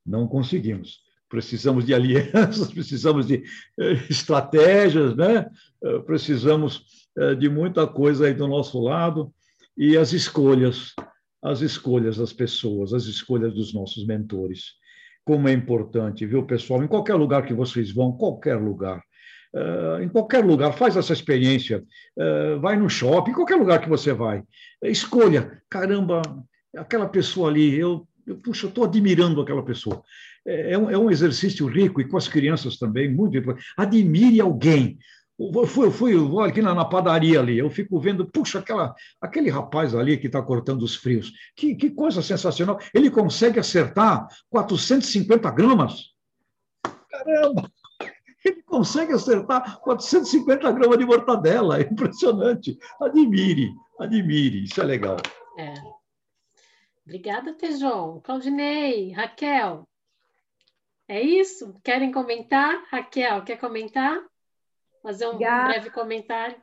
não 0.04 0.28
conseguimos. 0.28 1.02
Precisamos 1.30 1.86
de 1.86 1.94
alianças, 1.94 2.72
precisamos 2.74 3.28
de 3.28 3.44
eh, 3.80 3.94
estratégias, 4.10 5.16
né? 5.16 5.48
Eh, 5.84 6.00
precisamos 6.00 6.84
eh, 7.16 7.36
de 7.36 7.48
muita 7.48 7.86
coisa 7.86 8.26
aí 8.26 8.34
do 8.34 8.48
nosso 8.48 8.82
lado 8.82 9.32
e 9.78 9.96
as 9.96 10.14
escolhas, 10.14 10.96
as 11.44 11.62
escolhas 11.62 12.18
das 12.18 12.34
pessoas, 12.34 12.92
as 12.92 13.04
escolhas 13.04 13.54
dos 13.54 13.72
nossos 13.72 14.04
mentores. 14.04 14.74
Como 15.28 15.50
é 15.50 15.52
importante, 15.52 16.26
viu, 16.26 16.44
pessoal? 16.44 16.82
Em 16.82 16.88
qualquer 16.88 17.16
lugar 17.16 17.46
que 17.46 17.54
vocês 17.54 17.94
vão, 17.94 18.14
qualquer 18.14 18.56
lugar, 18.56 19.04
Uh, 19.54 20.04
em 20.04 20.10
qualquer 20.10 20.44
lugar, 20.44 20.74
faz 20.74 20.98
essa 20.98 21.14
experiência, 21.14 21.82
uh, 22.18 22.60
vai 22.60 22.76
no 22.76 22.90
shopping, 22.90 23.32
qualquer 23.32 23.56
lugar 23.56 23.80
que 23.80 23.88
você 23.88 24.12
vai, 24.12 24.44
escolha, 24.84 25.62
caramba, 25.70 26.22
aquela 26.76 27.08
pessoa 27.08 27.50
ali, 27.50 27.74
eu, 27.76 28.06
eu 28.28 28.36
puxa, 28.36 28.66
eu 28.66 28.70
estou 28.70 28.84
admirando 28.84 29.42
aquela 29.42 29.64
pessoa. 29.64 30.04
É, 30.46 30.74
é, 30.74 30.78
um, 30.78 30.90
é, 30.90 30.98
um, 30.98 31.10
exercício 31.10 31.66
rico 31.66 32.02
e 32.02 32.08
com 32.08 32.18
as 32.18 32.28
crianças 32.28 32.78
também, 32.78 33.12
muito 33.12 33.38
importante. 33.38 33.66
Admire 33.78 34.40
alguém. 34.42 34.98
Eu 35.40 35.68
fui, 35.68 35.86
eu 35.86 35.92
fui 35.92 36.16
eu 36.16 36.40
aqui 36.40 36.62
na, 36.62 36.74
na, 36.74 36.84
padaria 36.84 37.40
ali, 37.40 37.60
eu 37.60 37.70
fico 37.70 38.00
vendo, 38.00 38.26
puxa, 38.26 38.58
aquela, 38.58 38.96
aquele 39.22 39.52
rapaz 39.52 39.94
ali 39.94 40.18
que 40.18 40.26
está 40.26 40.42
cortando 40.42 40.82
os 40.82 40.96
frios, 40.96 41.32
que, 41.56 41.76
que 41.76 41.92
coisa 41.92 42.24
sensacional. 42.24 42.80
Ele 42.94 43.12
consegue 43.12 43.60
acertar 43.60 44.28
450 44.50 45.52
gramas. 45.52 46.12
Caramba! 47.10 47.70
ele 48.48 48.64
consegue 48.64 49.14
acertar 49.14 49.80
450 49.82 50.72
gramas 50.72 50.98
de 50.98 51.06
mortadela. 51.06 51.80
É 51.80 51.84
impressionante. 51.84 52.78
Admire, 53.00 53.72
admire. 54.00 54.64
Isso 54.64 54.82
é 54.82 54.86
legal. 54.86 55.18
É. 55.58 55.74
Obrigada, 57.06 57.54
Tejon. 57.54 58.22
Claudinei, 58.22 59.12
Raquel. 59.12 59.88
É 61.08 61.22
isso? 61.22 61.74
Querem 61.84 62.12
comentar? 62.12 62.84
Raquel, 62.90 63.44
quer 63.44 63.58
comentar? 63.58 64.20
Fazer 65.08 65.26
um 65.26 65.30
Obrigada. 65.30 65.70
breve 65.70 65.90
comentário? 65.90 66.58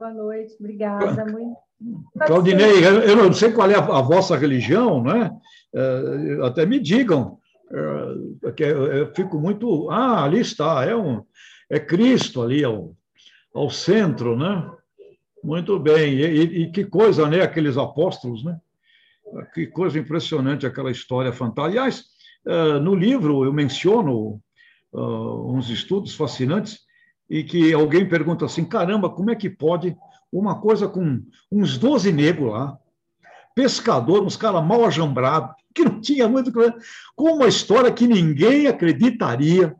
Boa 0.00 0.14
noite, 0.14 0.56
obrigada. 0.58 1.26
Muito... 1.26 1.58
Claudinei, 2.26 2.82
eu 2.86 3.16
não 3.16 3.30
sei 3.34 3.52
qual 3.52 3.70
é 3.70 3.74
a, 3.74 3.80
a 3.80 4.00
vossa 4.00 4.34
religião, 4.34 5.02
né? 5.02 5.30
É, 5.74 6.46
até 6.46 6.64
me 6.64 6.80
digam 6.80 7.38
que 8.56 8.64
eu 8.64 9.14
fico 9.14 9.38
muito. 9.38 9.90
Ah, 9.90 10.24
ali 10.24 10.40
está, 10.40 10.86
é, 10.86 10.96
um, 10.96 11.22
é 11.68 11.78
Cristo 11.78 12.40
ali 12.40 12.64
ao, 12.64 12.96
ao 13.52 13.68
centro, 13.68 14.34
né? 14.34 14.66
Muito 15.44 15.78
bem. 15.78 16.14
E, 16.14 16.62
e, 16.62 16.70
que 16.70 16.86
coisa, 16.86 17.28
né? 17.28 17.42
Aqueles 17.42 17.76
apóstolos, 17.76 18.42
né? 18.42 18.58
Que 19.52 19.66
coisa 19.66 19.98
impressionante 19.98 20.66
aquela 20.66 20.90
história 20.90 21.30
fantástica. 21.30 21.66
Aliás, 21.66 22.04
eh, 22.46 22.78
no 22.78 22.94
livro 22.94 23.44
eu 23.44 23.52
menciono 23.52 24.40
uh, 24.94 25.52
uns 25.52 25.68
estudos 25.68 26.14
fascinantes 26.14 26.87
e 27.28 27.42
que 27.44 27.72
alguém 27.72 28.08
pergunta 28.08 28.44
assim: 28.44 28.64
caramba, 28.64 29.10
como 29.10 29.30
é 29.30 29.36
que 29.36 29.50
pode 29.50 29.96
uma 30.32 30.60
coisa 30.60 30.88
com 30.88 31.22
uns 31.50 31.78
12 31.78 32.12
negros 32.12 32.52
lá, 32.52 32.78
pescador, 33.54 34.22
uns 34.22 34.36
caras 34.36 34.64
mal 34.64 34.84
ajambrados, 34.84 35.50
que 35.74 35.84
não 35.84 36.00
tinha 36.00 36.28
muito 36.28 36.52
com 37.14 37.32
uma 37.32 37.48
história 37.48 37.92
que 37.92 38.06
ninguém 38.06 38.66
acreditaria, 38.66 39.74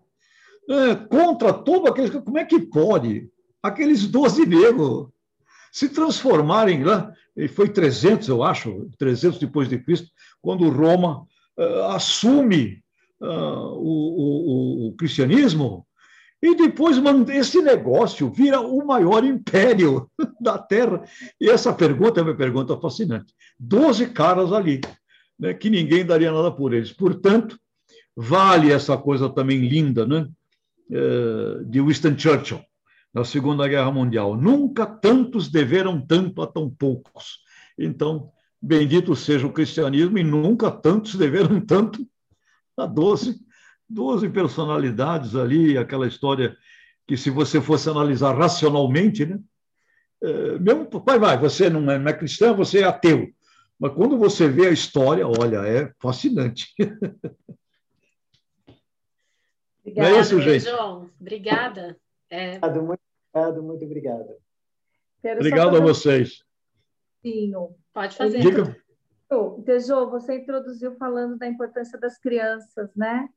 é, 0.68 0.94
contra 0.94 1.52
todo 1.52 1.88
aqueles. 1.88 2.10
Como 2.10 2.38
é 2.38 2.44
que 2.44 2.60
pode 2.60 3.28
aqueles 3.62 4.06
12 4.06 4.46
negros 4.46 5.08
se 5.72 5.88
transformarem 5.88 6.84
lá? 6.84 7.12
E 7.36 7.48
foi 7.48 7.68
300, 7.68 8.28
eu 8.28 8.42
acho, 8.42 8.90
300 8.98 9.38
depois 9.38 9.68
de 9.68 9.78
Cristo, 9.78 10.08
quando 10.42 10.68
Roma 10.68 11.24
uh, 11.56 11.82
assume 11.90 12.82
uh, 13.20 13.26
o, 13.26 14.88
o, 14.88 14.88
o 14.88 14.92
cristianismo 14.96 15.86
e 16.40 16.54
depois 16.54 16.96
esse 17.30 17.60
negócio 17.60 18.30
vira 18.30 18.60
o 18.60 18.86
maior 18.86 19.24
império 19.24 20.08
da 20.40 20.56
Terra. 20.56 21.02
E 21.40 21.50
essa 21.50 21.72
pergunta 21.72 22.20
é 22.20 22.22
uma 22.22 22.36
pergunta 22.36 22.76
fascinante. 22.76 23.34
Doze 23.58 24.06
caras 24.06 24.52
ali, 24.52 24.80
né, 25.38 25.52
que 25.52 25.68
ninguém 25.68 26.06
daria 26.06 26.30
nada 26.30 26.50
por 26.50 26.72
eles. 26.72 26.92
Portanto, 26.92 27.58
vale 28.16 28.72
essa 28.72 28.96
coisa 28.96 29.28
também 29.28 29.68
linda 29.68 30.06
né, 30.06 30.28
eh, 30.90 31.64
de 31.64 31.80
Winston 31.80 32.16
Churchill. 32.16 32.60
na 33.12 33.24
Segunda 33.24 33.66
Guerra 33.66 33.90
Mundial. 33.90 34.36
Nunca 34.36 34.86
tantos 34.86 35.48
deveram 35.48 36.00
tanto 36.00 36.40
a 36.40 36.46
tão 36.46 36.70
poucos. 36.70 37.38
Então, 37.76 38.30
bendito 38.62 39.16
seja 39.16 39.46
o 39.46 39.52
cristianismo 39.52 40.18
e 40.18 40.24
nunca 40.24 40.70
tantos 40.70 41.14
deveram 41.16 41.60
tanto 41.60 42.06
a 42.76 42.86
doze, 42.86 43.40
doze 43.88 44.28
personalidades 44.28 45.34
ali, 45.34 45.78
aquela 45.78 46.06
história 46.06 46.56
que 47.06 47.16
se 47.16 47.30
você 47.30 47.60
fosse 47.60 47.88
analisar 47.88 48.36
racionalmente, 48.36 49.24
né? 49.24 49.40
É, 50.20 50.58
mesmo, 50.58 50.88
vai, 51.04 51.18
vai, 51.18 51.38
você 51.38 51.70
não 51.70 51.90
é, 51.90 51.98
não 51.98 52.08
é 52.08 52.12
cristão, 52.12 52.56
você 52.56 52.80
é 52.80 52.84
ateu. 52.84 53.28
Mas 53.78 53.92
quando 53.94 54.18
você 54.18 54.48
vê 54.48 54.66
a 54.66 54.72
história, 54.72 55.26
olha, 55.26 55.58
é 55.66 55.92
fascinante. 56.00 56.74
Obrigada, 59.80 60.16
é 60.16 60.20
isso, 60.20 60.40
gente. 60.40 60.64
João. 60.64 61.08
Obrigada. 61.18 61.96
É... 62.28 62.58
Muito 62.58 63.00
obrigado, 63.32 63.62
muito 63.62 63.84
obrigado. 63.84 64.36
Quero 65.22 65.40
obrigado 65.40 65.76
a 65.76 65.80
vocês. 65.80 66.44
Sim, 67.22 67.52
pode 67.94 68.16
fazer. 68.16 68.40
Diga. 68.40 68.76
Tejô, 69.64 70.10
você 70.10 70.36
introduziu 70.36 70.94
falando 70.96 71.38
da 71.38 71.46
importância 71.46 71.98
das 71.98 72.18
crianças, 72.18 72.94
né? 72.94 73.28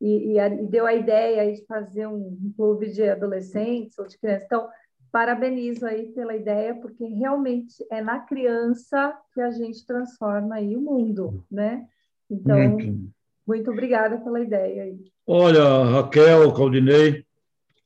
E, 0.00 0.32
e, 0.32 0.38
e, 0.38 0.66
deu 0.66 0.86
a 0.86 0.94
ideia 0.94 1.52
de 1.52 1.64
fazer 1.66 2.06
um 2.06 2.52
clube 2.56 2.90
de 2.90 3.02
adolescentes 3.02 3.98
ou 3.98 4.06
de 4.06 4.18
crianças. 4.18 4.46
Então, 4.46 4.68
parabenizo 5.12 5.86
aí 5.86 6.06
pela 6.12 6.34
ideia, 6.34 6.74
porque 6.74 7.04
realmente 7.04 7.84
é 7.90 8.00
na 8.00 8.20
criança 8.20 9.16
que 9.34 9.40
a 9.40 9.50
gente 9.50 9.84
transforma 9.84 10.56
aí 10.56 10.76
o 10.76 10.80
mundo, 10.80 11.44
né? 11.50 11.86
Então, 12.30 12.58
muito, 12.58 13.12
muito 13.46 13.70
obrigada 13.70 14.18
pela 14.18 14.40
ideia 14.40 14.84
aí. 14.84 15.12
Olha, 15.26 15.84
Raquel, 15.84 16.52
Claudinei, 16.52 17.24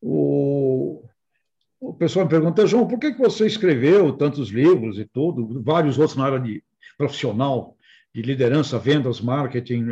o, 0.00 1.02
o 1.80 1.94
pessoal 1.94 2.26
me 2.26 2.30
pergunta, 2.30 2.66
João, 2.66 2.86
por 2.86 2.98
que, 2.98 3.12
que 3.12 3.18
você 3.18 3.46
escreveu 3.46 4.12
tantos 4.12 4.50
livros 4.50 4.98
e 4.98 5.04
tudo, 5.04 5.62
vários 5.62 5.98
outros 5.98 6.16
na 6.16 6.26
área 6.26 6.40
de 6.40 6.62
profissional, 6.96 7.74
de 8.14 8.22
liderança, 8.22 8.78
vendas, 8.78 9.20
marketing, 9.20 9.86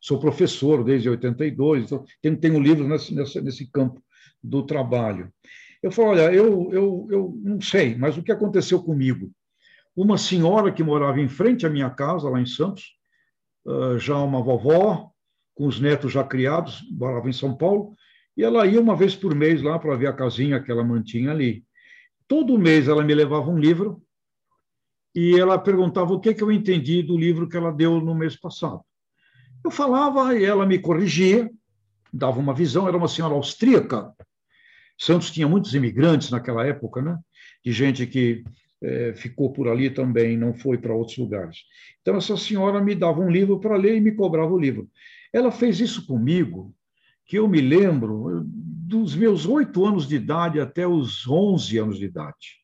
sou 0.00 0.18
professor 0.18 0.82
desde 0.82 1.08
82, 1.08 1.84
então 1.84 2.04
tenho, 2.20 2.36
tenho 2.36 2.56
um 2.56 2.62
livro 2.62 2.88
nesse, 2.88 3.14
nesse, 3.14 3.40
nesse 3.40 3.70
campo 3.70 4.02
do 4.42 4.64
trabalho. 4.64 5.32
Eu 5.80 5.92
falo, 5.92 6.08
olha, 6.08 6.32
eu, 6.32 6.68
eu, 6.72 7.08
eu 7.10 7.40
não 7.42 7.60
sei, 7.60 7.94
mas 7.94 8.18
o 8.18 8.22
que 8.22 8.32
aconteceu 8.32 8.82
comigo? 8.82 9.30
Uma 9.94 10.18
senhora 10.18 10.72
que 10.72 10.82
morava 10.82 11.20
em 11.20 11.28
frente 11.28 11.64
à 11.64 11.70
minha 11.70 11.88
casa, 11.90 12.28
lá 12.28 12.40
em 12.40 12.46
Santos, 12.46 12.96
já 13.98 14.18
uma 14.18 14.42
vovó, 14.42 15.10
com 15.54 15.66
os 15.66 15.78
netos 15.78 16.12
já 16.12 16.24
criados, 16.24 16.82
morava 16.90 17.28
em 17.28 17.32
São 17.32 17.56
Paulo, 17.56 17.94
e 18.36 18.42
ela 18.42 18.66
ia 18.66 18.80
uma 18.80 18.96
vez 18.96 19.14
por 19.14 19.34
mês 19.34 19.62
lá 19.62 19.78
para 19.78 19.96
ver 19.96 20.08
a 20.08 20.12
casinha 20.12 20.60
que 20.60 20.70
ela 20.70 20.82
mantinha 20.82 21.30
ali. 21.30 21.64
Todo 22.26 22.58
mês 22.58 22.88
ela 22.88 23.04
me 23.04 23.14
levava 23.14 23.50
um 23.50 23.58
livro 23.58 24.02
e 25.14 25.38
ela 25.38 25.58
perguntava 25.58 26.12
o 26.12 26.20
que, 26.20 26.34
que 26.34 26.42
eu 26.42 26.52
entendi 26.52 27.02
do 27.02 27.16
livro 27.16 27.48
que 27.48 27.56
ela 27.56 27.72
deu 27.72 28.00
no 28.00 28.14
mês 28.14 28.36
passado. 28.36 28.80
Eu 29.64 29.70
falava 29.70 30.34
e 30.36 30.44
ela 30.44 30.64
me 30.64 30.78
corrigia, 30.78 31.50
dava 32.12 32.38
uma 32.38 32.54
visão, 32.54 32.88
era 32.88 32.96
uma 32.96 33.08
senhora 33.08 33.34
austríaca, 33.34 34.14
Santos 35.00 35.30
tinha 35.30 35.48
muitos 35.48 35.74
imigrantes 35.74 36.30
naquela 36.30 36.66
época, 36.66 37.00
né? 37.00 37.18
de 37.64 37.72
gente 37.72 38.06
que 38.06 38.44
é, 38.82 39.14
ficou 39.14 39.50
por 39.50 39.66
ali 39.66 39.88
também, 39.88 40.36
não 40.36 40.52
foi 40.52 40.76
para 40.76 40.94
outros 40.94 41.16
lugares. 41.16 41.60
Então, 42.02 42.16
essa 42.16 42.36
senhora 42.36 42.82
me 42.82 42.94
dava 42.94 43.18
um 43.20 43.30
livro 43.30 43.58
para 43.58 43.76
ler 43.76 43.96
e 43.96 44.00
me 44.00 44.12
cobrava 44.12 44.52
o 44.52 44.58
livro. 44.58 44.90
Ela 45.32 45.50
fez 45.50 45.80
isso 45.80 46.06
comigo, 46.06 46.74
que 47.24 47.38
eu 47.38 47.48
me 47.48 47.62
lembro 47.62 48.42
dos 48.44 49.14
meus 49.14 49.46
oito 49.46 49.86
anos 49.86 50.06
de 50.06 50.16
idade 50.16 50.60
até 50.60 50.86
os 50.86 51.26
onze 51.26 51.78
anos 51.78 51.98
de 51.98 52.04
idade. 52.04 52.59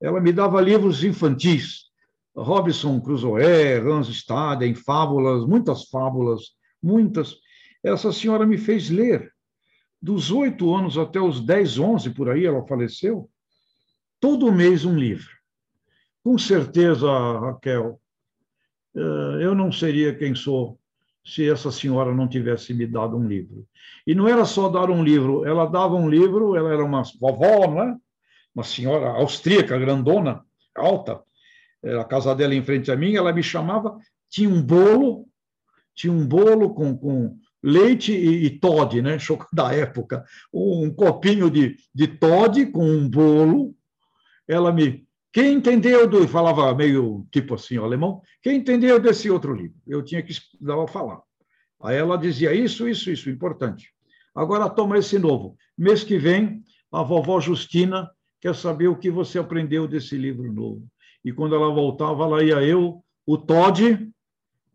Ela 0.00 0.20
me 0.20 0.32
dava 0.32 0.60
livros 0.60 1.02
infantis, 1.02 1.88
Robinson 2.36 3.00
Crusoe, 3.00 3.80
Hans 3.80 4.08
Staden, 4.08 4.74
fábulas, 4.74 5.44
muitas 5.46 5.88
fábulas, 5.88 6.52
muitas. 6.82 7.36
Essa 7.82 8.12
senhora 8.12 8.46
me 8.46 8.56
fez 8.56 8.90
ler 8.90 9.32
dos 10.00 10.30
oito 10.30 10.74
anos 10.74 10.96
até 10.96 11.20
os 11.20 11.40
dez, 11.40 11.78
onze, 11.78 12.10
por 12.10 12.30
aí, 12.30 12.46
ela 12.46 12.66
faleceu, 12.66 13.28
todo 14.20 14.52
mês 14.52 14.84
um 14.84 14.96
livro. 14.96 15.30
Com 16.22 16.38
certeza, 16.38 17.08
Raquel, 17.40 18.00
eh, 18.94 19.38
eu 19.40 19.54
não 19.54 19.72
seria 19.72 20.14
quem 20.14 20.34
sou 20.34 20.78
se 21.24 21.48
essa 21.48 21.70
senhora 21.70 22.14
não 22.14 22.28
tivesse 22.28 22.72
me 22.72 22.86
dado 22.86 23.16
um 23.16 23.26
livro. 23.26 23.66
E 24.06 24.14
não 24.14 24.26
era 24.28 24.44
só 24.44 24.68
dar 24.68 24.90
um 24.90 25.02
livro, 25.02 25.44
ela 25.44 25.66
dava 25.66 25.94
um 25.94 26.08
livro, 26.08 26.56
ela 26.56 26.72
era 26.72 26.84
uma 26.84 27.02
vovó, 27.20 27.66
não 27.66 27.82
é? 27.82 27.96
Uma 28.58 28.64
senhora 28.64 29.10
austríaca, 29.10 29.78
grandona, 29.78 30.44
alta, 30.74 31.22
a 32.00 32.02
casa 32.02 32.34
dela 32.34 32.56
em 32.56 32.64
frente 32.64 32.90
a 32.90 32.96
mim, 32.96 33.14
ela 33.14 33.32
me 33.32 33.40
chamava, 33.40 33.96
tinha 34.28 34.50
um 34.50 34.60
bolo, 34.60 35.28
tinha 35.94 36.12
um 36.12 36.26
bolo 36.26 36.74
com, 36.74 36.98
com 36.98 37.38
leite 37.62 38.12
e, 38.12 38.46
e 38.46 38.50
Todd, 38.58 39.00
né? 39.00 39.16
da 39.54 39.72
época, 39.72 40.24
um 40.52 40.92
copinho 40.92 41.48
de, 41.48 41.76
de 41.94 42.08
Todd 42.08 42.66
com 42.72 42.84
um 42.84 43.08
bolo. 43.08 43.76
Ela 44.48 44.72
me. 44.72 45.06
Quem 45.32 45.52
entendeu 45.52 46.08
do. 46.08 46.26
Falava 46.26 46.74
meio 46.74 47.28
tipo 47.30 47.54
assim, 47.54 47.76
alemão. 47.76 48.20
Quem 48.42 48.56
entendeu 48.56 48.98
desse 48.98 49.30
outro 49.30 49.54
livro? 49.54 49.76
Eu 49.86 50.02
tinha 50.02 50.20
que 50.20 50.34
dar 50.60 50.82
a 50.82 50.88
falar. 50.88 51.20
Aí 51.80 51.96
ela 51.96 52.18
dizia 52.18 52.52
isso, 52.52 52.88
isso, 52.88 53.08
isso, 53.08 53.30
importante. 53.30 53.92
Agora 54.34 54.68
toma 54.68 54.98
esse 54.98 55.16
novo. 55.16 55.56
Mês 55.78 56.02
que 56.02 56.18
vem, 56.18 56.60
a 56.90 57.04
vovó 57.04 57.38
Justina 57.38 58.10
quer 58.40 58.54
saber 58.54 58.88
o 58.88 58.96
que 58.96 59.10
você 59.10 59.38
aprendeu 59.38 59.86
desse 59.86 60.16
livro 60.16 60.52
novo. 60.52 60.86
E 61.24 61.32
quando 61.32 61.54
ela 61.54 61.72
voltava, 61.72 62.26
lá 62.26 62.42
ia 62.42 62.62
eu, 62.62 63.04
o 63.26 63.36
Todd 63.36 64.10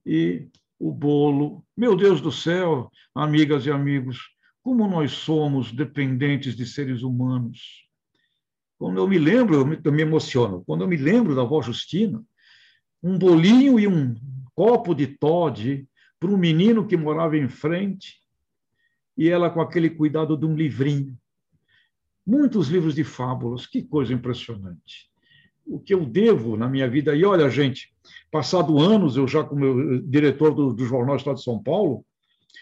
e 0.06 0.48
o 0.80 0.92
bolo. 0.92 1.64
Meu 1.76 1.96
Deus 1.96 2.20
do 2.20 2.32
céu, 2.32 2.92
amigas 3.16 3.66
e 3.66 3.72
amigos, 3.72 4.20
como 4.62 4.88
nós 4.88 5.12
somos 5.12 5.72
dependentes 5.72 6.56
de 6.56 6.66
seres 6.66 7.02
humanos. 7.02 7.88
Quando 8.78 8.98
eu 8.98 9.08
me 9.08 9.18
lembro, 9.18 9.56
eu 9.56 9.66
me, 9.66 9.80
eu 9.82 9.92
me 9.92 10.02
emociono, 10.02 10.64
quando 10.66 10.82
eu 10.82 10.88
me 10.88 10.98
lembro 10.98 11.36
da 11.36 11.42
avó 11.42 11.62
Justina, 11.62 12.24
um 13.02 13.18
bolinho 13.18 13.80
e 13.80 13.88
um 13.88 14.16
copo 14.54 14.94
de 14.94 15.08
Todd 15.08 15.88
para 16.20 16.30
um 16.30 16.38
menino 16.38 16.88
que 16.88 16.96
morava 16.96 17.38
em 17.38 17.48
frente, 17.48 18.22
e 19.18 19.30
ela 19.30 19.50
com 19.50 19.62
aquele 19.62 19.90
cuidado 19.90 20.38
de 20.38 20.46
um 20.46 20.56
livrinho. 20.56 21.18
Muitos 22.26 22.70
livros 22.70 22.96
de 22.96 23.04
fábulas, 23.04 23.66
que 23.66 23.84
coisa 23.84 24.14
impressionante 24.14 25.14
o 25.66 25.80
que 25.80 25.94
eu 25.94 26.06
devo 26.06 26.58
na 26.58 26.68
minha 26.68 26.90
vida. 26.90 27.16
E 27.16 27.24
olha, 27.26 27.50
gente, 27.50 27.94
passado 28.32 28.80
anos, 28.80 29.16
eu 29.16 29.28
já 29.28 29.44
como 29.44 30.02
diretor 30.02 30.54
do, 30.54 30.74
do 30.74 30.86
Jornal 30.86 31.16
Estado 31.16 31.36
de 31.36 31.44
São 31.44 31.62
Paulo, 31.62 32.06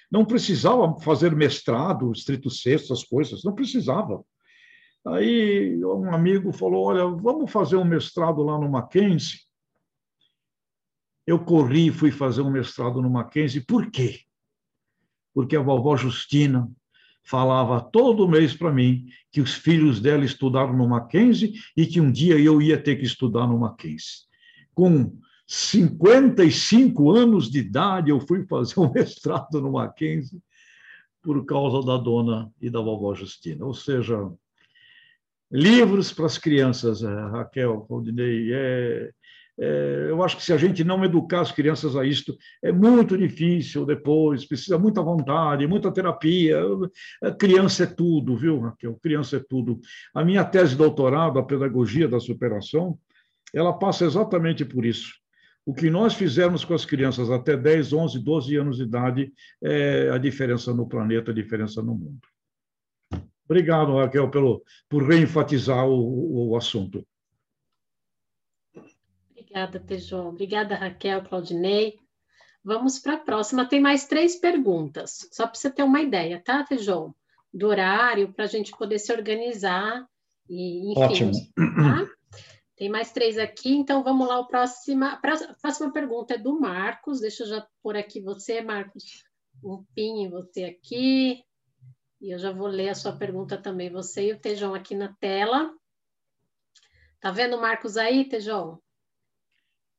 não 0.09 0.25
precisava 0.25 0.99
fazer 0.99 1.35
mestrado, 1.35 2.11
estrito 2.11 2.49
sexto, 2.49 2.93
essas 2.93 3.03
coisas, 3.03 3.43
não 3.43 3.53
precisava. 3.53 4.23
Aí 5.05 5.83
um 5.83 6.13
amigo 6.13 6.51
falou, 6.51 6.85
olha, 6.85 7.05
vamos 7.05 7.51
fazer 7.51 7.75
um 7.75 7.85
mestrado 7.85 8.43
lá 8.43 8.59
no 8.59 8.69
Mackenzie. 8.69 9.39
Eu 11.25 11.39
corri 11.39 11.87
e 11.87 11.91
fui 11.91 12.11
fazer 12.11 12.41
um 12.41 12.51
mestrado 12.51 13.01
no 13.01 13.09
Mackenzie. 13.09 13.65
Por 13.65 13.89
quê? 13.89 14.19
Porque 15.33 15.55
a 15.55 15.61
vovó 15.61 15.95
Justina 15.95 16.69
falava 17.23 17.81
todo 17.81 18.27
mês 18.27 18.53
para 18.53 18.71
mim 18.71 19.07
que 19.31 19.41
os 19.41 19.53
filhos 19.53 19.99
dela 19.99 20.25
estudaram 20.25 20.75
no 20.75 20.87
Mackenzie 20.87 21.53
e 21.75 21.85
que 21.85 22.01
um 22.01 22.11
dia 22.11 22.37
eu 22.39 22.61
ia 22.61 22.77
ter 22.77 22.97
que 22.97 23.05
estudar 23.05 23.47
no 23.47 23.59
Mackenzie. 23.59 24.25
Com 24.73 25.17
55 25.47 27.11
anos 27.11 27.49
de 27.49 27.59
idade, 27.59 28.09
eu 28.09 28.19
fui 28.19 28.45
fazer 28.45 28.79
um 28.79 28.91
mestrado 28.93 29.61
no 29.61 29.73
Mackenzie 29.73 30.41
por 31.21 31.45
causa 31.45 31.85
da 31.85 31.97
dona 31.97 32.51
e 32.59 32.69
da 32.69 32.79
vovó 32.79 33.13
Justina. 33.13 33.65
Ou 33.65 33.73
seja, 33.73 34.31
livros 35.51 36.11
para 36.11 36.25
as 36.25 36.37
crianças, 36.37 37.03
eh, 37.03 37.29
Raquel, 37.29 37.81
Claudinei, 37.81 38.53
é, 38.53 38.57
é, 38.57 39.11
eu 40.09 40.23
acho 40.23 40.37
que 40.37 40.43
se 40.43 40.51
a 40.51 40.57
gente 40.57 40.83
não 40.83 41.05
educar 41.05 41.41
as 41.41 41.51
crianças 41.51 41.95
a 41.95 42.03
isto, 42.03 42.35
é 42.63 42.71
muito 42.71 43.17
difícil 43.17 43.85
depois, 43.85 44.45
precisa 44.45 44.77
muita 44.79 45.01
vontade, 45.01 45.67
muita 45.67 45.91
terapia. 45.91 46.59
Criança 47.39 47.83
é 47.83 47.87
tudo, 47.87 48.35
viu, 48.35 48.59
Raquel? 48.59 48.97
Criança 49.01 49.37
é 49.37 49.39
tudo. 49.39 49.79
A 50.13 50.25
minha 50.25 50.43
tese 50.43 50.71
de 50.71 50.77
doutorado, 50.77 51.37
a 51.37 51.43
pedagogia 51.43 52.07
da 52.07 52.19
superação, 52.19 52.97
ela 53.53 53.73
passa 53.73 54.05
exatamente 54.05 54.65
por 54.65 54.83
isso. 54.85 55.13
O 55.63 55.73
que 55.73 55.91
nós 55.91 56.15
fizermos 56.15 56.65
com 56.65 56.73
as 56.73 56.85
crianças 56.85 57.29
até 57.29 57.55
10, 57.55 57.93
11, 57.93 58.19
12 58.19 58.55
anos 58.55 58.77
de 58.77 58.83
idade 58.83 59.31
é 59.63 60.09
a 60.09 60.17
diferença 60.17 60.73
no 60.73 60.87
planeta, 60.87 61.29
a 61.29 61.35
diferença 61.35 61.83
no 61.83 61.93
mundo. 61.93 62.19
Obrigado, 63.45 63.95
Raquel, 63.95 64.29
pelo, 64.31 64.63
por 64.89 65.07
reenfatizar 65.07 65.85
o, 65.85 66.49
o 66.49 66.55
assunto. 66.55 67.05
Obrigada, 69.51 69.79
Tejon. 69.81 70.29
Obrigada, 70.29 70.75
Raquel, 70.75 71.23
Claudinei. 71.23 71.99
Vamos 72.63 72.99
para 72.99 73.15
a 73.15 73.19
próxima. 73.19 73.67
Tem 73.67 73.81
mais 73.81 74.07
três 74.07 74.37
perguntas, 74.37 75.27
só 75.31 75.45
para 75.45 75.55
você 75.55 75.69
ter 75.69 75.83
uma 75.83 76.01
ideia, 76.01 76.41
tá, 76.41 76.63
Tejon? 76.63 77.13
Do 77.53 77.67
horário, 77.67 78.31
para 78.31 78.45
a 78.45 78.47
gente 78.47 78.71
poder 78.71 78.97
se 78.97 79.11
organizar 79.11 80.07
E, 80.49 80.91
enfim, 80.91 81.01
Ótimo. 81.01 81.31
Tá? 81.55 82.09
Tem 82.77 82.89
mais 82.89 83.11
três 83.11 83.37
aqui, 83.37 83.73
então 83.73 84.03
vamos 84.03 84.25
lá. 84.25 84.39
O 84.39 84.47
próxima, 84.47 85.13
a 85.13 85.17
próxima 85.61 85.91
pergunta 85.91 86.35
é 86.35 86.37
do 86.37 86.57
Marcos. 86.57 87.19
Deixa 87.19 87.43
eu 87.43 87.47
já 87.47 87.67
pôr 87.83 87.97
aqui 87.97 88.21
você, 88.21 88.61
Marcos. 88.61 89.23
Um 89.61 89.83
pin 89.93 90.23
em 90.23 90.29
você 90.29 90.63
aqui. 90.63 91.43
E 92.21 92.33
eu 92.33 92.39
já 92.39 92.51
vou 92.51 92.67
ler 92.67 92.89
a 92.89 92.95
sua 92.95 93.11
pergunta 93.11 93.57
também. 93.57 93.89
Você 93.89 94.29
e 94.29 94.31
o 94.33 94.39
Tejão 94.39 94.73
aqui 94.73 94.95
na 94.95 95.13
tela. 95.19 95.73
Tá 97.19 97.31
vendo 97.31 97.57
o 97.57 97.61
Marcos 97.61 97.97
aí, 97.97 98.27
Tejão? 98.29 98.81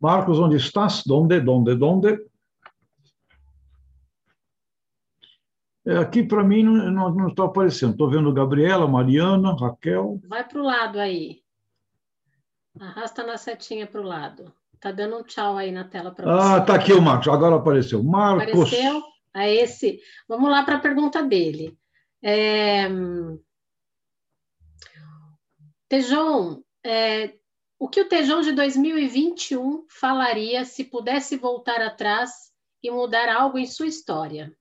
Marcos, 0.03 0.41
onde 0.41 0.57
estás? 0.57 1.05
Donde, 1.07 1.41
donde, 1.41 1.77
donde? 1.77 2.27
É, 5.87 5.97
aqui 5.97 6.25
para 6.25 6.43
mim 6.43 6.65
não 6.65 7.29
está 7.29 7.45
aparecendo. 7.45 7.93
Estou 7.93 8.11
vendo 8.11 8.33
Gabriela, 8.33 8.89
Mariana, 8.89 9.55
Raquel. 9.55 10.21
Vai 10.27 10.47
para 10.47 10.61
o 10.61 10.65
lado 10.65 10.99
aí. 10.99 11.41
Arrasta 12.81 13.25
na 13.25 13.37
setinha 13.37 13.87
para 13.87 14.01
o 14.01 14.05
lado. 14.05 14.53
Tá 14.81 14.91
dando 14.91 15.19
um 15.19 15.23
tchau 15.23 15.57
aí 15.57 15.71
na 15.71 15.85
tela 15.85 16.11
para 16.11 16.25
você. 16.25 16.55
Ah, 16.55 16.61
tá 16.61 16.75
aqui 16.75 16.93
o 16.93 17.01
Marcos. 17.01 17.29
Agora 17.29 17.55
apareceu. 17.55 18.03
Marcos. 18.03 18.49
Apareceu? 18.49 19.03
A 19.33 19.49
esse. 19.49 20.01
Vamos 20.29 20.51
lá 20.51 20.65
para 20.65 20.77
a 20.77 20.81
pergunta 20.81 21.23
dele. 21.23 21.79
É... 22.21 22.89
Tejon, 25.89 26.61
é... 26.85 27.35
o 27.83 27.89
que 27.89 28.01
o 28.01 28.09
Tejon 28.09 28.43
de 28.43 28.53
2021 28.53 29.87
falaria 29.89 30.65
se 30.65 30.85
pudesse 30.85 31.37
voltar 31.37 31.81
atrás 31.83 32.31
e 32.81 32.93
mudar 32.93 33.29
algo 33.29 33.59
em 33.59 33.67
sua 33.67 33.89
história? 33.89 34.57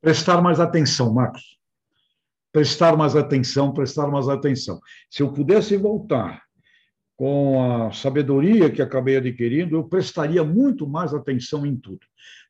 prestar 0.00 0.40
mais 0.40 0.60
atenção, 0.60 1.12
Marcos. 1.12 1.58
Prestar 2.52 2.96
mais 2.96 3.16
atenção, 3.16 3.74
prestar 3.74 4.06
mais 4.06 4.28
atenção. 4.28 4.80
Se 5.10 5.24
eu 5.24 5.32
pudesse 5.32 5.76
voltar 5.76 6.45
com 7.16 7.86
a 7.86 7.92
sabedoria 7.92 8.70
que 8.70 8.82
acabei 8.82 9.16
adquirindo, 9.16 9.74
eu 9.74 9.84
prestaria 9.84 10.44
muito 10.44 10.86
mais 10.86 11.14
atenção 11.14 11.64
em 11.64 11.74
tudo. 11.74 12.00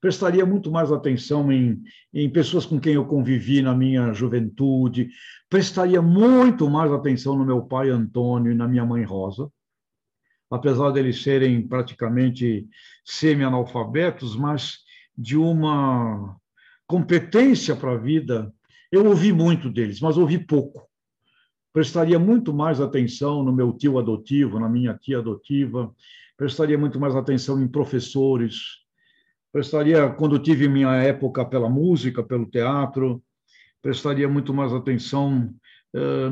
Prestaria 0.01 0.45
muito 0.45 0.71
mais 0.73 0.91
atenção 0.91 1.53
em, 1.53 1.81
em 2.13 2.29
pessoas 2.29 2.67
com 2.67 2.81
quem 2.81 2.95
eu 2.95 3.05
convivi 3.05 3.63
na 3.63 3.75
minha 3.75 4.13
juventude, 4.13 5.09
prestaria 5.49 6.03
muito 6.03 6.69
mais 6.69 6.91
atenção 6.91 7.37
no 7.37 7.47
meu 7.47 7.63
pai 7.63 7.91
Antônio 7.91 8.51
e 8.51 8.57
na 8.57 8.67
minha 8.67 8.85
mãe 8.85 9.05
Rosa, 9.05 9.49
apesar 10.51 10.91
deles 10.91 11.23
serem 11.23 11.67
praticamente 11.67 12.67
semi-analfabetos, 13.05 14.35
mas 14.37 14.79
de 15.17 15.37
uma 15.37 16.37
competência 16.89 17.75
para 17.77 17.93
a 17.93 17.97
vida, 17.97 18.53
eu 18.91 19.07
ouvi 19.07 19.33
muito 19.33 19.71
deles, 19.71 20.01
mas 20.01 20.17
ouvi 20.17 20.39
pouco. 20.39 20.86
Prestaria 21.77 22.19
muito 22.19 22.55
mais 22.55 22.81
atenção 22.81 23.43
no 23.43 23.53
meu 23.53 23.71
tio 23.71 23.99
adotivo, 23.99 24.59
na 24.59 24.67
minha 24.67 24.95
tia 24.95 25.19
adotiva, 25.19 25.95
prestaria 26.35 26.79
muito 26.79 26.99
mais 26.99 27.15
atenção 27.15 27.63
em 27.63 27.69
professores, 27.69 28.79
prestaria, 29.53 30.09
quando 30.09 30.39
tive 30.39 30.71
minha 30.71 30.95
época 30.95 31.45
pela 31.45 31.69
música, 31.69 32.23
pelo 32.23 32.47
teatro, 32.47 33.23
prestaria 33.83 34.27
muito 34.27 34.55
mais 34.55 34.73
atenção 34.73 35.55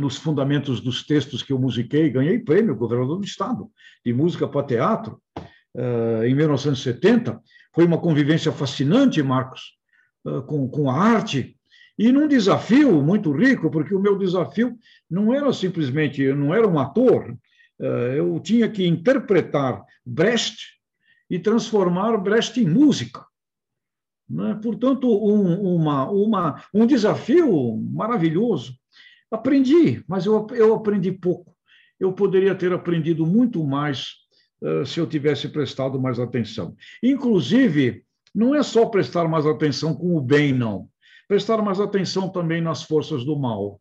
nos 0.01 0.17
fundamentos 0.17 0.81
dos 0.81 1.05
textos 1.05 1.43
que 1.43 1.53
eu 1.53 1.59
musiquei. 1.59 2.09
Ganhei 2.09 2.39
prêmio 2.39 2.75
governador 2.75 3.19
do 3.19 3.25
Estado 3.27 3.71
de 4.03 4.15
música 4.15 4.49
para 4.49 4.67
teatro 4.67 5.21
em 6.25 6.35
1970. 6.35 7.39
Foi 7.75 7.85
uma 7.85 7.99
convivência 7.99 8.51
fascinante, 8.51 9.23
Marcos, 9.23 9.77
com, 10.47 10.67
com 10.71 10.89
a 10.89 10.95
arte, 10.95 11.55
e 11.99 12.11
num 12.11 12.27
desafio 12.27 13.03
muito 13.03 13.33
rico, 13.33 13.71
porque 13.71 13.95
o 13.95 14.01
meu 14.01 14.19
desafio 14.19 14.77
não 15.11 15.33
era 15.33 15.53
simplesmente, 15.53 16.23
eu 16.23 16.37
não 16.37 16.55
era 16.55 16.67
um 16.67 16.79
ator, 16.79 17.37
eu 17.79 18.41
tinha 18.41 18.69
que 18.69 18.87
interpretar 18.87 19.85
Brecht 20.05 20.75
e 21.29 21.39
transformar 21.39 22.17
Brecht 22.19 22.61
em 22.61 22.69
música. 22.69 23.25
Né? 24.29 24.59
Portanto, 24.63 25.09
um, 25.09 25.77
uma, 25.77 26.11
uma, 26.11 26.65
um 26.73 26.87
desafio 26.87 27.77
maravilhoso. 27.77 28.75
Aprendi, 29.31 30.03
mas 30.07 30.27
eu, 30.27 30.47
eu 30.53 30.75
aprendi 30.75 31.13
pouco. 31.13 31.55
Eu 31.99 32.13
poderia 32.13 32.55
ter 32.55 32.73
aprendido 32.73 33.27
muito 33.27 33.65
mais 33.65 34.15
uh, 34.63 34.85
se 34.87 34.99
eu 35.01 35.07
tivesse 35.07 35.49
prestado 35.49 36.01
mais 36.01 36.19
atenção. 36.19 36.75
Inclusive, 37.03 38.05
não 38.35 38.55
é 38.55 38.63
só 38.63 38.87
prestar 38.87 39.29
mais 39.29 39.47
atenção 39.47 39.95
com 39.95 40.17
o 40.17 40.21
bem, 40.21 40.53
não. 40.53 40.89
Prestar 41.35 41.61
mais 41.63 41.81
atenção 41.81 42.29
também 42.29 42.61
nas 42.61 42.85
forças 42.85 43.25
do 43.25 43.37
mal. 43.37 43.81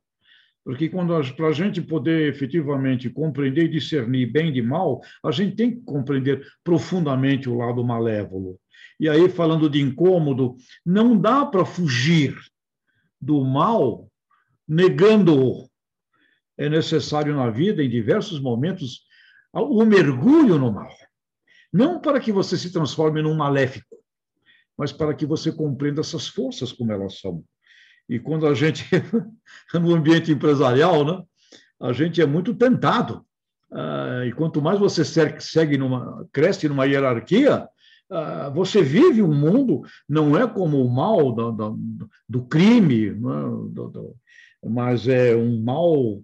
Porque 0.66 0.90
quando 0.90 1.14
para 1.36 1.50
a 1.50 1.52
gente 1.52 1.80
poder 1.84 2.28
efetivamente 2.28 3.12
compreender 3.12 3.66
e 3.66 3.70
discernir 3.70 4.26
bem 4.26 4.52
de 4.52 4.60
mal, 4.60 5.02
a 5.24 5.30
gente 5.30 5.56
tem 5.56 5.70
que 5.70 5.82
compreender 5.82 6.44
profundamente 6.64 7.48
o 7.48 7.56
lado 7.56 7.86
malévolo. 7.86 8.60
E 9.00 9.08
aí, 9.08 9.30
falando 9.30 9.70
de 9.70 9.80
incômodo, 9.80 10.56
não 10.84 11.16
dá 11.16 11.46
para 11.46 11.64
fugir 11.64 12.36
do 13.22 13.46
mal 13.46 14.10
negando-o. 14.68 15.70
É 16.58 16.68
necessário 16.68 17.36
na 17.36 17.52
vida, 17.52 17.84
em 17.84 17.90
diversos 17.90 18.40
momentos, 18.40 19.04
o 19.54 19.86
mergulho 19.86 20.58
no 20.58 20.72
mal. 20.72 20.90
Não 21.72 22.02
para 22.02 22.20
que 22.20 22.32
você 22.32 22.58
se 22.58 22.74
transforme 22.74 23.22
num 23.22 23.36
maléfico, 23.36 23.93
mas 24.84 24.92
para 24.92 25.14
que 25.14 25.26
você 25.26 25.50
compreenda 25.50 26.02
essas 26.02 26.28
forças 26.28 26.74
como 26.74 26.92
elas 26.92 27.22
são. 27.22 27.42
E 28.10 28.20
quando 28.20 28.46
a 28.46 28.54
gente, 28.54 28.84
no 29.74 29.96
ambiente 29.96 30.30
empresarial, 30.30 31.06
né, 31.06 31.24
a 31.80 31.94
gente 31.94 32.22
é 32.22 32.26
muito 32.26 32.54
tentado. 32.54 33.26
Uh, 33.72 34.26
e 34.26 34.34
quanto 34.34 34.62
mais 34.62 34.78
você 34.78 35.06
segue 35.40 35.78
numa, 35.78 36.28
cresce 36.34 36.68
numa 36.68 36.84
hierarquia, 36.84 37.66
uh, 38.12 38.54
você 38.54 38.82
vive 38.82 39.22
um 39.22 39.34
mundo, 39.34 39.84
não 40.08 40.38
é 40.38 40.46
como 40.46 40.86
o 40.86 40.94
mal 40.94 41.32
do, 41.32 41.52
do, 41.54 42.10
do 42.28 42.46
crime, 42.46 43.12
né, 43.12 43.42
do, 43.70 44.18
mas 44.66 45.08
é 45.08 45.34
um 45.34 45.64
mal 45.64 46.22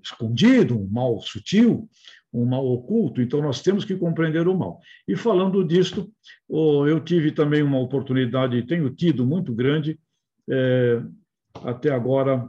escondido, 0.00 0.78
um 0.78 0.88
mal 0.88 1.20
sutil, 1.20 1.88
um 2.36 2.44
mal 2.44 2.66
oculto, 2.66 3.22
então 3.22 3.40
nós 3.40 3.62
temos 3.62 3.84
que 3.84 3.96
compreender 3.96 4.46
o 4.46 4.56
mal. 4.56 4.78
E 5.08 5.16
falando 5.16 5.64
disto, 5.64 6.12
eu 6.48 7.00
tive 7.00 7.32
também 7.32 7.62
uma 7.62 7.80
oportunidade, 7.80 8.66
tenho 8.66 8.90
tido 8.90 9.24
muito 9.24 9.54
grande, 9.54 9.98
é, 10.48 11.02
até 11.64 11.90
agora, 11.90 12.46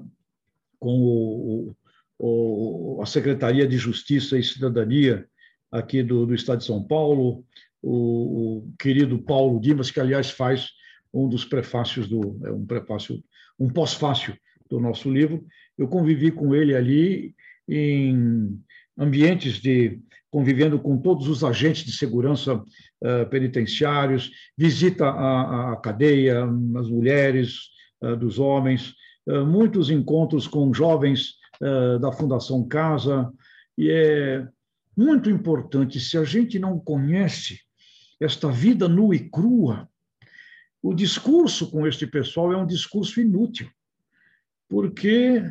com 0.78 1.00
o, 1.00 1.76
o, 2.20 3.00
a 3.02 3.06
Secretaria 3.06 3.66
de 3.66 3.78
Justiça 3.78 4.38
e 4.38 4.44
Cidadania 4.44 5.26
aqui 5.72 6.04
do, 6.04 6.26
do 6.26 6.36
Estado 6.36 6.60
de 6.60 6.66
São 6.66 6.84
Paulo, 6.84 7.46
o, 7.82 8.68
o, 8.68 8.74
querido 8.78 9.20
Paulo 9.20 9.60
Dimas, 9.60 9.90
que 9.90 10.02
aliás 10.02 10.30
faz 10.30 10.70
um 11.14 11.30
dos 11.30 11.46
prefácios 11.46 12.10
do 12.10 12.38
é 12.44 12.52
um 12.52 12.66
prefácio, 12.66 13.24
um 13.58 13.70
pós-fácio 13.70 14.38
do 14.70 14.80
nosso 14.80 15.10
livro. 15.10 15.46
Eu 15.78 15.88
convivi 15.88 16.30
com 16.30 16.54
ele 16.54 16.76
ali 16.76 17.34
em 17.68 18.60
ambientes 18.98 19.60
de 19.62 20.00
convivendo 20.30 20.80
com 20.80 20.98
todos 20.98 21.28
os 21.28 21.44
agentes 21.44 21.84
de 21.84 21.92
segurança 21.92 22.56
uh, 22.56 23.30
penitenciários, 23.30 24.32
visita 24.58 25.08
a, 25.08 25.74
a, 25.74 25.76
cadeia, 25.78 26.44
as 26.44 26.90
mulheres, 26.90 27.70
uh, 28.02 28.16
dos 28.16 28.38
homens, 28.38 28.94
uh, 29.28 29.46
muitos 29.46 29.90
encontros 29.90 30.48
com 30.48 30.74
jovens 30.74 31.36
da 32.00 32.12
Fundação 32.12 32.68
Casa, 32.68 33.34
e 33.76 33.90
é 33.90 34.48
muito 34.96 35.28
importante, 35.28 36.00
se 36.00 36.16
a 36.20 36.24
gente 36.24 36.60
não 36.60 36.80
conhece 36.80 37.62
esta 38.20 38.52
vida 38.52 38.88
nua 38.88 39.16
e 39.16 39.28
crua, 39.28 39.90
o 40.84 40.94
discurso 40.94 41.72
com 41.72 41.88
este 41.88 42.06
pessoal 42.06 42.54
é 42.54 42.58
um 42.58 42.68
discurso 42.68 43.20
inútil, 43.20 43.68
porque 44.70 45.42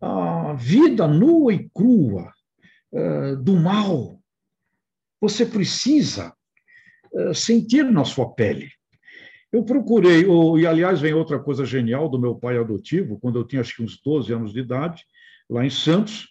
a 0.00 0.54
vida 0.54 1.06
nua 1.06 1.54
e 1.54 1.70
crua 1.72 2.32
do 3.42 3.56
mal, 3.56 4.18
você 5.20 5.44
precisa 5.44 6.32
sentir 7.34 7.84
na 7.84 8.04
sua 8.04 8.32
pele. 8.34 8.70
Eu 9.50 9.64
procurei, 9.64 10.24
e 10.58 10.66
aliás, 10.66 11.00
vem 11.00 11.14
outra 11.14 11.38
coisa 11.38 11.64
genial 11.64 12.08
do 12.08 12.18
meu 12.18 12.34
pai 12.34 12.58
adotivo, 12.58 13.18
quando 13.18 13.38
eu 13.38 13.44
tinha 13.44 13.60
acho 13.60 13.76
que 13.76 13.82
uns 13.82 14.00
12 14.00 14.32
anos 14.32 14.52
de 14.52 14.60
idade, 14.60 15.04
lá 15.48 15.64
em 15.64 15.70
Santos, 15.70 16.28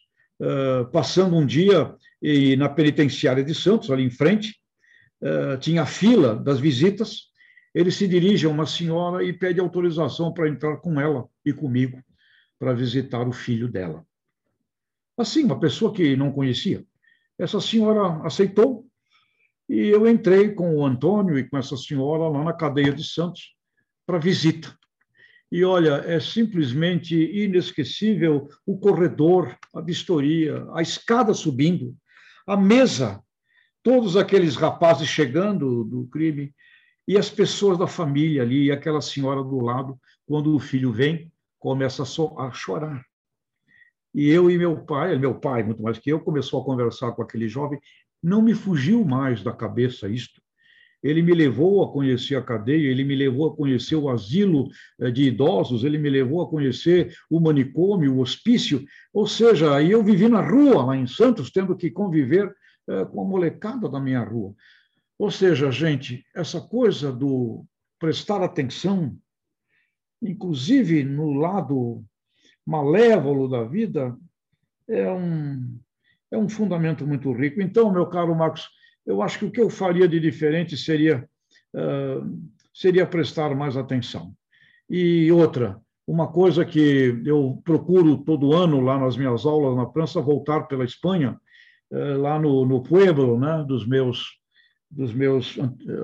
passando 0.91 1.35
um 1.35 1.45
dia 1.45 1.95
na 2.57 2.69
penitenciária 2.69 3.43
de 3.43 3.55
Santos, 3.55 3.89
ali 3.89 4.03
em 4.03 4.09
frente, 4.09 4.55
tinha 5.59 5.81
a 5.81 5.85
fila 5.87 6.35
das 6.35 6.59
visitas, 6.59 7.27
ele 7.73 7.91
se 7.91 8.07
dirige 8.07 8.45
a 8.45 8.49
uma 8.49 8.65
senhora 8.65 9.23
e 9.23 9.33
pede 9.33 9.59
autorização 9.59 10.31
para 10.33 10.47
entrar 10.47 10.77
com 10.77 10.99
ela 10.99 11.27
e 11.43 11.51
comigo 11.51 12.01
para 12.57 12.73
visitar 12.73 13.27
o 13.27 13.31
filho 13.31 13.67
dela. 13.67 14.05
Assim, 15.17 15.43
uma 15.43 15.59
pessoa 15.59 15.91
que 15.91 16.15
não 16.15 16.31
conhecia. 16.31 16.85
Essa 17.39 17.59
senhora 17.59 18.21
aceitou 18.25 18.85
e 19.67 19.87
eu 19.87 20.07
entrei 20.07 20.53
com 20.53 20.75
o 20.75 20.85
Antônio 20.85 21.37
e 21.37 21.43
com 21.43 21.57
essa 21.57 21.75
senhora 21.75 22.29
lá 22.29 22.43
na 22.43 22.53
cadeia 22.53 22.93
de 22.93 23.03
Santos 23.03 23.55
para 24.05 24.19
visita. 24.19 24.77
E 25.51 25.63
olha, 25.63 26.03
é 26.05 26.19
simplesmente 26.19 27.15
inesquecível 27.15 28.47
o 28.65 28.77
corredor, 28.77 29.57
a 29.73 29.81
vistoria, 29.81 30.65
a 30.73 30.81
escada 30.81 31.33
subindo, 31.33 31.95
a 32.45 32.57
mesa, 32.57 33.21
todos 33.81 34.17
aqueles 34.17 34.55
rapazes 34.55 35.07
chegando 35.07 35.83
do 35.83 36.05
crime 36.07 36.53
e 37.07 37.17
as 37.17 37.29
pessoas 37.29 37.77
da 37.77 37.87
família 37.87 38.41
ali, 38.41 38.65
e 38.65 38.71
aquela 38.71 39.01
senhora 39.01 39.41
do 39.41 39.59
lado, 39.61 39.97
quando 40.25 40.53
o 40.53 40.59
filho 40.59 40.91
vem, 40.91 41.31
começa 41.57 42.03
a 42.03 42.51
chorar. 42.51 43.01
E 44.17 44.29
eu 44.29 44.49
e 44.49 44.57
meu 44.57 44.75
pai, 44.75 45.15
meu 45.15 45.35
pai 45.35 45.61
muito 45.61 45.83
mais 45.83 45.99
que 45.99 46.09
eu, 46.09 46.19
começou 46.19 46.59
a 46.59 46.65
conversar 46.65 47.11
com 47.11 47.21
aquele 47.21 47.47
jovem, 47.47 47.79
não 48.21 48.41
me 48.41 48.55
fugiu 48.55 49.05
mais 49.05 49.43
da 49.43 49.53
cabeça 49.53 50.09
isto. 50.09 50.41
Ele 51.03 51.21
me 51.21 51.35
levou 51.35 51.83
a 51.83 51.93
conhecer 51.93 52.33
a 52.33 52.41
cadeia, 52.41 52.89
ele 52.89 53.03
me 53.03 53.15
levou 53.15 53.45
a 53.45 53.55
conhecer 53.55 53.95
o 53.95 54.09
asilo 54.09 54.69
eh, 54.99 55.11
de 55.11 55.25
idosos, 55.25 55.83
ele 55.83 55.99
me 55.99 56.09
levou 56.09 56.41
a 56.41 56.49
conhecer 56.49 57.13
o 57.29 57.39
manicômio, 57.39 58.15
o 58.15 58.19
hospício. 58.19 58.83
Ou 59.13 59.27
seja, 59.27 59.83
eu 59.83 60.03
vivi 60.03 60.27
na 60.27 60.41
rua, 60.41 60.83
lá 60.83 60.97
em 60.97 61.05
Santos, 61.05 61.51
tendo 61.51 61.77
que 61.77 61.91
conviver 61.91 62.51
eh, 62.89 63.05
com 63.05 63.21
a 63.21 63.25
molecada 63.25 63.87
da 63.87 63.99
minha 63.99 64.23
rua. 64.23 64.55
Ou 65.19 65.29
seja, 65.29 65.69
gente, 65.69 66.25
essa 66.35 66.59
coisa 66.59 67.11
do 67.11 67.63
prestar 67.99 68.41
atenção, 68.41 69.15
inclusive 70.19 71.03
no 71.03 71.33
lado 71.33 72.03
malévolo 72.67 73.47
da 73.47 73.63
vida, 73.63 74.13
é 74.89 75.09
um, 75.09 75.79
é 76.29 76.37
um 76.37 76.49
fundamento 76.49 77.07
muito 77.07 77.31
rico. 77.31 77.61
Então, 77.61 77.91
meu 77.91 78.05
caro 78.07 78.35
Marcos, 78.35 78.69
eu 79.05 79.21
acho 79.21 79.39
que 79.39 79.45
o 79.45 79.51
que 79.51 79.61
eu 79.61 79.69
faria 79.69 80.05
de 80.05 80.19
diferente 80.19 80.75
seria, 80.75 81.27
uh, 81.73 82.49
seria 82.73 83.07
prestar 83.07 83.55
mais 83.55 83.77
atenção. 83.77 84.33
E 84.89 85.31
outra, 85.31 85.79
uma 86.05 86.27
coisa 86.27 86.65
que 86.65 87.21
eu 87.25 87.61
procuro 87.63 88.17
todo 88.17 88.53
ano 88.53 88.81
lá 88.81 88.99
nas 88.99 89.15
minhas 89.15 89.45
aulas 89.45 89.77
na 89.77 89.89
França, 89.89 90.21
voltar 90.21 90.67
pela 90.67 90.83
Espanha, 90.83 91.39
uh, 91.89 92.17
lá 92.17 92.37
no, 92.37 92.65
no 92.65 92.83
pueblo 92.83 93.39
né, 93.39 93.63
dos, 93.65 93.87
meus, 93.87 94.25
dos 94.91 95.13
meus 95.13 95.57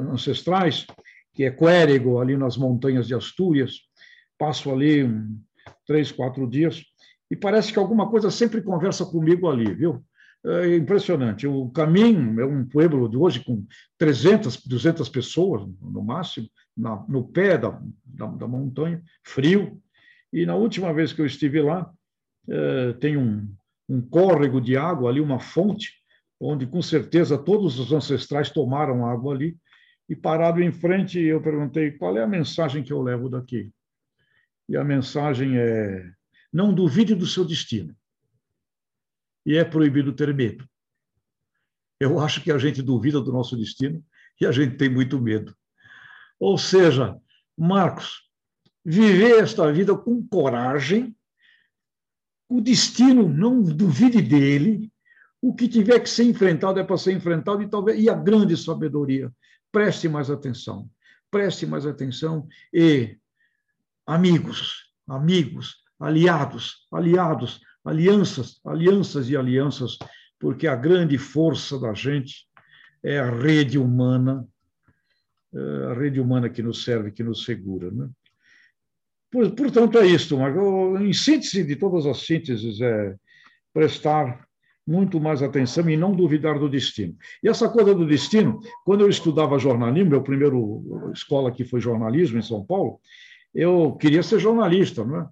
ancestrais, 0.09 0.87
que 1.33 1.43
é 1.43 1.51
Quérego, 1.51 2.21
ali 2.21 2.37
nas 2.37 2.55
montanhas 2.55 3.07
de 3.07 3.15
Astúrias. 3.15 3.79
Passo 4.37 4.71
ali 4.71 5.03
um, 5.03 5.37
três, 5.85 6.11
quatro 6.11 6.47
dias, 6.47 6.83
e 7.29 7.35
parece 7.35 7.73
que 7.73 7.79
alguma 7.79 8.09
coisa 8.09 8.29
sempre 8.29 8.61
conversa 8.61 9.05
comigo 9.05 9.49
ali, 9.49 9.73
viu? 9.73 10.03
É 10.45 10.75
impressionante. 10.75 11.47
O 11.47 11.69
caminho 11.69 12.39
é 12.39 12.45
um 12.45 12.65
pueblo 12.65 13.07
de 13.07 13.15
hoje 13.15 13.43
com 13.43 13.65
300, 13.97 14.65
200 14.65 15.07
pessoas, 15.09 15.65
no 15.81 16.03
máximo, 16.03 16.47
na, 16.75 17.03
no 17.07 17.25
pé 17.25 17.57
da, 17.57 17.81
da, 18.03 18.27
da, 18.27 18.47
montanha, 18.47 19.01
frio. 19.23 19.81
E 20.33 20.45
na 20.45 20.55
última 20.55 20.93
vez 20.93 21.13
que 21.13 21.21
eu 21.21 21.25
estive 21.25 21.61
lá, 21.61 21.89
é, 22.49 22.93
tem 22.93 23.15
um, 23.15 23.47
um 23.87 24.01
córrego 24.01 24.59
de 24.59 24.75
água 24.75 25.09
ali, 25.09 25.21
uma 25.21 25.39
fonte, 25.39 25.93
onde 26.39 26.67
com 26.67 26.81
certeza 26.81 27.37
todos 27.37 27.79
os 27.79 27.93
ancestrais 27.93 28.49
tomaram 28.49 29.05
água 29.05 29.33
ali. 29.33 29.57
E 30.09 30.15
parado 30.15 30.61
em 30.61 30.71
frente, 30.71 31.19
eu 31.19 31.41
perguntei 31.41 31.91
qual 31.91 32.17
é 32.17 32.21
a 32.21 32.27
mensagem 32.27 32.83
que 32.83 32.91
eu 32.91 33.01
levo 33.01 33.29
daqui. 33.29 33.71
E 34.67 34.77
a 34.77 34.83
mensagem 34.83 35.57
é: 35.57 36.11
não 36.51 36.73
duvide 36.73 37.15
do 37.15 37.27
seu 37.27 37.45
destino 37.45 37.95
e 39.45 39.57
é 39.57 39.63
proibido 39.63 40.13
ter 40.13 40.33
medo. 40.33 40.67
Eu 41.99 42.19
acho 42.19 42.41
que 42.41 42.51
a 42.51 42.57
gente 42.57 42.81
duvida 42.81 43.21
do 43.21 43.31
nosso 43.31 43.55
destino 43.55 44.03
e 44.39 44.45
a 44.45 44.51
gente 44.51 44.77
tem 44.77 44.89
muito 44.89 45.21
medo. 45.21 45.55
Ou 46.39 46.57
seja, 46.57 47.17
Marcos, 47.57 48.29
viver 48.83 49.41
esta 49.41 49.71
vida 49.71 49.95
com 49.95 50.25
coragem, 50.27 51.15
o 52.49 52.59
destino, 52.59 53.27
não 53.27 53.61
duvide 53.61 54.21
dele, 54.21 54.91
o 55.41 55.53
que 55.53 55.67
tiver 55.67 55.99
que 55.99 56.09
ser 56.09 56.23
enfrentado 56.23 56.79
é 56.79 56.83
para 56.83 56.97
ser 56.97 57.13
enfrentado 57.13 57.61
e 57.61 57.67
talvez 57.67 58.01
e 58.01 58.09
a 58.09 58.13
grande 58.13 58.55
sabedoria. 58.55 59.31
Preste 59.71 60.07
mais 60.07 60.29
atenção. 60.29 60.89
Preste 61.31 61.65
mais 61.65 61.85
atenção 61.85 62.47
e 62.73 63.17
amigos, 64.05 64.93
amigos, 65.07 65.77
aliados, 65.99 66.87
aliados, 66.91 67.61
alianças, 67.83 68.59
alianças 68.65 69.29
e 69.29 69.37
alianças, 69.37 69.97
porque 70.39 70.67
a 70.67 70.75
grande 70.75 71.17
força 71.17 71.79
da 71.79 71.93
gente 71.93 72.45
é 73.03 73.19
a 73.19 73.29
rede 73.29 73.77
humana, 73.77 74.47
é, 75.53 75.91
a 75.91 75.93
rede 75.93 76.19
humana 76.19 76.49
que 76.49 76.63
nos 76.63 76.83
serve, 76.83 77.11
que 77.11 77.23
nos 77.23 77.43
segura. 77.43 77.91
Né? 77.91 78.09
Portanto, 79.31 79.97
é 79.97 80.05
isso, 80.05 80.37
Marco. 80.37 80.97
Em 80.97 81.11
síntese 81.11 81.63
de 81.63 81.75
todas 81.75 82.05
as 82.05 82.19
sínteses, 82.25 82.79
é 82.81 83.15
prestar 83.73 84.47
muito 84.85 85.19
mais 85.19 85.41
atenção 85.41 85.89
e 85.89 85.97
não 85.97 86.13
duvidar 86.13 86.59
do 86.59 86.69
destino. 86.69 87.15
E 87.41 87.47
essa 87.47 87.69
coisa 87.69 87.95
do 87.95 88.05
destino, 88.05 88.59
quando 88.85 89.01
eu 89.01 89.09
estudava 89.09 89.57
jornalismo, 89.57 90.11
meu 90.11 90.21
primeiro 90.21 91.11
escola 91.13 91.49
aqui 91.49 91.63
foi 91.63 91.79
jornalismo 91.79 92.37
em 92.37 92.41
São 92.41 92.63
Paulo, 92.63 92.99
eu 93.53 93.93
queria 93.93 94.23
ser 94.23 94.39
jornalista, 94.39 95.03
não 95.03 95.21
é? 95.21 95.27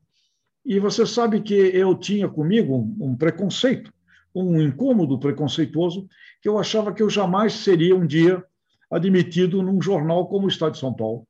E 0.63 0.79
você 0.79 1.05
sabe 1.05 1.41
que 1.41 1.53
eu 1.53 1.95
tinha 1.95 2.29
comigo 2.29 2.75
um, 2.75 3.11
um 3.11 3.17
preconceito, 3.17 3.91
um 4.33 4.61
incômodo 4.61 5.19
preconceituoso, 5.19 6.07
que 6.41 6.47
eu 6.47 6.59
achava 6.59 6.93
que 6.93 7.01
eu 7.01 7.09
jamais 7.09 7.53
seria 7.53 7.95
um 7.95 8.05
dia 8.05 8.43
admitido 8.91 9.63
num 9.63 9.81
jornal 9.81 10.27
como 10.27 10.45
o 10.45 10.49
Estado 10.49 10.73
de 10.73 10.79
São 10.79 10.93
Paulo. 10.93 11.27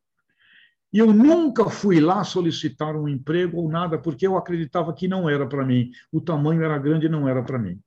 E 0.92 1.00
eu 1.00 1.14
nunca 1.14 1.70
fui 1.70 2.02
lá 2.02 2.24
solicitar 2.24 2.98
um 2.98 3.08
emprego 3.08 3.62
ou 3.62 3.70
nada, 3.70 3.98
porque 3.98 4.28
eu 4.28 4.36
acreditava 4.36 4.94
que 4.94 5.08
não 5.08 5.30
era 5.30 5.48
para 5.48 5.66
mim. 5.66 5.90
O 6.12 6.20
tamanho 6.20 6.62
era 6.64 6.78
grande 6.78 7.06
e 7.06 7.10
não 7.10 7.30
era 7.30 7.42
para 7.42 7.58
mim. 7.58 7.80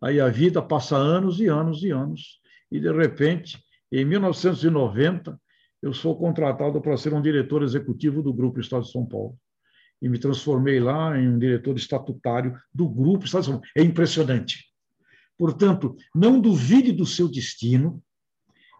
Aí 0.00 0.20
a 0.20 0.28
vida 0.28 0.62
passa 0.62 0.96
anos 0.96 1.40
e 1.40 1.48
anos 1.48 1.82
e 1.82 1.90
anos, 1.90 2.40
e 2.70 2.78
de 2.78 2.92
repente, 2.92 3.58
em 3.90 4.04
1990, 4.04 5.40
eu 5.86 5.94
sou 5.94 6.16
contratado 6.16 6.80
para 6.80 6.96
ser 6.96 7.14
um 7.14 7.22
diretor 7.22 7.62
executivo 7.62 8.20
do 8.20 8.34
Grupo 8.34 8.58
Estado 8.58 8.82
de 8.82 8.90
São 8.90 9.06
Paulo 9.06 9.38
e 10.02 10.08
me 10.08 10.18
transformei 10.18 10.80
lá 10.80 11.16
em 11.16 11.28
um 11.28 11.38
diretor 11.38 11.76
estatutário 11.76 12.58
do 12.74 12.88
Grupo 12.88 13.24
Estado 13.24 13.42
de 13.42 13.46
São 13.46 13.54
Paulo. 13.54 13.70
É 13.76 13.82
impressionante. 13.82 14.64
Portanto, 15.38 15.96
não 16.14 16.40
duvide 16.40 16.90
do 16.90 17.06
seu 17.06 17.28
destino 17.28 18.02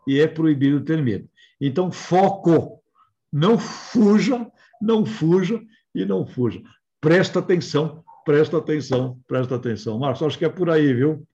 e 0.07 0.19
é 0.19 0.27
proibido 0.27 0.85
ter 0.85 1.01
medo. 1.01 1.29
Então, 1.61 1.93
foco. 1.93 2.83
Não 3.33 3.59
fuja, 3.59 4.51
não 4.81 5.05
fuja 5.05 5.63
e 5.95 6.05
não 6.05 6.27
fuja. 6.27 6.61
Presta 7.01 7.39
atenção, 7.39 8.03
presta 8.25 8.59
atenção, 8.59 9.21
presta 9.29 9.57
atenção. 9.57 9.99
Marcos, 9.99 10.23
acho 10.23 10.39
que 10.39 10.45
é 10.45 10.49
por 10.49 10.71
aí, 10.71 10.93
viu? 10.93 11.27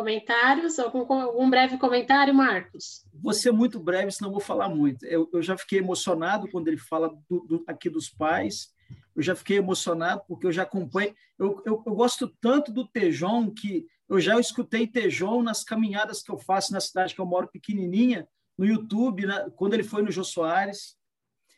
Comentários? 0.00 0.78
Algum, 0.78 1.12
algum 1.12 1.50
breve 1.50 1.76
comentário, 1.76 2.34
Marcos? 2.34 3.04
Vou 3.12 3.34
ser 3.34 3.52
muito 3.52 3.78
breve, 3.78 4.10
senão 4.10 4.30
vou 4.30 4.40
falar 4.40 4.70
muito. 4.70 5.04
Eu, 5.04 5.28
eu 5.30 5.42
já 5.42 5.58
fiquei 5.58 5.78
emocionado 5.78 6.48
quando 6.48 6.68
ele 6.68 6.78
fala 6.78 7.14
do, 7.28 7.40
do, 7.40 7.64
aqui 7.66 7.90
dos 7.90 8.08
pais. 8.08 8.72
Eu 9.14 9.22
já 9.22 9.36
fiquei 9.36 9.58
emocionado 9.58 10.22
porque 10.26 10.46
eu 10.46 10.52
já 10.52 10.62
acompanho. 10.62 11.14
Eu, 11.38 11.62
eu, 11.66 11.82
eu 11.86 11.94
gosto 11.94 12.34
tanto 12.40 12.72
do 12.72 12.88
Tejon 12.88 13.50
que 13.50 13.84
eu 14.08 14.18
já 14.18 14.40
escutei 14.40 14.86
Tejon 14.86 15.42
nas 15.42 15.62
caminhadas 15.62 16.22
que 16.22 16.32
eu 16.32 16.38
faço 16.38 16.72
na 16.72 16.80
cidade 16.80 17.14
que 17.14 17.20
eu 17.20 17.26
moro, 17.26 17.50
pequenininha, 17.52 18.26
no 18.56 18.64
YouTube, 18.64 19.26
na, 19.26 19.50
quando 19.50 19.74
ele 19.74 19.84
foi 19.84 20.00
no 20.00 20.10
Jô 20.10 20.24
Soares. 20.24 20.96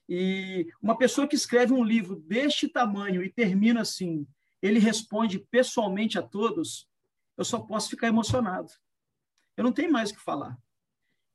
E 0.08 0.66
uma 0.82 0.98
pessoa 0.98 1.28
que 1.28 1.36
escreve 1.36 1.72
um 1.72 1.84
livro 1.84 2.16
deste 2.16 2.66
tamanho 2.66 3.22
e 3.22 3.30
termina 3.30 3.82
assim, 3.82 4.26
ele 4.60 4.80
responde 4.80 5.38
pessoalmente 5.38 6.18
a 6.18 6.22
todos, 6.22 6.88
eu 7.36 7.44
só 7.44 7.58
posso 7.58 7.88
ficar 7.90 8.08
emocionado. 8.08 8.68
Eu 9.56 9.64
não 9.64 9.72
tenho 9.72 9.92
mais 9.92 10.10
o 10.10 10.14
que 10.14 10.20
falar. 10.20 10.56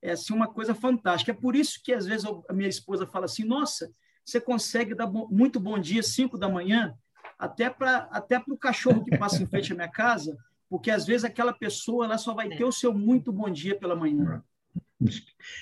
É 0.01 0.11
assim 0.11 0.33
uma 0.33 0.47
coisa 0.47 0.75
fantástica. 0.75 1.31
É 1.31 1.35
por 1.35 1.55
isso 1.55 1.81
que 1.83 1.93
às 1.93 2.05
vezes 2.05 2.25
eu, 2.25 2.45
a 2.49 2.53
minha 2.53 2.69
esposa 2.69 3.05
fala 3.05 3.25
assim: 3.25 3.43
"Nossa, 3.43 3.91
você 4.23 4.39
consegue 4.39 4.93
dar 4.93 5.07
bo 5.07 5.27
muito 5.29 5.59
bom 5.59 5.79
dia 5.79 6.03
5 6.03 6.37
da 6.37 6.49
manhã 6.49 6.95
até 7.37 7.69
para 7.69 8.07
até 8.11 8.39
para 8.39 8.53
o 8.53 8.57
cachorro 8.57 9.03
que 9.03 9.17
passa 9.17 9.41
em 9.41 9.47
frente 9.47 9.71
à 9.71 9.75
minha 9.75 9.89
casa, 9.89 10.37
porque 10.69 10.91
às 10.91 11.05
vezes 11.05 11.23
aquela 11.23 11.53
pessoa 11.53 12.05
ela 12.05 12.17
só 12.17 12.33
vai 12.33 12.49
ter 12.49 12.63
o 12.63 12.71
seu 12.71 12.93
muito 12.93 13.31
bom 13.31 13.49
dia 13.49 13.77
pela 13.77 13.95
manhã." 13.95 14.43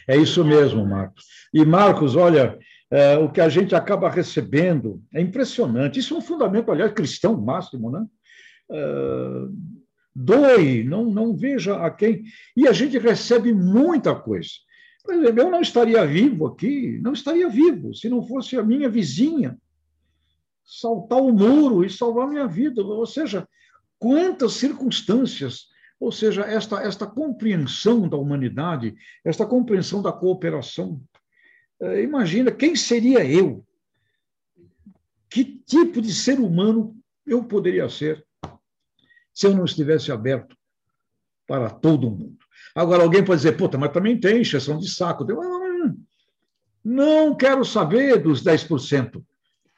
É 0.07 0.15
isso 0.15 0.43
mesmo, 0.45 0.85
Marcos. 0.85 1.25
E 1.53 1.65
Marcos, 1.65 2.15
olha, 2.15 2.57
é, 2.89 3.17
o 3.17 3.29
que 3.29 3.41
a 3.41 3.49
gente 3.49 3.75
acaba 3.75 4.09
recebendo 4.09 5.03
é 5.13 5.19
impressionante. 5.19 5.99
Isso 5.99 6.13
é 6.13 6.17
um 6.17 6.21
fundamento, 6.21 6.71
aliás, 6.71 6.93
cristão 6.93 7.35
máximo, 7.39 7.91
né? 7.91 8.05
É, 8.71 9.47
doe, 10.15 10.83
não, 10.83 11.05
não 11.05 11.35
veja 11.35 11.77
a 11.77 11.91
quem. 11.91 12.23
E 12.55 12.67
a 12.67 12.71
gente 12.71 12.97
recebe 12.97 13.53
muita 13.53 14.15
coisa. 14.15 14.49
Por 15.03 15.13
exemplo, 15.13 15.41
eu 15.41 15.51
não 15.51 15.61
estaria 15.61 16.05
vivo 16.05 16.47
aqui, 16.47 16.99
não 17.01 17.13
estaria 17.13 17.49
vivo, 17.49 17.93
se 17.93 18.09
não 18.09 18.25
fosse 18.25 18.57
a 18.57 18.63
minha 18.63 18.89
vizinha 18.89 19.57
saltar 20.63 21.21
o 21.21 21.31
muro 21.31 21.85
e 21.85 21.89
salvar 21.89 22.27
minha 22.27 22.47
vida. 22.47 22.81
Ou 22.81 23.05
seja, 23.05 23.47
quantas 23.99 24.53
circunstâncias, 24.53 25.67
ou 25.99 26.11
seja, 26.11 26.41
esta, 26.41 26.81
esta 26.81 27.05
compreensão 27.05 28.09
da 28.09 28.17
humanidade, 28.17 28.95
esta 29.23 29.45
compreensão 29.45 30.01
da 30.01 30.11
cooperação. 30.11 30.99
Eh, 31.81 32.01
imagina 32.03 32.51
quem 32.51 32.75
seria 32.75 33.23
eu? 33.23 33.63
Que 35.29 35.43
tipo 35.43 36.01
de 36.01 36.13
ser 36.13 36.39
humano 36.39 36.97
eu 37.27 37.43
poderia 37.43 37.87
ser 37.89 38.25
se 39.35 39.45
eu 39.45 39.53
não 39.53 39.65
estivesse 39.65 40.11
aberto 40.11 40.55
para 41.45 41.69
todo 41.69 42.09
mundo? 42.09 42.37
Agora, 42.73 43.03
alguém 43.03 43.23
pode 43.23 43.39
dizer, 43.39 43.57
puta, 43.57 43.77
mas 43.77 43.91
também 43.91 44.19
tem 44.19 44.41
exceção 44.41 44.79
de 44.79 44.89
saco. 44.89 45.29
Eu, 45.29 45.39
não 46.83 47.35
quero 47.35 47.65
saber 47.65 48.17
dos 48.17 48.43
10%. 48.43 49.21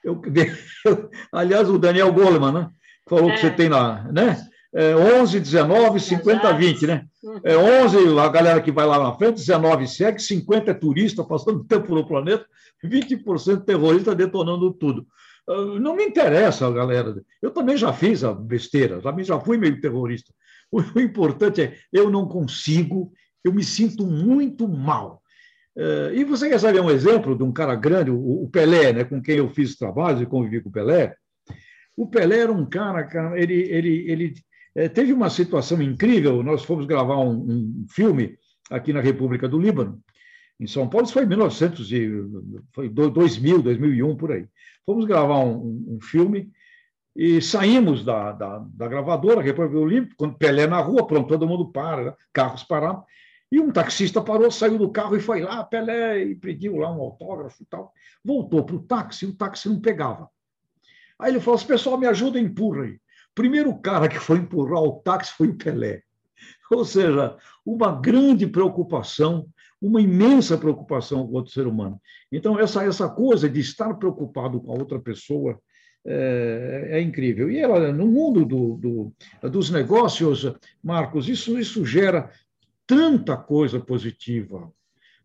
Eu, 0.04 0.22
eu, 0.86 1.10
aliás, 1.32 1.70
o 1.70 1.80
Daniel 1.80 2.14
Goleman 2.14 2.52
né, 2.52 2.70
falou 3.10 3.32
é. 3.32 3.34
que 3.34 3.42
você 3.42 3.50
tem 3.50 3.70
lá, 3.70 4.04
né? 4.12 4.46
É 4.74 4.96
11, 4.96 5.40
19, 5.40 6.00
50, 6.00 6.54
20, 6.54 6.88
né? 6.88 7.06
É 7.44 7.58
11, 7.58 8.20
a 8.20 8.28
galera 8.28 8.62
que 8.62 8.72
vai 8.72 8.86
lá 8.86 9.00
na 9.00 9.14
frente, 9.14 9.38
19 9.38 9.88
segue, 9.88 10.22
50 10.22 10.70
é 10.70 10.74
turista 10.74 11.24
passando 11.24 11.64
tempo 11.64 11.96
no 11.96 12.06
planeta, 12.06 12.46
20% 12.84 13.64
terrorista 13.64 14.14
detonando 14.14 14.72
tudo. 14.74 15.08
Ah, 15.48 15.80
não 15.80 15.96
me 15.96 16.04
interessa, 16.06 16.70
galera. 16.72 17.16
Eu 17.42 17.52
também 17.52 17.78
já 17.78 17.94
fiz 17.94 18.24
a 18.24 18.34
besteira, 18.34 19.02
também 19.02 19.24
já 19.24 19.40
fui 19.40 19.58
meio 19.58 19.80
terrorista. 19.80 20.34
O 20.70 21.00
importante 21.00 21.62
é 21.62 21.78
eu 21.94 22.10
não 22.10 22.28
consigo, 22.28 23.14
eu 23.42 23.54
me 23.54 23.64
sinto 23.64 24.06
muito 24.06 24.68
mal. 24.68 25.24
Eh, 25.78 26.12
e 26.16 26.24
você 26.26 26.50
quer 26.50 26.60
saber 26.60 26.82
um 26.82 26.90
exemplo 26.90 27.38
de 27.38 27.44
um 27.44 27.54
cara 27.54 27.74
grande, 27.74 28.12
o 28.12 28.50
Pelé, 28.52 28.92
né, 28.92 29.04
com 29.06 29.22
quem 29.22 29.38
eu 29.38 29.48
fiz 29.48 29.78
trabalho 29.78 30.22
e 30.22 30.26
convivi 30.26 30.60
com 30.60 30.68
o 30.68 30.72
Pelé? 30.72 31.16
O 31.96 32.08
Pelé 32.08 32.40
era 32.40 32.52
um 32.52 32.66
cara, 32.66 33.06
cara 33.06 33.40
ele, 33.40 33.54
ele, 33.54 34.12
ele 34.12 34.34
é, 34.76 34.90
teve 34.90 35.14
uma 35.14 35.30
situação 35.30 35.82
incrível. 35.82 36.44
Nós 36.44 36.64
fomos 36.64 36.86
gravar 36.86 37.20
um, 37.20 37.32
um, 37.32 37.86
filme 37.90 38.38
aqui 38.70 38.92
na 38.92 39.02
República 39.02 39.48
do 39.48 39.60
Líbano, 39.60 40.00
em 40.60 40.68
São 40.68 40.90
Paulo. 40.90 41.06
Isso 41.06 41.14
foi 41.14 41.24
em 41.24 41.28
1900 41.28 41.92
e, 41.92 42.12
foi 42.74 42.90
2000, 42.90 43.62
2001 43.62 44.16
por 44.18 44.32
aí. 44.32 44.46
Fomos 44.88 45.06
gravar 45.06 45.40
um, 45.40 45.86
um 45.88 46.00
filme 46.02 46.52
e 47.16 47.40
saímos 47.42 48.04
da, 48.04 48.32
da, 48.32 48.60
da, 48.60 48.88
gravadora 48.88 49.42
República 49.42 49.86
Líbano. 49.86 50.16
Quando 50.18 50.38
Pelé 50.38 50.66
na 50.66 50.80
rua, 50.80 51.06
pronto, 51.06 51.28
todo 51.28 51.48
mundo 51.48 51.72
para, 51.72 52.06
né? 52.06 52.14
carros 52.34 52.64
pararam. 52.64 53.04
E 53.52 53.60
um 53.60 53.72
taxista 53.72 54.22
parou, 54.22 54.50
saiu 54.50 54.80
do 54.80 54.90
carro 54.90 55.16
e 55.16 55.20
foi 55.20 55.42
lá, 55.42 55.64
Pelé, 55.64 56.24
e 56.24 56.36
pediu 56.36 56.78
lá 56.78 56.92
um 56.92 57.02
autógrafo 57.02 57.62
e 57.62 57.66
tal. 57.66 57.94
Voltou 58.24 58.64
para 58.66 58.76
o 58.76 58.84
táxi, 58.84 59.26
e 59.26 59.30
o 59.30 59.36
táxi 59.36 59.70
não 59.70 59.80
pegava. 59.80 60.30
Aí 61.20 61.32
ele 61.32 61.40
falou: 61.40 61.60
pessoal, 61.60 61.98
me 61.98 62.08
ajuda, 62.08 62.40
empurra 62.40 62.84
aí 62.84 63.00
primeiro 63.38 63.78
cara 63.78 64.10
que 64.10 64.20
foi 64.20 64.40
empurrar 64.40 64.82
o 64.82 64.94
táxi 64.94 65.32
foi 65.32 65.50
o 65.50 65.56
Pelé. 65.56 66.02
Ou 66.72 66.84
seja, 66.84 67.38
uma 67.64 67.92
grande 68.02 68.48
preocupação, 68.48 69.48
uma 69.82 70.02
imensa 70.02 70.58
preocupação 70.58 71.26
com 71.26 71.34
o 71.34 71.36
outro 71.36 71.52
ser 71.52 71.68
humano. 71.68 72.02
Então, 72.32 72.60
essa, 72.60 72.84
essa 72.84 73.08
coisa 73.08 73.50
de 73.50 73.60
estar 73.60 73.94
preocupado 73.96 74.60
com 74.60 74.72
a 74.72 74.76
outra 74.76 75.00
pessoa 75.00 75.60
é, 76.06 76.90
é 76.92 77.02
incrível. 77.02 77.50
E 77.52 77.60
ela, 77.60 77.92
no 77.92 78.08
mundo 78.08 78.46
do, 78.46 78.78
do, 78.78 79.50
dos 79.50 79.70
negócios, 79.70 80.52
Marcos, 80.84 81.30
isso, 81.30 81.60
isso 81.60 81.86
gera 81.86 82.32
tanta 82.86 83.38
coisa 83.38 83.80
positiva. 83.80 84.72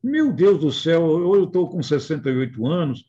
Meu 0.02 0.32
Deus 0.32 0.60
do 0.60 0.72
céu, 0.72 1.34
eu 1.34 1.44
estou 1.44 1.68
com 1.68 1.82
68 1.82 2.66
anos, 2.66 3.04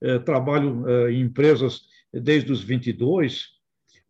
é, 0.00 0.18
trabalho 0.18 0.88
é, 0.88 1.12
em 1.12 1.22
empresas 1.22 1.82
desde 2.12 2.50
os 2.50 2.62
22, 2.62 3.58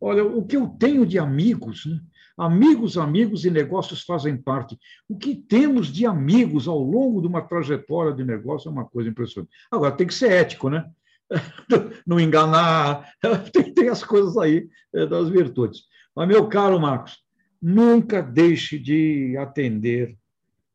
Olha, 0.01 0.24
o 0.24 0.45
que 0.45 0.57
eu 0.57 0.68
tenho 0.68 1.05
de 1.05 1.18
amigos, 1.18 1.84
né? 1.86 2.01
Amigos, 2.39 2.97
amigos 2.97 3.45
e 3.45 3.51
negócios 3.51 4.03
fazem 4.03 4.36
parte. 4.36 4.78
O 5.09 5.18
que 5.18 5.34
temos 5.34 5.89
de 5.89 6.07
amigos 6.07 6.68
ao 6.68 6.78
longo 6.78 7.20
de 7.20 7.26
uma 7.26 7.43
trajetória 7.43 8.12
de 8.12 8.24
negócio 8.24 8.68
é 8.68 8.72
uma 8.72 8.84
coisa 8.84 9.11
impressionante. 9.11 9.53
Agora, 9.70 9.97
tem 9.97 10.07
que 10.07 10.14
ser 10.14 10.30
ético, 10.30 10.70
né? 10.70 10.89
Não 12.07 12.20
enganar, 12.20 13.12
tem, 13.53 13.74
tem 13.74 13.89
as 13.89 14.05
coisas 14.05 14.36
aí 14.39 14.68
é, 14.95 15.05
das 15.05 15.28
virtudes. 15.28 15.82
Mas, 16.14 16.28
meu 16.28 16.49
caro 16.49 16.80
Marcos, 16.80 17.22
nunca 17.61 18.22
deixe 18.22 18.78
de 18.78 19.36
atender, 19.36 20.16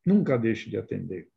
nunca 0.05 0.37
deixe 0.37 0.69
de 0.69 0.77
atender. 0.77 1.27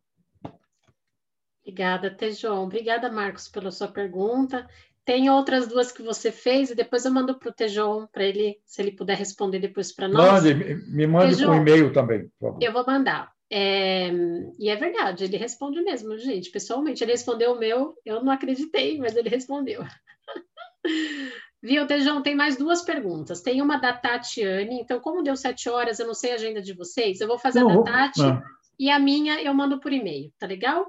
Obrigada, 1.63 2.11
Tejon. 2.11 2.63
Obrigada, 2.63 3.11
Marcos, 3.11 3.49
pela 3.49 3.73
sua 3.73 3.89
pergunta. 3.89 4.69
Tem 5.07 5.31
outras 5.31 5.69
duas 5.69 5.93
que 5.93 6.03
você 6.03 6.33
fez 6.33 6.69
e 6.69 6.75
depois 6.75 7.05
eu 7.05 7.13
mando 7.13 7.39
para 7.39 7.49
o 7.49 7.53
Tejon 7.53 8.09
para 8.09 8.25
ele, 8.25 8.59
se 8.67 8.83
ele 8.83 8.91
puder 8.91 9.17
responder 9.17 9.61
depois 9.61 9.93
para 9.93 10.09
nós. 10.09 10.43
Mande, 10.43 10.75
me 10.89 11.07
mande 11.07 11.37
Tejon, 11.37 11.53
um 11.53 11.55
e-mail 11.55 11.93
também. 11.93 12.29
Eu 12.61 12.73
vou 12.73 12.85
mandar. 12.85 13.31
É, 13.49 14.11
e 14.59 14.69
é 14.69 14.75
verdade, 14.75 15.23
ele 15.23 15.37
responde 15.37 15.81
mesmo, 15.81 16.19
gente. 16.19 16.51
Pessoalmente, 16.51 17.05
ele 17.05 17.13
respondeu 17.13 17.53
o 17.53 17.59
meu, 17.59 17.95
eu 18.05 18.21
não 18.25 18.33
acreditei, 18.33 18.99
mas 18.99 19.15
ele 19.15 19.29
respondeu. 19.29 19.85
Viu, 21.63 21.87
Tejon? 21.87 22.21
Tem 22.21 22.35
mais 22.35 22.57
duas 22.57 22.83
perguntas. 22.83 23.41
Tem 23.43 23.63
uma 23.63 23.77
da 23.77 23.93
Tatiane, 23.93 24.81
então, 24.81 24.99
como 24.99 25.23
deu 25.23 25.37
sete 25.37 25.69
horas, 25.69 26.01
eu 26.01 26.07
não 26.09 26.15
sei 26.15 26.33
a 26.33 26.35
agenda 26.35 26.61
de 26.61 26.75
vocês, 26.75 27.21
eu 27.21 27.29
vou 27.29 27.39
fazer 27.39 27.61
não, 27.61 27.71
a 27.71 27.77
da 27.77 27.83
Tati 27.85 28.23
não. 28.23 28.43
e 28.77 28.91
a 28.91 28.99
minha 28.99 29.41
eu 29.41 29.55
mando 29.55 29.79
por 29.79 29.93
e-mail, 29.93 30.33
tá 30.37 30.49
legal? 30.49 30.85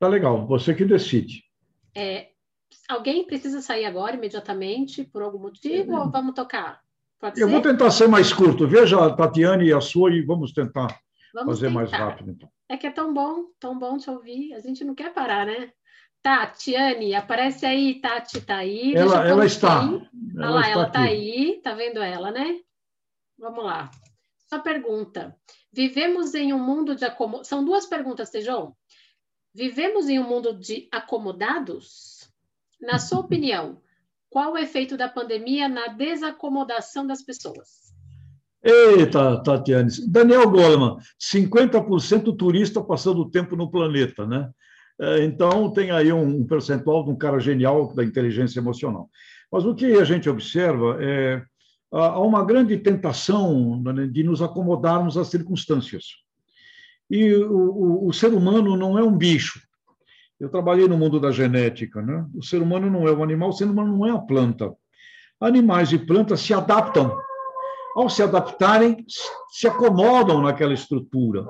Tá 0.00 0.08
legal, 0.08 0.46
você 0.46 0.74
que 0.74 0.86
decide. 0.86 1.44
É, 1.94 2.31
alguém 2.92 3.26
precisa 3.26 3.60
sair 3.60 3.84
agora, 3.84 4.16
imediatamente, 4.16 5.04
por 5.04 5.22
algum 5.22 5.38
motivo, 5.38 5.96
ou 5.96 6.10
vamos 6.10 6.34
tocar? 6.34 6.80
Pode 7.18 7.40
Eu 7.40 7.46
ser? 7.46 7.52
vou 7.52 7.62
tentar 7.62 7.90
ser 7.90 8.08
mais 8.08 8.32
curto. 8.32 8.66
Veja 8.66 9.04
a 9.04 9.14
Tatiane 9.14 9.66
e 9.66 9.72
a 9.72 9.80
sua 9.80 10.10
e 10.12 10.22
vamos 10.22 10.52
tentar 10.52 10.88
vamos 11.32 11.54
fazer 11.54 11.68
tentar. 11.68 11.74
mais 11.74 11.90
rápido. 11.90 12.30
Então. 12.30 12.48
É 12.68 12.76
que 12.76 12.86
é 12.86 12.90
tão 12.90 13.12
bom, 13.12 13.46
tão 13.60 13.78
bom 13.78 13.96
te 13.96 14.10
ouvir. 14.10 14.54
A 14.54 14.60
gente 14.60 14.84
não 14.84 14.94
quer 14.94 15.12
parar, 15.12 15.46
né? 15.46 15.72
Tatiane, 16.22 17.14
aparece 17.14 17.66
aí, 17.66 18.00
Tati 18.00 18.40
tá 18.40 18.56
aí. 18.56 18.94
Ela, 18.94 19.26
ela 19.26 19.44
está. 19.44 19.82
Ela 19.82 20.06
Olha 20.36 20.50
lá, 20.50 20.60
está 20.60 20.72
ela 20.72 20.86
está 20.86 21.00
aí, 21.02 21.60
tá 21.62 21.74
vendo 21.74 22.00
ela, 22.00 22.30
né? 22.30 22.60
Vamos 23.38 23.64
lá. 23.64 23.90
Só 24.48 24.60
pergunta. 24.60 25.36
Vivemos 25.72 26.34
em 26.34 26.52
um 26.52 26.58
mundo 26.58 26.94
de 26.94 27.04
acomodados. 27.04 27.48
São 27.48 27.64
duas 27.64 27.86
perguntas, 27.86 28.30
Tejão. 28.30 28.76
Vivemos 29.54 30.08
em 30.08 30.18
um 30.18 30.28
mundo 30.28 30.54
de 30.54 30.88
acomodados? 30.92 32.11
Na 32.82 32.98
sua 32.98 33.20
opinião, 33.20 33.78
qual 34.28 34.54
o 34.54 34.58
efeito 34.58 34.96
da 34.96 35.08
pandemia 35.08 35.68
na 35.68 35.86
desacomodação 35.86 37.06
das 37.06 37.22
pessoas? 37.22 37.92
Eita, 38.60 39.40
Tatiane. 39.42 39.90
Daniel 40.08 40.50
Goleman, 40.50 40.96
50% 41.20 42.36
turista 42.36 42.82
passando 42.82 43.30
tempo 43.30 43.54
no 43.54 43.70
planeta, 43.70 44.26
né? 44.26 44.50
É, 45.00 45.24
então, 45.24 45.72
tem 45.72 45.90
aí 45.90 46.12
um 46.12 46.44
percentual 46.44 47.04
de 47.04 47.10
um 47.10 47.16
cara 47.16 47.38
genial 47.38 47.94
da 47.94 48.04
inteligência 48.04 48.58
emocional. 48.58 49.08
Mas 49.50 49.64
o 49.64 49.74
que 49.74 49.86
a 49.94 50.04
gente 50.04 50.28
observa 50.28 50.98
é 51.00 51.42
há 51.92 52.20
uma 52.20 52.44
grande 52.44 52.76
tentação 52.78 53.80
né, 53.82 54.06
de 54.06 54.22
nos 54.22 54.42
acomodarmos 54.42 55.16
às 55.16 55.28
circunstâncias. 55.28 56.04
E 57.10 57.34
o, 57.34 57.52
o, 57.52 58.08
o 58.08 58.12
ser 58.12 58.32
humano 58.32 58.76
não 58.76 58.98
é 58.98 59.02
um 59.02 59.16
bicho. 59.16 59.60
Eu 60.42 60.48
trabalhei 60.48 60.88
no 60.88 60.98
mundo 60.98 61.20
da 61.20 61.30
genética. 61.30 62.02
Né? 62.02 62.26
O 62.34 62.42
ser 62.42 62.60
humano 62.60 62.90
não 62.90 63.06
é 63.06 63.12
um 63.12 63.22
animal, 63.22 63.50
o 63.50 63.52
ser 63.52 63.66
humano 63.66 63.96
não 63.96 64.04
é 64.04 64.12
uma 64.12 64.26
planta. 64.26 64.74
Animais 65.40 65.92
e 65.92 65.98
plantas 65.98 66.40
se 66.40 66.52
adaptam. 66.52 67.16
Ao 67.94 68.08
se 68.08 68.24
adaptarem, 68.24 69.04
se 69.50 69.68
acomodam 69.68 70.42
naquela 70.42 70.74
estrutura. 70.74 71.46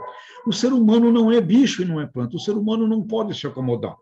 O 0.47 0.53
ser 0.53 0.75
humano 0.75 1.11
não 1.11 1.33
é 1.33 1.41
bicho 1.41 1.81
e 1.81 1.87
não 1.87 2.03
é 2.03 2.07
planta. 2.07 2.37
O 2.37 2.39
ser 2.39 2.53
humano 2.53 2.87
não 2.87 3.03
pode 3.03 3.35
se 3.35 3.47
acomodar. 3.47 3.97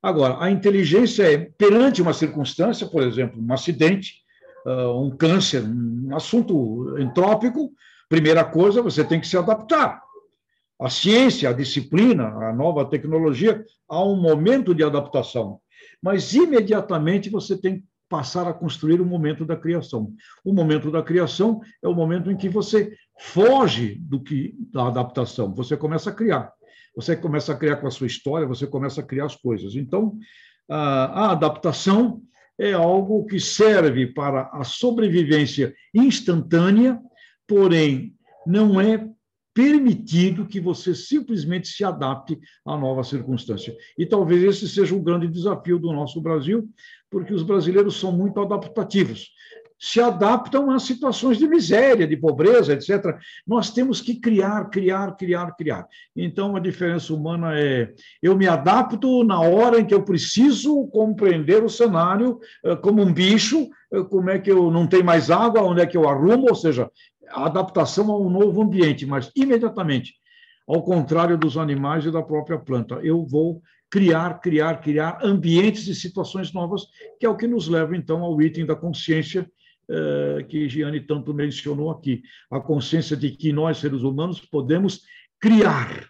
Agora, 0.00 0.36
a 0.38 0.48
inteligência 0.52 1.24
é, 1.24 1.38
perante 1.38 2.00
uma 2.00 2.12
circunstância, 2.12 2.86
por 2.86 3.02
exemplo, 3.02 3.42
um 3.42 3.52
acidente, 3.52 4.22
ah, 4.64 4.92
um 4.92 5.10
câncer, 5.10 5.64
um 5.64 6.14
assunto 6.14 6.96
entrópico, 6.96 7.72
primeira 8.08 8.44
coisa, 8.44 8.82
você 8.82 9.02
tem 9.02 9.18
que 9.18 9.26
se 9.26 9.36
adaptar 9.36 10.00
a 10.84 10.90
ciência, 10.90 11.48
a 11.48 11.52
disciplina, 11.52 12.24
a 12.24 12.52
nova 12.52 12.84
tecnologia, 12.84 13.64
há 13.88 14.04
um 14.04 14.20
momento 14.20 14.74
de 14.74 14.82
adaptação. 14.82 15.60
Mas 16.02 16.34
imediatamente 16.34 17.30
você 17.30 17.56
tem 17.56 17.80
que 17.80 17.84
passar 18.08 18.46
a 18.46 18.52
construir 18.52 19.00
o 19.00 19.06
momento 19.06 19.44
da 19.44 19.56
criação. 19.56 20.12
O 20.44 20.52
momento 20.52 20.90
da 20.90 21.02
criação 21.02 21.60
é 21.82 21.88
o 21.88 21.94
momento 21.94 22.30
em 22.30 22.36
que 22.36 22.48
você 22.48 22.92
foge 23.18 23.94
do 24.00 24.20
que 24.20 24.54
da 24.72 24.88
adaptação, 24.88 25.54
você 25.54 25.76
começa 25.76 26.10
a 26.10 26.12
criar. 26.12 26.52
Você 26.94 27.16
começa 27.16 27.52
a 27.52 27.56
criar 27.56 27.76
com 27.76 27.86
a 27.86 27.90
sua 27.90 28.06
história, 28.06 28.46
você 28.46 28.66
começa 28.66 29.00
a 29.00 29.04
criar 29.04 29.26
as 29.26 29.36
coisas. 29.36 29.76
Então, 29.76 30.18
a, 30.68 31.26
a 31.26 31.32
adaptação 31.32 32.20
é 32.58 32.72
algo 32.72 33.24
que 33.24 33.40
serve 33.40 34.08
para 34.08 34.50
a 34.52 34.62
sobrevivência 34.62 35.74
instantânea, 35.94 37.00
porém 37.46 38.14
não 38.46 38.78
é 38.78 39.08
permitido 39.54 40.46
que 40.46 40.60
você 40.60 40.94
simplesmente 40.94 41.68
se 41.68 41.84
adapte 41.84 42.38
à 42.64 42.76
nova 42.76 43.04
circunstância. 43.04 43.76
E 43.98 44.06
talvez 44.06 44.42
esse 44.42 44.68
seja 44.68 44.94
o 44.94 45.02
grande 45.02 45.28
desafio 45.28 45.78
do 45.78 45.92
nosso 45.92 46.20
Brasil, 46.20 46.68
porque 47.10 47.34
os 47.34 47.42
brasileiros 47.42 48.00
são 48.00 48.12
muito 48.12 48.40
adaptativos. 48.40 49.30
se 49.84 50.00
adaptam 50.00 50.70
a 50.70 50.78
situações 50.78 51.38
de 51.38 51.48
miséria, 51.48 52.06
de 52.06 52.16
pobreza, 52.16 52.72
etc. 52.72 53.18
Nós 53.44 53.70
temos 53.70 54.00
que 54.00 54.14
criar, 54.14 54.70
criar, 54.70 55.16
criar, 55.16 55.56
criar. 55.56 55.88
Então, 56.14 56.54
a 56.54 56.60
diferença 56.60 57.12
humana 57.12 57.58
é: 57.58 57.92
eu 58.22 58.36
me 58.36 58.46
adapto 58.46 59.24
na 59.24 59.40
hora 59.40 59.80
em 59.80 59.84
que 59.84 59.92
eu 59.92 60.04
preciso 60.04 60.86
compreender 60.86 61.64
o 61.64 61.68
cenário 61.68 62.38
eh, 62.64 62.76
como 62.76 63.02
um 63.02 63.12
bicho, 63.12 63.68
eh, 63.92 64.04
como 64.04 64.30
é 64.30 64.38
que 64.38 64.52
eu 64.52 64.70
não 64.70 64.86
tenho 64.86 65.04
mais 65.04 65.32
água, 65.32 65.62
onde 65.62 65.80
é 65.80 65.86
que 65.86 65.96
eu 65.96 66.08
arrumo, 66.08 66.46
ou 66.48 66.54
seja, 66.54 66.88
a 67.30 67.46
adaptação 67.46 68.10
a 68.10 68.18
um 68.18 68.30
novo 68.30 68.62
ambiente, 68.62 69.06
mas 69.06 69.30
imediatamente, 69.34 70.14
ao 70.66 70.82
contrário 70.82 71.36
dos 71.36 71.56
animais 71.56 72.04
e 72.04 72.10
da 72.10 72.22
própria 72.22 72.58
planta, 72.58 72.96
eu 73.02 73.26
vou 73.26 73.62
criar, 73.90 74.40
criar, 74.40 74.80
criar 74.80 75.18
ambientes 75.22 75.86
e 75.86 75.94
situações 75.94 76.52
novas, 76.52 76.86
que 77.20 77.26
é 77.26 77.28
o 77.28 77.36
que 77.36 77.46
nos 77.46 77.68
leva, 77.68 77.96
então, 77.96 78.22
ao 78.22 78.40
item 78.40 78.64
da 78.64 78.74
consciência, 78.74 79.46
eh, 79.90 80.46
que 80.48 80.68
Giane 80.68 81.00
tanto 81.00 81.34
mencionou 81.34 81.90
aqui, 81.90 82.22
a 82.50 82.58
consciência 82.60 83.16
de 83.16 83.30
que 83.32 83.52
nós, 83.52 83.78
seres 83.78 84.02
humanos, 84.02 84.40
podemos 84.40 85.02
criar. 85.38 86.08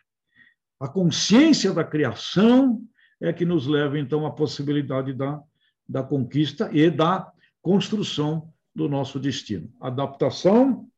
A 0.79 0.89
consciência 0.89 1.73
da 1.73 1.83
criação 1.83 2.81
é 3.21 3.33
que 3.33 3.45
nos 3.45 3.67
leva, 3.67 3.99
então, 3.99 4.27
à 4.27 4.31
possibilidade 4.31 5.13
da, 5.13 5.41
da 5.89 6.03
conquista 6.03 6.71
e 6.73 6.91
da 6.91 7.33
construção 7.61 8.53
do 8.75 8.89
nosso 8.89 9.19
destino. 9.19 9.69
Adaptação, 9.81 10.89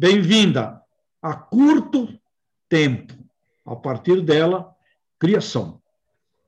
bem-vinda 0.00 0.82
a 1.20 1.34
curto 1.34 2.08
tempo. 2.70 3.12
A 3.66 3.76
partir 3.76 4.22
dela, 4.22 4.74
criação. 5.18 5.78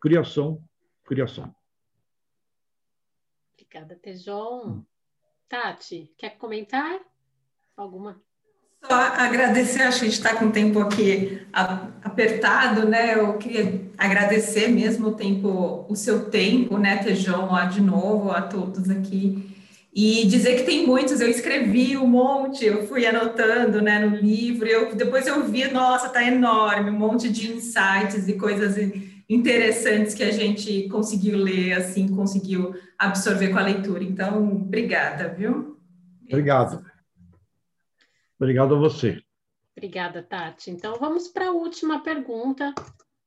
Criação, 0.00 0.64
criação. 1.04 1.54
Obrigada, 3.52 3.94
Tejon. 3.96 4.82
Tati, 5.50 6.10
quer 6.16 6.30
comentar 6.38 6.98
alguma? 7.76 8.18
Só 8.86 8.94
agradecer, 8.94 9.82
acho 9.82 10.00
que 10.00 10.06
a 10.06 10.08
gente 10.08 10.18
está 10.18 10.34
com 10.34 10.46
o 10.46 10.52
tempo 10.52 10.78
aqui 10.80 11.46
apertado, 12.02 12.88
né? 12.88 13.14
Eu 13.14 13.36
queria 13.36 13.86
agradecer 13.98 14.68
mesmo 14.68 15.08
o 15.08 15.14
tempo, 15.14 15.84
o 15.90 15.94
seu 15.94 16.30
tempo, 16.30 16.78
né, 16.78 17.04
Tejon, 17.04 17.52
lá 17.52 17.66
de 17.66 17.82
novo, 17.82 18.30
a 18.30 18.40
todos 18.40 18.88
aqui. 18.88 19.51
E 19.94 20.24
dizer 20.26 20.56
que 20.56 20.62
tem 20.62 20.86
muitos, 20.86 21.20
eu 21.20 21.28
escrevi 21.28 21.98
um 21.98 22.06
monte, 22.06 22.64
eu 22.64 22.86
fui 22.86 23.04
anotando 23.06 23.82
né, 23.82 23.98
no 23.98 24.16
livro, 24.16 24.66
eu, 24.66 24.94
depois 24.96 25.26
eu 25.26 25.44
vi, 25.44 25.70
nossa, 25.70 26.08
tá 26.08 26.24
enorme, 26.24 26.90
um 26.90 26.98
monte 26.98 27.30
de 27.30 27.52
insights 27.52 28.26
e 28.26 28.38
coisas 28.38 28.74
interessantes 29.28 30.14
que 30.14 30.22
a 30.22 30.30
gente 30.30 30.88
conseguiu 30.88 31.36
ler, 31.36 31.74
assim, 31.74 32.08
conseguiu 32.08 32.74
absorver 32.98 33.48
com 33.48 33.58
a 33.58 33.64
leitura. 33.64 34.02
Então, 34.02 34.52
obrigada, 34.52 35.28
viu? 35.28 35.78
Obrigado. 36.26 36.82
Obrigado 38.38 38.74
a 38.74 38.78
você. 38.78 39.22
Obrigada, 39.76 40.22
Tati. 40.22 40.70
Então, 40.70 40.96
vamos 40.98 41.28
para 41.28 41.48
a 41.48 41.52
última 41.52 42.02
pergunta, 42.02 42.74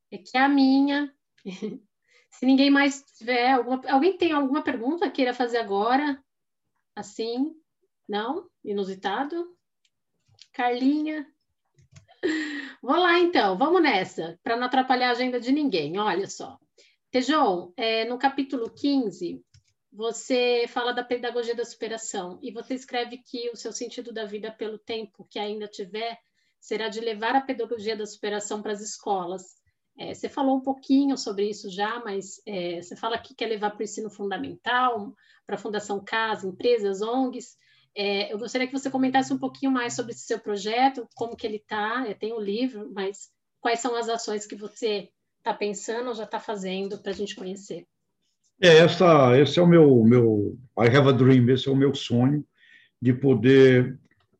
que 0.09 0.36
é 0.36 0.41
a 0.41 0.49
minha. 0.49 1.13
Se 2.32 2.45
ninguém 2.45 2.72
mais 2.72 3.03
tiver 3.18 3.51
alguma... 3.51 3.82
Alguém 3.88 4.18
tem 4.18 4.32
alguma 4.32 4.63
pergunta 4.63 5.09
queira 5.09 5.34
fazer 5.34 5.57
agora? 5.57 6.22
Assim? 6.96 7.54
Não? 8.08 8.50
Inusitado? 8.64 9.56
Carlinha? 10.54 11.28
Vou 12.82 12.96
lá 12.96 13.20
então, 13.20 13.58
vamos 13.58 13.82
nessa, 13.82 14.39
para 14.43 14.56
não 14.56 14.66
atrapalhar 14.68 15.10
a 15.10 15.12
agenda 15.12 15.39
de 15.39 15.52
ninguém. 15.52 15.98
Olha 16.00 16.28
só. 16.28 16.58
Tejon, 17.12 17.74
é, 17.78 18.06
no 18.06 18.18
capítulo 18.18 18.70
15, 18.70 19.43
você 19.91 20.66
fala 20.68 20.91
da 20.91 21.04
pedagogia 21.04 21.56
da 21.56 21.64
superação 21.64 22.38
e 22.41 22.52
você 22.52 22.74
escreve 22.74 23.18
que 23.18 23.50
o 23.50 23.56
seu 23.56 23.72
sentido 23.72 24.12
da 24.12 24.26
vida 24.26 24.52
pelo 24.52 24.78
tempo 24.78 25.26
que 25.30 25.39
ainda 25.39 25.68
tiver 25.68 26.20
será 26.60 26.89
de 26.89 27.00
levar 27.00 27.36
a 27.36 27.41
pedagogia 27.41 27.96
da 27.96 28.06
superação 28.06 28.62
para 28.62 28.74
as 28.74 28.82
escolas. 28.82 29.56
É, 29.98 30.14
você 30.14 30.28
falou 30.28 30.58
um 30.58 30.62
pouquinho 30.62 31.18
sobre 31.18 31.50
isso 31.50 31.70
já, 31.70 32.02
mas 32.04 32.41
é, 32.46 32.82
você 32.82 32.96
fala 32.96 33.18
que 33.18 33.34
quer 33.34 33.48
levar 33.48 33.72
para 33.72 33.80
o 33.80 33.84
ensino 33.84 34.10
fundamental, 34.10 35.14
para 35.46 35.56
a 35.56 35.60
Fundação 35.60 36.04
Casa, 36.04 36.48
empresas, 36.48 37.02
ONGs. 37.02 37.58
É, 37.96 38.32
eu 38.32 38.38
gostaria 38.38 38.68
que 38.68 38.78
você 38.78 38.89
comentasse 38.89 39.34
um 39.34 39.38
pouquinho 39.38 39.72
mais 39.72 39.93
sobre 39.93 40.12
esse 40.12 40.26
seu 40.26 40.39
projeto, 40.39 41.08
como 41.16 41.36
que 41.36 41.48
ele 41.48 41.58
está, 41.58 42.06
tem 42.16 42.34
o 42.34 42.38
um 42.38 42.41
livro, 42.41 42.91
mas 42.93 43.30
quais 43.62 43.80
são 43.80 43.96
as 43.96 44.10
ações 44.10 44.46
que 44.46 44.56
você 44.56 45.10
está 45.38 45.54
pensando 45.54 46.10
ou 46.10 46.14
já 46.14 46.26
está 46.26 46.39
fazendo 46.39 46.98
para 46.98 47.12
a 47.12 47.16
gente 47.16 47.36
conhecer? 47.36 47.86
É, 48.62 48.78
essa, 48.78 49.38
esse 49.39 49.60
é 49.60 49.62
o 49.62 49.68
meu, 49.68 50.04
meu, 50.04 50.58
I 50.78 50.88
have 50.88 51.10
a 51.10 51.12
dream, 51.12 51.50
esse 51.50 51.70
é 51.70 51.72
o 51.72 51.76
meu 51.76 51.93
sonho 51.93 52.46
de 53.02 53.14
poder 53.14 53.98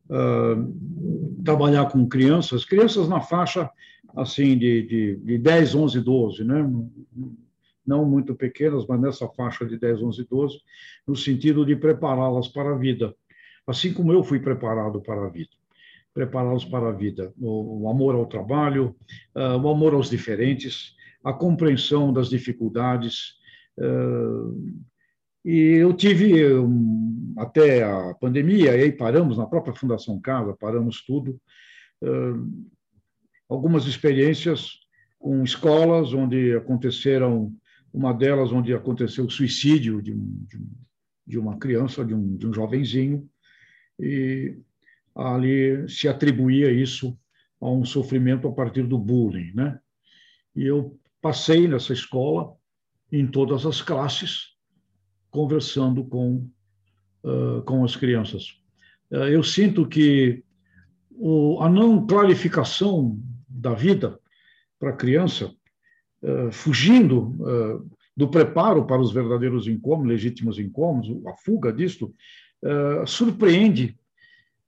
uh, 0.10 1.44
trabalhar 1.44 1.90
com 1.90 2.08
crianças, 2.08 2.66
crianças 2.66 3.08
na 3.08 3.22
faixa 3.22 3.70
assim 4.16 4.58
de, 4.58 4.82
de, 4.84 5.16
de 5.18 5.38
10, 5.38 5.76
11, 5.76 6.02
12, 6.02 6.44
né? 6.44 6.70
não 7.86 8.04
muito 8.04 8.34
pequenas, 8.34 8.86
mas 8.88 9.00
nessa 9.00 9.28
faixa 9.28 9.66
de 9.66 9.78
10, 9.78 10.02
11, 10.02 10.28
12, 10.28 10.58
no 11.08 11.16
sentido 11.16 11.66
de 11.66 11.76
prepará-las 11.76 12.48
para 12.48 12.74
a 12.74 12.78
vida 12.78 13.16
assim 13.68 13.94
como 13.94 14.12
eu 14.12 14.24
fui 14.24 14.40
preparado 14.40 15.02
para 15.02 15.26
a 15.26 15.30
vida. 15.30 15.50
Prepará-los 16.14 16.64
para 16.64 16.90
a 16.90 16.94
vida, 16.94 17.34
o, 17.38 17.90
amor 17.90 18.16
ao 18.16 18.26
trabalho, 18.26 18.96
uh, 19.36 19.58
o 19.58 19.70
amor 19.70 19.94
aos 19.94 20.10
diferentes, 20.10 20.96
a 21.22 21.34
compreensão 21.34 22.14
das 22.14 22.30
dificuldades. 22.30 23.34
Uh, 23.78 24.82
e 25.44 25.74
eu 25.74 25.94
tive, 25.94 26.42
até 27.38 27.84
a 27.84 28.14
pandemia, 28.14 28.78
e 28.78 28.84
aí 28.84 28.92
paramos 28.94 29.38
na 29.38 29.46
própria 29.46 29.74
Fundação 29.74 30.20
Casa, 30.22 30.56
paramos 30.58 31.04
tudo, 31.06 31.38
uh, 32.02 32.70
algumas 33.50 33.86
experiências 33.86 34.80
com 35.20 35.44
escolas 35.44 36.14
onde 36.14 36.56
aconteceram, 36.56 37.54
uma 37.94 38.14
delas 38.14 38.52
onde 38.52 38.74
aconteceu 38.74 39.26
o 39.26 39.32
suicídio 39.32 40.02
de, 40.02 40.14
um, 40.14 40.46
de, 41.26 41.40
uma 41.40 41.58
criança, 41.58 42.04
de 42.04 42.14
um, 42.14 42.36
de 42.36 42.48
um 42.48 42.54
jovenzinho, 42.54 43.28
e 44.00 44.58
ali 45.16 45.88
se 45.90 46.08
atribuía 46.08 46.72
isso 46.72 47.18
a 47.62 47.70
um 47.70 47.86
sofrimento 47.86 48.48
a 48.48 48.52
partir 48.52 48.84
do 48.84 49.00
bullying, 49.00 49.52
né? 49.54 49.80
E 50.56 50.66
eu 50.66 51.00
passei 51.22 51.68
nessa 51.68 51.94
escola 51.94 52.54
em 53.12 53.26
todas 53.26 53.66
as 53.66 53.82
classes 53.82 54.56
conversando 55.32 56.04
com 56.06 56.50
uh, 57.24 57.62
com 57.64 57.84
as 57.84 57.96
crianças. 57.96 58.60
Uh, 59.10 59.28
eu 59.28 59.44
sinto 59.44 59.88
que 59.88 60.44
o, 61.12 61.62
a 61.62 61.70
não 61.70 62.06
clarificação 62.06 63.20
da 63.66 63.74
vida 63.74 64.20
para 64.80 64.92
a 64.92 64.96
criança, 64.96 65.52
uh, 66.22 66.52
fugindo 66.52 67.36
do 68.16 68.30
preparo 68.30 68.86
para 68.86 69.02
os 69.02 69.12
verdadeiros 69.12 69.68
incômodos, 69.68 70.08
legítimos 70.08 70.58
incômodos, 70.58 71.26
a 71.26 71.36
fuga 71.36 71.74
disto, 71.74 72.14
uh, 72.64 73.06
surpreende, 73.06 73.98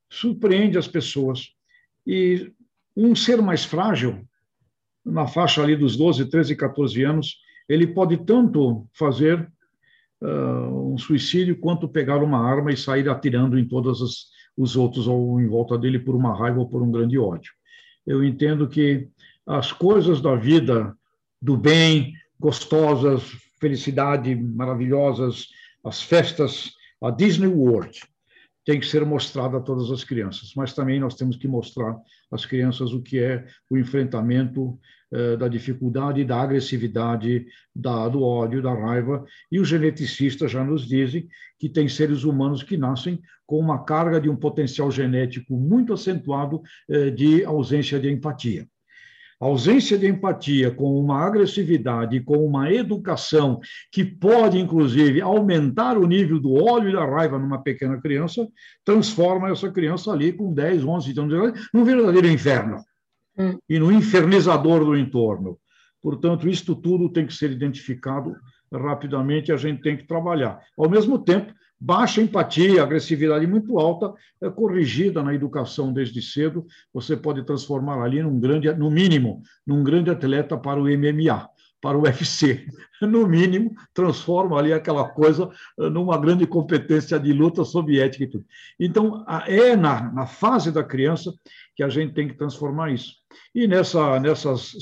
surpreende 0.10 0.78
as 0.78 0.88
pessoas. 0.88 1.52
E 2.06 2.52
um 2.95 3.16
ser 3.16 3.41
mais 3.41 3.64
frágil, 3.64 4.28
na 5.06 5.28
faixa 5.28 5.64
ali 5.64 5.76
dos 5.76 5.95
12, 5.95 6.26
13, 6.26 6.56
14 6.56 7.04
anos, 7.04 7.38
ele 7.70 7.88
pode 7.88 8.18
tanto 8.26 8.86
fazer 8.93 9.50
uh, 10.22 10.93
um 10.93 10.98
suicídio 10.98 11.58
quanto 11.58 11.88
pegar 11.88 12.22
uma 12.22 12.39
arma 12.39 12.72
e 12.72 12.78
sair 12.78 13.08
atirando 13.08 13.58
em 13.58 13.66
todos 13.66 14.02
os, 14.02 14.28
os 14.58 14.76
outros 14.76 15.08
ou 15.08 15.39
em 15.39 15.48
volta 15.48 15.78
dele 15.78 16.00
por 16.00 16.16
uma 16.16 16.38
raiva 16.38 16.60
ou 16.60 16.68
por 16.68 16.82
um 16.82 16.91
grande 16.91 17.18
ódio. 17.18 17.54
Eu 18.08 18.24
entendo 18.24 18.68
que 18.68 19.10
as 19.45 19.72
coisas 19.72 20.22
da 20.22 20.36
vida, 20.36 20.97
do 21.41 21.58
bem, 21.58 22.14
gostosas, 22.39 23.24
felicidade, 23.60 24.34
maravilhosas, 24.34 25.49
as 25.84 26.01
festas 26.01 26.72
a 27.01 27.12
Disney 27.12 27.47
World 27.47 28.01
tem 28.66 28.80
que 28.80 28.86
ser 28.86 29.05
mostrada 29.05 29.58
a 29.58 29.62
todas 29.62 29.91
as 29.91 30.03
crianças, 30.03 30.53
mas 30.55 30.74
também 30.74 30.99
nós 30.99 31.16
temos 31.16 31.38
que 31.38 31.47
mostrar 31.47 31.95
às 32.32 32.45
crianças 32.45 32.93
o 32.93 33.01
que 33.01 33.19
é 33.19 33.45
o 33.69 33.78
enfrentamento 33.78 34.80
eh, 35.11 35.38
da 35.38 35.47
dificuldade, 35.47 36.25
da 36.25 36.41
agressividade, 36.41 37.45
da, 37.73 38.09
do 38.09 38.23
ódio, 38.23 38.61
da 38.61 38.73
raiva. 38.73 39.25
E 39.51 39.59
os 39.59 39.67
geneticistas 39.67 40.51
já 40.51 40.63
nos 40.63 40.86
dizem 40.86 41.28
que 41.57 41.69
tem 41.69 41.88
seres 41.88 42.23
humanos 42.23 42.61
que 42.61 42.75
nascem 42.75 43.21
com 43.45 43.57
uma 43.57 43.86
carga 43.86 44.19
de 44.19 44.30
um 44.30 44.36
potencial 44.36 44.91
genético 44.91 45.55
muito 45.55 45.93
acentuado 45.93 46.61
eh, 46.89 47.09
de 47.09 47.45
ausência 47.45 47.99
de 47.99 48.11
empatia. 48.11 48.67
A 49.40 49.46
ausência 49.46 49.98
de 50.00 50.08
empatia 50.08 50.72
com 50.72 51.00
uma 51.00 51.24
agressividade, 51.24 52.20
com 52.22 52.44
uma 52.44 52.72
educação 52.74 53.60
que 53.92 54.04
pode, 54.04 54.58
inclusive, 54.58 55.22
aumentar 55.22 55.96
o 55.96 56.08
nível 56.08 56.40
do 56.40 56.56
ódio 56.56 56.90
e 56.90 56.94
da 56.94 57.06
raiva 57.06 57.38
numa 57.38 57.62
pequena 57.62 58.02
criança, 58.02 58.48
transforma 58.84 59.50
essa 59.50 59.72
criança 59.72 60.12
ali 60.12 60.34
com 60.34 60.52
10, 60.52 60.84
11 60.84 61.20
anos 61.20 61.30
de 61.30 61.36
idade 61.36 61.70
num 61.72 61.84
verdadeiro 61.84 62.28
inferno 62.28 62.78
hum. 63.38 63.60
e 63.70 63.78
no 63.78 63.92
infernizador 63.92 64.84
do 64.84 64.98
entorno. 64.98 65.60
Portanto, 66.02 66.50
isto 66.50 66.76
tudo 66.76 67.12
tem 67.12 67.28
que 67.28 67.34
ser 67.34 67.52
identificado 67.52 68.36
rapidamente 68.74 69.50
e 69.50 69.54
a 69.54 69.58
gente 69.58 69.82
tem 69.82 69.96
que 69.96 70.08
trabalhar. 70.08 70.60
Ao 70.78 70.90
mesmo 70.90 71.20
tempo, 71.20 71.54
Baixa 71.80 72.21
empatia, 72.21 72.82
agressividade 72.82 73.45
muito 73.45 73.78
alta, 73.78 74.13
é 74.41 74.49
corrigida 74.49 75.21
na 75.21 75.34
educação 75.34 75.93
desde 75.93 76.21
cedo, 76.21 76.65
você 76.91 77.15
pode 77.15 77.43
transformar 77.43 78.01
ali 78.03 78.21
num 78.23 78.39
grande, 78.39 78.73
no 78.73 78.89
mínimo, 78.89 79.43
num 79.65 79.84
grande 79.84 80.09
atleta 80.09 80.57
para 80.57 80.82
o 80.82 80.86
MMA, 80.86 81.47
para 81.80 81.97
o 81.97 82.01
UFC. 82.01 82.65
No 82.99 83.28
mínimo, 83.28 83.75
transforma 83.93 84.57
ali 84.57 84.73
aquela 84.73 85.07
coisa 85.07 85.51
eh, 85.80 85.88
numa 85.88 86.17
grande 86.17 86.47
competência 86.47 87.19
de 87.19 87.32
luta 87.32 87.63
soviética 87.63 88.23
e 88.23 88.28
tudo. 88.28 88.43
Então, 88.80 89.23
é 89.45 89.75
na, 89.75 90.11
na 90.11 90.25
fase 90.25 90.71
da 90.71 90.84
criança 90.84 91.32
que 91.75 91.84
a 91.84 91.89
gente 91.89 92.15
tem 92.15 92.28
que 92.28 92.34
transformar 92.34 92.89
isso. 92.91 93.13
E 93.53 93.67
nessa, 93.67 94.19
nessas 94.19 94.73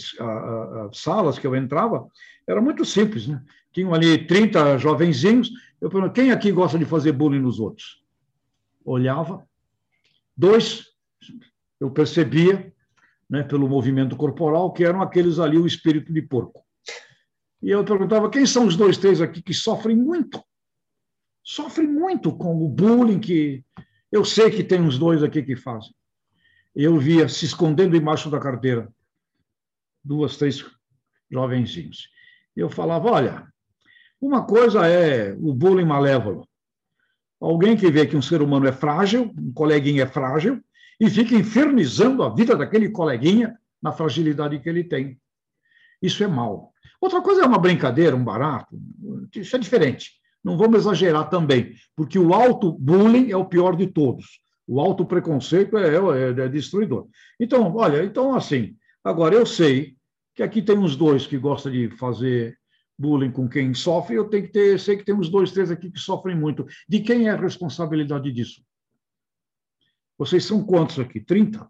salas 0.93 1.37
que 1.37 1.45
eu 1.45 1.57
entrava, 1.57 2.07
era 2.47 2.61
muito 2.61 2.85
simples, 2.85 3.27
né? 3.27 3.41
Tinham 3.73 3.93
ali 3.93 4.25
30 4.25 4.77
jovenzinhos, 4.77 5.51
eu 5.85 5.89
perguntei, 5.89 6.23
quem 6.23 6.31
aqui 6.31 6.51
gosta 6.51 6.79
de 6.79 6.85
fazer 6.85 7.11
bullying 7.11 7.39
nos 7.39 7.59
outros? 7.59 8.03
Olhava, 8.83 9.47
dois, 10.35 10.87
eu 11.79 11.91
percebia, 11.91 12.73
né, 13.29 13.43
pelo 13.43 13.69
movimento 13.69 14.15
corporal, 14.15 14.73
que 14.73 14.83
eram 14.83 14.99
aqueles 14.99 15.37
ali, 15.37 15.59
o 15.59 15.67
espírito 15.67 16.11
de 16.11 16.23
porco. 16.23 16.65
E 17.61 17.69
eu 17.69 17.85
perguntava, 17.85 18.31
quem 18.31 18.47
são 18.47 18.65
os 18.65 18.75
dois, 18.75 18.97
três 18.97 19.21
aqui 19.21 19.43
que 19.43 19.53
sofrem 19.53 19.95
muito? 19.95 20.43
Sofrem 21.43 21.87
muito 21.87 22.35
com 22.35 22.65
o 22.65 22.67
bullying 22.67 23.19
que 23.19 23.63
eu 24.11 24.25
sei 24.25 24.49
que 24.49 24.63
tem 24.63 24.81
uns 24.81 24.97
dois 24.97 25.21
aqui 25.21 25.43
que 25.43 25.55
fazem. 25.55 25.93
Eu 26.75 26.97
via 26.97 27.29
se 27.29 27.45
escondendo 27.45 27.95
embaixo 27.95 28.27
da 28.31 28.39
carteira 28.39 28.91
duas, 30.03 30.35
três 30.35 30.65
jovenzinhos. 31.29 32.09
Eu 32.55 32.71
falava, 32.71 33.11
olha, 33.11 33.53
uma 34.25 34.43
coisa 34.43 34.87
é 34.87 35.33
o 35.33 35.53
bullying 35.53 35.85
malévolo. 35.85 36.47
Alguém 37.39 37.77
que 37.77 37.91
vê 37.91 38.05
que 38.07 38.17
um 38.17 38.21
ser 38.21 38.41
humano 38.41 38.67
é 38.67 38.71
frágil, 38.71 39.31
um 39.37 39.53
coleguinha 39.53 40.03
é 40.03 40.07
frágil, 40.07 40.59
e 40.99 41.09
fica 41.09 41.35
infernizando 41.35 42.23
a 42.23 42.33
vida 42.33 42.55
daquele 42.55 42.89
coleguinha 42.89 43.57
na 43.81 43.91
fragilidade 43.91 44.59
que 44.59 44.67
ele 44.67 44.83
tem. 44.83 45.19
Isso 46.01 46.23
é 46.23 46.27
mal. 46.27 46.73
Outra 46.99 47.21
coisa 47.21 47.43
é 47.43 47.45
uma 47.45 47.59
brincadeira, 47.59 48.15
um 48.15 48.23
barato, 48.23 48.75
isso 49.35 49.55
é 49.55 49.59
diferente. 49.59 50.13
Não 50.43 50.57
vamos 50.57 50.79
exagerar 50.79 51.29
também, 51.29 51.73
porque 51.95 52.17
o 52.17 52.33
auto-bullying 52.33 53.31
é 53.31 53.37
o 53.37 53.45
pior 53.45 53.75
de 53.75 53.87
todos. 53.87 54.39
O 54.67 54.79
auto-preconceito 54.79 55.77
é, 55.77 55.95
é, 55.95 56.29
é 56.29 56.47
destruidor. 56.47 57.07
Então, 57.39 57.75
olha, 57.75 58.03
então 58.03 58.33
assim, 58.33 58.75
agora 59.03 59.35
eu 59.35 59.45
sei 59.45 59.95
que 60.33 60.41
aqui 60.41 60.61
tem 60.61 60.77
uns 60.77 60.95
dois 60.95 61.27
que 61.27 61.37
gostam 61.37 61.71
de 61.71 61.89
fazer 61.97 62.57
bullying 62.97 63.31
com 63.31 63.47
quem 63.47 63.73
sofre, 63.73 64.15
eu 64.15 64.29
tenho 64.29 64.43
que 64.43 64.53
ter, 64.53 64.79
sei 64.79 64.97
que 64.97 65.03
tem 65.03 65.15
uns 65.15 65.29
dois, 65.29 65.51
três 65.51 65.69
aqui 65.69 65.91
que 65.91 65.99
sofrem 65.99 66.35
muito. 66.35 66.65
De 66.87 67.01
quem 67.01 67.27
é 67.27 67.31
a 67.31 67.35
responsabilidade 67.35 68.31
disso? 68.31 68.63
Vocês 70.17 70.45
são 70.45 70.63
quantos 70.63 70.97
aqui? 70.99 71.19
30? 71.19 71.69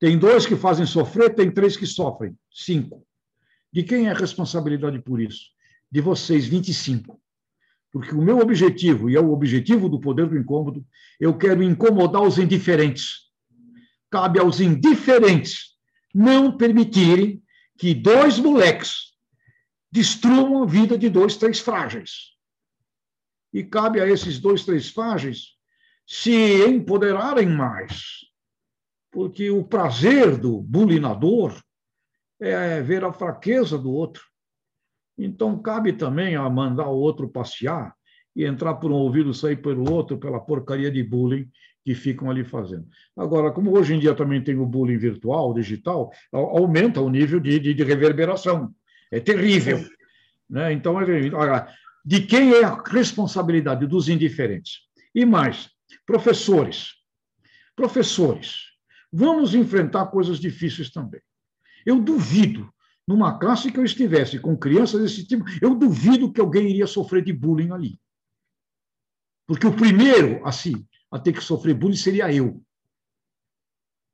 Tem 0.00 0.18
dois 0.18 0.46
que 0.46 0.56
fazem 0.56 0.86
sofrer, 0.86 1.34
tem 1.34 1.50
três 1.50 1.76
que 1.76 1.86
sofrem. 1.86 2.36
Cinco. 2.50 3.06
De 3.72 3.82
quem 3.82 4.06
é 4.06 4.10
a 4.10 4.14
responsabilidade 4.14 4.98
por 5.00 5.20
isso? 5.20 5.50
De 5.90 6.00
vocês, 6.00 6.46
25. 6.46 7.20
Porque 7.92 8.14
o 8.14 8.22
meu 8.22 8.38
objetivo, 8.38 9.08
e 9.08 9.16
é 9.16 9.20
o 9.20 9.32
objetivo 9.32 9.88
do 9.88 10.00
poder 10.00 10.26
do 10.26 10.36
incômodo, 10.36 10.84
eu 11.20 11.36
quero 11.36 11.62
incomodar 11.62 12.22
os 12.22 12.38
indiferentes. 12.38 13.30
Cabe 14.10 14.40
aos 14.40 14.60
indiferentes 14.60 15.74
não 16.14 16.56
permitirem 16.56 17.42
que 17.78 17.94
dois 17.94 18.38
moleques 18.38 19.13
destruam 19.94 20.60
a 20.60 20.66
vida 20.66 20.98
de 20.98 21.08
dois, 21.08 21.36
três 21.36 21.60
frágeis. 21.60 22.32
E 23.52 23.62
cabe 23.62 24.00
a 24.00 24.08
esses 24.08 24.40
dois, 24.40 24.64
três 24.64 24.90
frágeis 24.90 25.54
se 26.04 26.66
empoderarem 26.66 27.46
mais, 27.46 28.26
porque 29.12 29.50
o 29.50 29.62
prazer 29.62 30.36
do 30.36 30.60
bulinador 30.60 31.62
é 32.40 32.82
ver 32.82 33.04
a 33.04 33.12
fraqueza 33.12 33.78
do 33.78 33.92
outro. 33.92 34.24
Então, 35.16 35.62
cabe 35.62 35.92
também 35.92 36.34
a 36.34 36.50
mandar 36.50 36.88
o 36.88 36.98
outro 36.98 37.28
passear 37.28 37.94
e 38.34 38.44
entrar 38.44 38.74
por 38.74 38.90
um 38.90 38.96
ouvido, 38.96 39.32
sair 39.32 39.62
pelo 39.62 39.88
outro, 39.92 40.18
pela 40.18 40.40
porcaria 40.40 40.90
de 40.90 41.04
bullying 41.04 41.48
que 41.84 41.94
ficam 41.94 42.28
ali 42.28 42.42
fazendo. 42.42 42.88
Agora, 43.16 43.52
como 43.52 43.78
hoje 43.78 43.94
em 43.94 44.00
dia 44.00 44.12
também 44.12 44.42
tem 44.42 44.56
o 44.56 44.66
bullying 44.66 44.98
virtual, 44.98 45.54
digital, 45.54 46.10
aumenta 46.32 47.00
o 47.00 47.08
nível 47.08 47.38
de, 47.38 47.60
de, 47.60 47.74
de 47.74 47.84
reverberação. 47.84 48.74
É 49.14 49.20
terrível. 49.20 49.78
Né? 50.50 50.72
Então, 50.72 51.00
é 51.00 51.74
de 52.04 52.20
quem 52.22 52.52
é 52.52 52.64
a 52.64 52.82
responsabilidade? 52.82 53.86
Dos 53.86 54.08
indiferentes. 54.08 54.80
E 55.14 55.24
mais, 55.24 55.70
professores. 56.04 56.94
Professores, 57.76 58.56
vamos 59.12 59.54
enfrentar 59.54 60.06
coisas 60.06 60.40
difíceis 60.40 60.90
também. 60.90 61.20
Eu 61.86 62.00
duvido, 62.00 62.68
numa 63.06 63.38
classe 63.38 63.70
que 63.70 63.78
eu 63.78 63.84
estivesse 63.84 64.40
com 64.40 64.56
crianças 64.56 65.00
desse 65.00 65.24
tipo, 65.26 65.44
eu 65.62 65.74
duvido 65.76 66.32
que 66.32 66.40
alguém 66.40 66.68
iria 66.68 66.86
sofrer 66.86 67.22
de 67.22 67.32
bullying 67.32 67.70
ali. 67.70 68.00
Porque 69.46 69.66
o 69.66 69.76
primeiro, 69.76 70.44
assim, 70.44 70.84
a 71.10 71.20
ter 71.20 71.32
que 71.32 71.40
sofrer 71.40 71.74
bullying 71.74 71.96
seria 71.96 72.32
eu. 72.32 72.60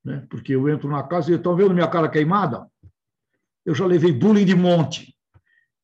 Né? 0.05 0.27
Porque 0.29 0.55
eu 0.55 0.69
entro 0.69 0.91
na 0.91 1.03
casa 1.03 1.33
e 1.33 1.37
estão 1.37 1.57
vendo 1.57 1.73
minha 1.73 1.89
cara 1.89 2.09
queimada? 2.09 2.71
Eu 3.71 3.75
já 3.77 3.87
levei 3.87 4.11
bullying 4.11 4.45
de 4.45 4.57
monte. 4.57 5.15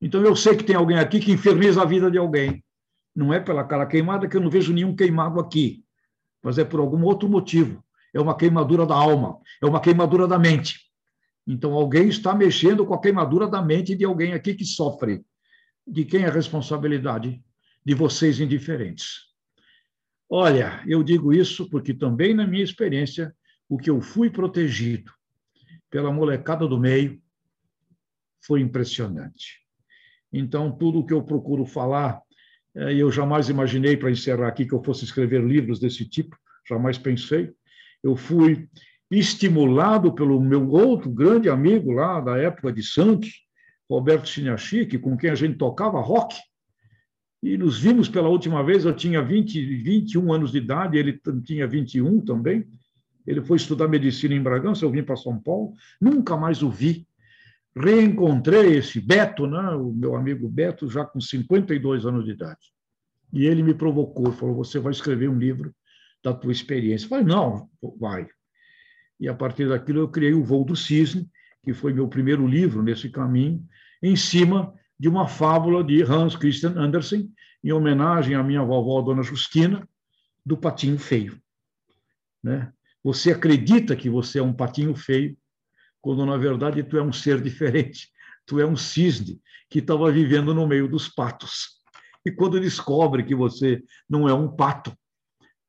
Então 0.01 0.21
eu 0.21 0.35
sei 0.35 0.57
que 0.57 0.63
tem 0.65 0.75
alguém 0.75 0.99
aqui 0.99 1.21
que 1.21 1.31
inferniza 1.31 1.81
a 1.81 1.85
vida 1.85 2.11
de 2.11 2.17
alguém. 2.17 2.61
Não 3.15 3.33
é 3.33 3.39
pela 3.39 3.63
cara 3.63 3.85
queimada 3.85 4.27
que 4.27 4.35
eu 4.35 4.41
não 4.41 4.49
vejo 4.49 4.73
nenhum 4.73 4.93
queimado 4.93 5.39
aqui, 5.39 5.85
mas 6.43 6.57
é 6.57 6.65
por 6.65 6.81
algum 6.81 7.01
outro 7.05 7.29
motivo. 7.29 7.81
É 8.13 8.19
uma 8.19 8.35
queimadura 8.35 8.85
da 8.85 8.93
alma, 8.93 9.39
é 9.63 9.65
uma 9.65 9.79
queimadura 9.79 10.27
da 10.27 10.37
mente. 10.37 10.81
Então 11.47 11.71
alguém 11.75 12.09
está 12.09 12.35
mexendo 12.35 12.85
com 12.85 12.93
a 12.93 12.99
queimadura 12.99 13.47
da 13.47 13.61
mente 13.61 13.95
de 13.95 14.03
alguém 14.03 14.33
aqui 14.33 14.53
que 14.53 14.65
sofre. 14.65 15.23
De 15.87 16.03
quem 16.03 16.23
é 16.23 16.27
a 16.27 16.31
responsabilidade? 16.31 17.41
De 17.85 17.93
vocês 17.93 18.41
indiferentes. 18.41 19.27
Olha, 20.29 20.83
eu 20.85 21.01
digo 21.03 21.33
isso 21.33 21.69
porque 21.69 21.93
também 21.93 22.33
na 22.33 22.45
minha 22.45 22.65
experiência, 22.65 23.33
o 23.69 23.77
que 23.77 23.89
eu 23.89 24.01
fui 24.01 24.29
protegido 24.29 25.09
pela 25.89 26.11
molecada 26.11 26.67
do 26.67 26.77
meio 26.77 27.25
foi 28.41 28.61
impressionante. 28.61 29.59
Então, 30.31 30.71
tudo 30.71 30.99
o 30.99 31.05
que 31.05 31.13
eu 31.13 31.23
procuro 31.23 31.65
falar, 31.65 32.21
é, 32.75 32.93
eu 32.93 33.11
jamais 33.11 33.49
imaginei, 33.49 33.95
para 33.97 34.11
encerrar 34.11 34.47
aqui, 34.47 34.65
que 34.65 34.73
eu 34.73 34.83
fosse 34.83 35.05
escrever 35.05 35.43
livros 35.43 35.79
desse 35.79 36.07
tipo, 36.07 36.37
jamais 36.67 36.97
pensei. 36.97 37.51
Eu 38.03 38.15
fui 38.15 38.67
estimulado 39.09 40.13
pelo 40.13 40.39
meu 40.41 40.69
outro 40.69 41.09
grande 41.09 41.49
amigo 41.49 41.91
lá 41.91 42.19
da 42.19 42.37
época 42.37 42.71
de 42.71 42.83
Santos, 42.83 43.45
Roberto 43.89 44.27
Chinachique, 44.27 44.99
com 44.99 45.15
quem 45.15 45.29
a 45.29 45.35
gente 45.35 45.57
tocava 45.57 45.99
rock, 46.01 46.35
e 47.41 47.57
nos 47.57 47.79
vimos 47.79 48.09
pela 48.09 48.29
última 48.29 48.63
vez, 48.63 48.83
eu 48.83 48.95
tinha 48.95 49.21
20, 49.21 49.81
21 49.83 50.33
anos 50.33 50.51
de 50.51 50.57
idade, 50.57 50.97
ele 50.97 51.19
tinha 51.43 51.67
21 51.67 52.21
também. 52.21 52.67
Ele 53.25 53.41
foi 53.41 53.57
estudar 53.57 53.87
medicina 53.87 54.33
em 54.33 54.41
Bragança, 54.41 54.83
eu 54.83 54.91
vim 54.91 55.03
para 55.03 55.15
São 55.15 55.39
Paulo, 55.39 55.73
nunca 56.01 56.35
mais 56.35 56.63
o 56.63 56.69
vi. 56.69 57.05
Reencontrei 57.79 58.77
esse 58.77 58.99
Beto, 58.99 59.47
né, 59.47 59.69
o 59.71 59.91
meu 59.91 60.15
amigo 60.15 60.47
Beto, 60.49 60.89
já 60.89 61.05
com 61.05 61.19
52 61.19 62.05
anos 62.05 62.25
de 62.25 62.31
idade. 62.31 62.71
E 63.31 63.45
ele 63.45 63.61
me 63.61 63.73
provocou, 63.73 64.31
falou: 64.31 64.55
Você 64.55 64.79
vai 64.79 64.91
escrever 64.91 65.29
um 65.29 65.37
livro 65.37 65.73
da 66.23 66.33
tua 66.33 66.51
experiência. 66.51 67.05
Eu 67.05 67.09
falei: 67.09 67.25
Não, 67.25 67.69
vai. 67.99 68.27
E 69.19 69.27
a 69.27 69.33
partir 69.33 69.67
daquilo 69.67 69.99
eu 69.99 70.09
criei 70.09 70.33
o 70.33 70.43
Voo 70.43 70.63
do 70.63 70.75
Cisne, 70.75 71.29
que 71.63 71.73
foi 71.73 71.93
meu 71.93 72.07
primeiro 72.07 72.47
livro 72.47 72.81
nesse 72.81 73.09
caminho, 73.09 73.65
em 74.01 74.15
cima 74.15 74.73
de 74.99 75.09
uma 75.09 75.27
fábula 75.27 75.83
de 75.83 76.01
Hans 76.01 76.35
Christian 76.35 76.73
Andersen, 76.77 77.31
em 77.63 77.71
homenagem 77.71 78.35
à 78.35 78.43
minha 78.43 78.63
vovó, 78.63 79.01
Dona 79.01 79.23
Justina, 79.23 79.87
do 80.45 80.57
patinho 80.57 80.97
feio. 80.97 81.39
Né? 82.41 82.71
Você 83.03 83.31
acredita 83.31 83.95
que 83.95 84.09
você 84.09 84.39
é 84.39 84.43
um 84.43 84.53
patinho 84.53 84.95
feio, 84.95 85.37
quando 86.01 86.25
na 86.25 86.37
verdade 86.37 86.83
tu 86.83 86.97
é 86.97 87.01
um 87.01 87.13
ser 87.13 87.39
diferente. 87.41 88.09
Tu 88.45 88.59
é 88.59 88.65
um 88.65 88.75
cisne 88.75 89.41
que 89.69 89.79
estava 89.79 90.11
vivendo 90.11 90.53
no 90.53 90.67
meio 90.67 90.87
dos 90.87 91.09
patos. 91.09 91.77
E 92.25 92.31
quando 92.31 92.59
descobre 92.59 93.23
que 93.23 93.35
você 93.35 93.83
não 94.09 94.27
é 94.27 94.33
um 94.33 94.47
pato, 94.49 94.93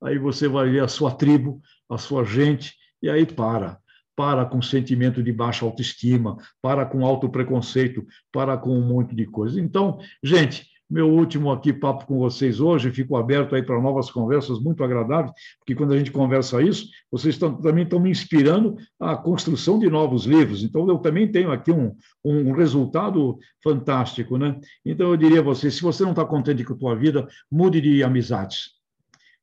aí 0.01 0.17
você 0.17 0.47
vai 0.47 0.69
ver 0.69 0.83
a 0.83 0.87
sua 0.87 1.11
tribo, 1.11 1.61
a 1.89 1.97
sua 1.97 2.23
gente, 2.23 2.75
e 3.01 3.09
aí 3.09 3.25
para 3.25 3.79
para 4.19 4.45
com 4.45 4.61
sentimento 4.61 5.23
de 5.23 5.31
baixa 5.31 5.63
autoestima, 5.63 6.35
para 6.61 6.85
com 6.85 7.05
alto 7.05 7.29
preconceito, 7.29 8.05
para 8.33 8.57
com 8.57 8.77
um 8.77 8.85
monte 8.85 9.15
de 9.15 9.25
coisas. 9.25 9.57
Então, 9.57 9.97
gente, 10.21 10.67
meu 10.89 11.07
último 11.07 11.51
aqui 11.51 11.71
papo 11.71 12.05
com 12.07 12.17
vocês 12.17 12.59
hoje, 12.59 12.91
fico 12.91 13.15
aberto 13.15 13.53
aí 13.53 13.61
para 13.61 13.79
novas 13.79 14.09
conversas 14.09 14.59
muito 14.59 14.83
agradáveis, 14.83 15.31
porque 15.59 15.75
quando 15.75 15.93
a 15.93 15.97
gente 15.97 16.11
conversa 16.11 16.61
isso, 16.61 16.87
vocês 17.11 17.35
estão, 17.35 17.55
também 17.61 17.83
estão 17.83 17.99
me 17.99 18.09
inspirando 18.09 18.75
à 18.99 19.15
construção 19.15 19.77
de 19.77 19.87
novos 19.89 20.25
livros. 20.25 20.63
Então, 20.63 20.87
eu 20.89 20.97
também 20.97 21.31
tenho 21.31 21.51
aqui 21.51 21.71
um, 21.71 21.95
um 22.25 22.51
resultado 22.53 23.37
fantástico, 23.63 24.37
né? 24.37 24.59
Então, 24.83 25.11
eu 25.11 25.17
diria 25.17 25.41
a 25.41 25.43
você, 25.43 25.69
se 25.69 25.81
você 25.81 26.03
não 26.03 26.11
está 26.11 26.25
contente 26.25 26.63
com 26.63 26.73
a 26.73 26.77
tua 26.77 26.95
vida, 26.95 27.27
mude 27.51 27.79
de 27.79 28.03
amizades, 28.03 28.71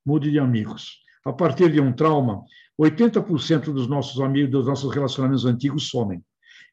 mude 0.05 0.31
de 0.31 0.39
amigos. 0.41 0.99
A 1.25 1.33
partir 1.33 1.71
de 1.71 1.81
um 1.81 1.93
trauma, 1.93 2.43
80% 2.81 3.73
dos 3.73 3.87
nossos 3.87 4.21
amigos, 4.21 4.51
dos 4.51 4.67
nossos 4.67 4.93
relacionamentos 4.93 5.45
antigos 5.45 5.89
somem 5.89 6.23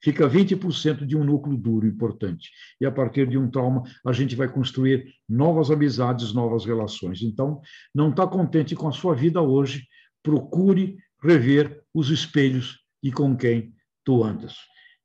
fica 0.03 0.29
20% 0.29 1.05
de 1.05 1.15
um 1.15 1.23
núcleo 1.23 1.55
duro 1.55 1.87
importante. 1.87 2.51
E 2.79 2.85
a 2.85 2.91
partir 2.91 3.27
de 3.27 3.37
um 3.37 3.49
trauma, 3.49 3.83
a 4.05 4.11
gente 4.11 4.35
vai 4.35 4.49
construir 4.49 5.07
novas 5.27 5.71
amizades, 5.71 6.33
novas 6.33 6.65
relações. 6.65 7.21
Então, 7.23 7.61
não 7.95 8.09
está 8.09 8.27
contente 8.27 8.75
com 8.75 8.89
a 8.89 8.91
sua 8.91 9.15
vida 9.15 9.41
hoje, 9.41 9.87
procure 10.21 10.97
rever 11.23 11.81
os 11.93 12.09
espelhos 12.09 12.79
e 13.01 13.11
com 13.11 13.35
quem 13.35 13.73
tu 14.03 14.23
andas. 14.23 14.55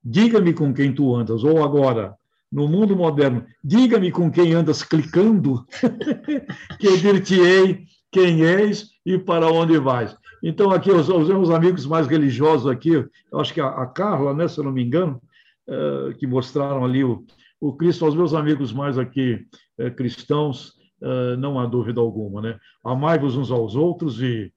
Diga-me 0.03 0.53
com 0.53 0.75
quem 0.75 0.93
tu 0.93 1.15
andas, 1.15 1.45
ou 1.45 1.63
agora, 1.63 2.17
no 2.51 2.67
mundo 2.67 2.97
moderno, 2.97 3.47
diga-me 3.63 4.11
com 4.11 4.31
quem 4.31 4.53
andas 4.53 4.83
clicando, 4.83 5.65
que 6.81 6.97
dir-te-ei 6.97 7.85
quem 8.11 8.45
és 8.45 8.89
e 9.07 9.17
para 9.17 9.53
onde 9.53 9.79
vais. 9.79 10.17
Então, 10.43 10.71
aqui, 10.71 10.91
os, 10.91 11.09
os 11.09 11.29
meus 11.29 11.51
amigos 11.51 11.87
mais 11.87 12.07
religiosos 12.07 12.67
aqui, 12.67 12.91
eu 12.91 13.41
acho 13.41 13.53
que 13.53 13.61
a, 13.61 13.69
a 13.69 13.87
Carla, 13.87 14.35
né, 14.35 14.47
se 14.47 14.59
eu 14.59 14.65
não 14.65 14.73
me 14.73 14.85
engano, 14.85 15.21
é, 15.69 16.15
que 16.15 16.27
mostraram 16.27 16.85
ali 16.85 17.05
o, 17.05 17.27
o 17.61 17.75
Cristo, 17.75 18.05
aos 18.05 18.15
meus 18.15 18.33
amigos 18.33 18.73
mais 18.73 18.97
aqui 18.97 19.47
é, 19.77 19.91
cristãos, 19.91 20.73
é, 21.03 21.37
não 21.37 21.59
há 21.59 21.67
dúvida 21.67 22.01
alguma, 22.01 22.41
né? 22.41 22.59
Amai-vos 22.83 23.37
uns 23.37 23.51
aos 23.51 23.75
outros 23.75 24.21
e 24.23 24.53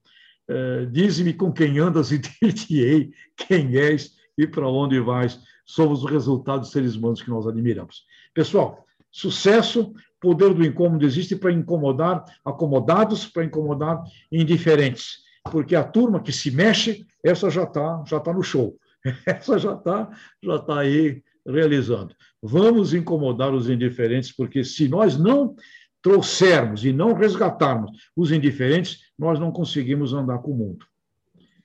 dize-me 0.90 1.32
com 1.32 1.50
quem 1.50 1.78
andas 1.78 2.12
e 2.12 2.18
dir-te-ei 2.42 3.10
quem 3.36 3.74
és 3.76 4.10
e 4.36 4.46
para 4.46 4.68
onde 4.68 5.00
vais. 5.00 5.40
Somos 5.64 6.02
o 6.02 6.06
resultado 6.06 6.60
dos 6.60 6.72
seres 6.72 6.94
humanos 6.94 7.22
que 7.22 7.30
nós 7.30 7.46
admiramos. 7.46 8.02
Pessoal, 8.34 8.84
sucesso, 9.10 9.94
poder 10.20 10.52
do 10.52 10.64
incômodo 10.64 11.06
existe 11.06 11.36
para 11.36 11.52
incomodar 11.52 12.24
acomodados, 12.44 13.24
para 13.24 13.44
incomodar 13.44 14.02
indiferentes 14.30 15.21
porque 15.50 15.74
a 15.74 15.84
turma 15.84 16.22
que 16.22 16.32
se 16.32 16.50
mexe, 16.50 17.06
essa 17.24 17.50
já 17.50 17.64
está 17.64 18.02
já 18.06 18.20
tá 18.20 18.32
no 18.32 18.42
show. 18.42 18.76
Essa 19.26 19.58
já 19.58 19.74
está 19.74 20.10
já 20.40 20.58
tá 20.60 20.78
aí 20.78 21.24
realizando. 21.44 22.14
Vamos 22.40 22.94
incomodar 22.94 23.52
os 23.52 23.68
indiferentes, 23.68 24.30
porque 24.30 24.62
se 24.62 24.88
nós 24.88 25.18
não 25.18 25.56
trouxermos 26.00 26.84
e 26.84 26.92
não 26.92 27.12
resgatarmos 27.12 27.90
os 28.16 28.30
indiferentes, 28.30 29.00
nós 29.18 29.38
não 29.38 29.50
conseguimos 29.50 30.12
andar 30.12 30.38
com 30.38 30.52
o 30.52 30.56
mundo. 30.56 30.86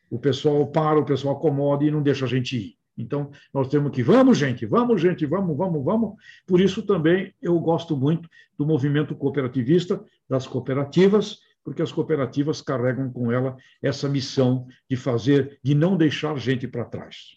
O 0.10 0.20
pessoal 0.20 0.66
para, 0.68 1.00
o 1.00 1.06
pessoal 1.06 1.36
acomoda 1.36 1.84
e 1.84 1.92
não 1.92 2.02
deixa 2.02 2.26
a 2.26 2.28
gente 2.28 2.58
ir. 2.58 2.78
Então, 2.98 3.30
nós 3.54 3.68
temos 3.68 3.92
que, 3.92 4.02
vamos, 4.02 4.38
gente, 4.38 4.66
vamos, 4.66 5.00
gente, 5.00 5.26
vamos, 5.26 5.56
vamos, 5.56 5.84
vamos. 5.84 6.16
Por 6.48 6.60
isso 6.60 6.82
também 6.82 7.34
eu 7.42 7.60
gosto 7.60 7.96
muito 7.96 8.28
do 8.58 8.66
movimento 8.66 9.16
cooperativista, 9.16 10.04
das 10.28 10.48
cooperativas, 10.48 11.40
porque 11.68 11.82
as 11.82 11.92
cooperativas 11.92 12.62
carregam 12.62 13.12
com 13.12 13.30
ela 13.30 13.58
essa 13.84 14.08
missão 14.08 14.66
de 14.90 14.96
fazer, 14.96 15.60
de 15.62 15.76
não 15.76 15.98
deixar 15.98 16.38
gente 16.38 16.66
para 16.66 16.86
trás. 16.86 17.36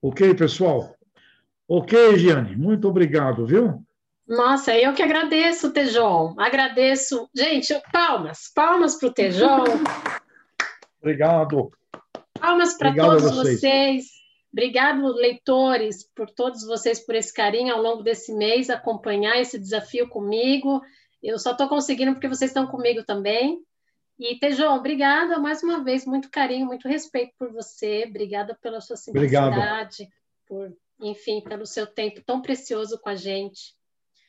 Ok, 0.00 0.36
pessoal? 0.36 0.94
Ok, 1.66 2.16
Giane, 2.16 2.54
muito 2.54 2.86
obrigado, 2.86 3.44
viu? 3.44 3.84
Nossa, 4.24 4.78
eu 4.78 4.94
que 4.94 5.02
agradeço, 5.02 5.72
Tejon. 5.72 6.36
Agradeço. 6.38 7.28
Gente, 7.34 7.74
palmas, 7.92 8.52
palmas 8.54 9.00
para 9.00 9.08
o 9.08 9.12
Tejon. 9.12 9.64
Obrigado. 11.02 11.72
Palmas 12.38 12.74
para 12.74 12.94
todos 12.94 13.24
vocês. 13.24 13.60
vocês. 13.60 14.04
Obrigado, 14.52 15.08
leitores, 15.08 16.08
por 16.14 16.30
todos 16.30 16.64
vocês, 16.64 17.04
por 17.04 17.16
esse 17.16 17.34
carinho 17.34 17.74
ao 17.74 17.82
longo 17.82 18.04
desse 18.04 18.32
mês, 18.32 18.70
acompanhar 18.70 19.40
esse 19.40 19.58
desafio 19.58 20.08
comigo. 20.08 20.80
Eu 21.26 21.38
só 21.38 21.50
estou 21.50 21.68
conseguindo 21.68 22.12
porque 22.12 22.28
vocês 22.28 22.50
estão 22.50 22.66
comigo 22.66 23.02
também. 23.04 23.60
E, 24.18 24.38
Tejon, 24.38 24.74
obrigada 24.74 25.38
mais 25.38 25.62
uma 25.62 25.82
vez, 25.82 26.06
muito 26.06 26.30
carinho, 26.30 26.66
muito 26.66 26.88
respeito 26.88 27.34
por 27.38 27.52
você, 27.52 28.06
obrigada 28.08 28.56
pela 28.62 28.80
sua 28.80 28.96
simplicidade, 28.96 30.04
Obrigado. 30.04 30.12
por, 30.46 30.72
enfim, 31.00 31.42
pelo 31.42 31.66
seu 31.66 31.86
tempo 31.86 32.22
tão 32.24 32.40
precioso 32.40 32.98
com 32.98 33.10
a 33.10 33.14
gente. 33.14 33.74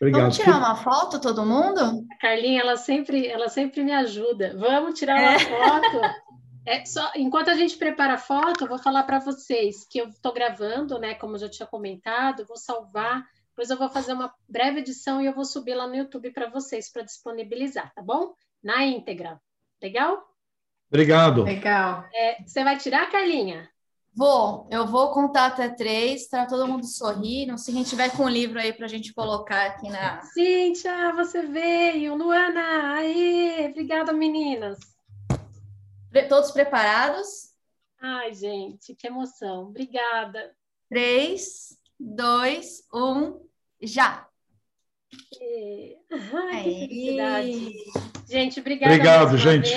Obrigado. 0.02 0.22
Vamos 0.22 0.38
tirar 0.38 0.58
uma 0.58 0.76
foto, 0.76 1.22
todo 1.22 1.46
mundo? 1.46 2.06
A 2.12 2.18
Carlinha, 2.20 2.62
ela 2.62 2.76
sempre, 2.76 3.28
ela 3.28 3.48
sempre 3.48 3.84
me 3.84 3.94
ajuda. 3.94 4.56
Vamos 4.58 5.00
tirar 5.00 5.20
uma 5.20 5.34
é. 5.34 5.40
foto. 5.40 6.28
É, 6.66 6.84
só, 6.84 7.14
enquanto 7.16 7.50
a 7.50 7.56
gente 7.56 7.78
prepara 7.78 8.16
a 8.16 8.18
foto, 8.18 8.66
eu 8.66 8.68
vou 8.68 8.78
falar 8.78 9.04
para 9.04 9.20
vocês 9.20 9.88
que 9.90 10.00
eu 10.00 10.10
estou 10.10 10.34
gravando, 10.34 11.00
né? 11.00 11.16
Como 11.16 11.36
eu 11.36 11.40
já 11.40 11.50
tinha 11.50 11.66
comentado, 11.66 12.46
vou 12.46 12.58
salvar 12.58 13.26
depois 13.58 13.72
eu 13.72 13.78
vou 13.78 13.90
fazer 13.90 14.14
uma 14.14 14.32
breve 14.48 14.82
edição 14.82 15.20
e 15.20 15.26
eu 15.26 15.34
vou 15.34 15.44
subir 15.44 15.74
lá 15.74 15.88
no 15.88 15.96
YouTube 15.96 16.30
para 16.30 16.48
vocês, 16.48 16.92
para 16.92 17.02
disponibilizar, 17.02 17.92
tá 17.96 18.04
bom? 18.04 18.36
Na 18.62 18.86
íntegra. 18.86 19.42
Legal? 19.82 20.32
Obrigado. 20.88 21.42
Legal. 21.42 22.06
É, 22.14 22.44
você 22.44 22.64
vai 22.64 22.78
tirar, 22.78 23.10
Carlinha? 23.10 23.68
Vou. 24.14 24.68
Eu 24.70 24.86
vou 24.86 25.10
contar 25.10 25.48
até 25.48 25.70
três, 25.70 26.30
para 26.30 26.46
todo 26.46 26.68
mundo 26.68 26.86
sorrir. 26.86 27.58
Se 27.58 27.72
a 27.72 27.74
gente 27.74 27.90
tiver 27.90 28.16
com 28.16 28.24
o 28.24 28.26
um 28.28 28.30
livro 28.30 28.60
aí 28.60 28.72
para 28.72 28.86
a 28.86 28.90
gente 28.90 29.12
colocar 29.12 29.66
aqui 29.66 29.90
na... 29.90 30.22
Cíntia, 30.22 31.14
você 31.14 31.42
veio. 31.42 32.14
Luana, 32.14 32.94
aí. 32.94 33.70
Obrigada, 33.72 34.14
meninas. 34.14 34.78
Todos 36.30 36.52
preparados? 36.52 37.56
Ai, 38.00 38.36
gente, 38.36 38.94
que 38.94 39.08
emoção. 39.08 39.64
Obrigada. 39.64 40.56
Três, 40.88 41.76
dois, 42.00 42.84
um 42.94 43.47
já. 43.82 44.26
Ai, 46.52 46.64
que 46.64 46.88
felicidade. 46.88 47.76
Gente, 48.30 48.60
obrigada. 48.60 48.94
Obrigado, 48.94 49.38
gente. 49.38 49.74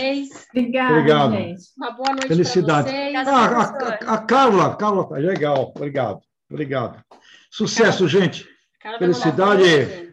Obrigada, 0.51 0.93
Obrigado. 0.93 1.33
gente. 1.33 1.63
Uma 1.77 1.91
boa 1.93 2.11
noite 2.11 2.29
Felicidade. 2.29 2.91
Ah, 2.91 3.23
a, 3.23 3.61
a, 3.61 4.15
a, 4.15 4.19
Carla, 4.19 4.77
Carla, 4.77 5.09
tá 5.09 5.15
legal. 5.17 5.73
Obrigado. 5.75 6.21
Obrigado. 6.51 7.05
Sucesso, 7.51 8.05
Carla. 8.05 8.09
gente. 8.09 8.49
Carla 8.81 8.99
Felicidade. 8.99 10.11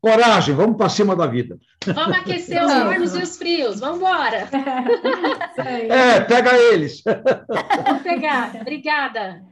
Coragem, 0.00 0.54
vamos 0.54 0.78
para 0.78 0.88
cima 0.88 1.14
da 1.14 1.26
vida. 1.26 1.58
Vamos 1.84 2.16
aquecer 2.16 2.64
os 2.64 2.72
mornos 2.72 3.14
e 3.14 3.22
os 3.22 3.36
frios. 3.36 3.80
Vamos 3.80 3.98
embora. 3.98 4.48
É, 5.58 6.20
pega 6.20 6.56
eles. 6.56 7.02
Vou 7.04 8.00
pegar. 8.02 8.56
Obrigada. 8.62 9.42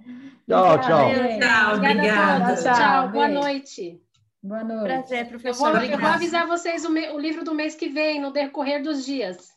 Tchau, 0.48 0.78
tchau. 0.80 1.08
Tchau, 1.38 1.74
obrigada. 1.74 2.56
Tchau, 2.56 2.74
tchau. 2.74 3.08
Boa 3.10 3.28
noite. 3.28 4.02
Boa 4.42 4.64
noite. 4.64 4.84
Prazer, 4.84 5.28
professor. 5.28 5.68
Eu 5.68 5.74
vou, 5.74 5.82
eu 5.82 5.98
vou 5.98 6.08
avisar 6.08 6.46
vocês 6.46 6.86
o, 6.86 6.90
me, 6.90 7.10
o, 7.10 7.18
livro 7.18 7.44
do 7.44 7.54
mês 7.54 7.74
que 7.74 7.90
vem, 7.90 8.18
no 8.18 8.32
decorrer 8.32 8.82
dos 8.82 9.04
dias. 9.04 9.52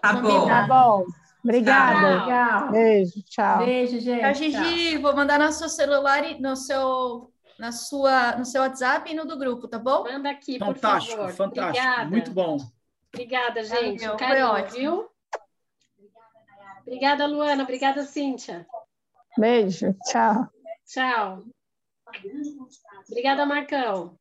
Tá 0.00 0.12
bom. 0.12 0.46
Tá 0.46 0.66
bom. 0.68 1.04
Obrigada. 1.42 2.26
Tchau. 2.26 2.70
Beijo, 2.70 3.22
tchau. 3.24 3.58
Beijo, 3.66 3.98
gente. 3.98 4.20
Tchau, 4.20 4.34
Gigi. 4.34 4.92
Tchau. 4.92 5.02
Vou 5.02 5.16
mandar 5.16 5.40
no 5.40 5.50
seu 5.50 5.68
celular 5.68 6.24
e 6.24 6.40
no 6.40 6.54
seu, 6.54 7.32
na 7.58 7.72
sua, 7.72 8.36
no 8.36 8.44
seu 8.44 8.62
WhatsApp 8.62 9.10
e 9.10 9.14
no 9.14 9.26
do 9.26 9.36
grupo, 9.36 9.66
tá 9.66 9.80
bom? 9.80 10.04
Manda 10.04 10.30
aqui, 10.30 10.60
fantástico, 10.60 11.16
por 11.16 11.32
favor. 11.32 11.34
Fantástico, 11.34 11.86
Obrigada. 11.86 12.10
Muito 12.10 12.30
bom. 12.30 12.58
Obrigada, 13.12 13.64
gente. 13.64 14.04
Valeu, 14.04 14.16
Carinho, 14.16 14.46
foi 14.46 14.60
ótimo. 14.62 14.78
viu? 14.78 15.08
Obrigada, 16.82 17.26
Luana. 17.26 17.64
Obrigada, 17.64 18.04
Cíntia. 18.04 18.64
Beijo, 19.36 19.94
tchau. 20.04 20.48
Tchau. 20.86 21.44
Obrigada, 23.08 23.44
Marcão. 23.46 24.18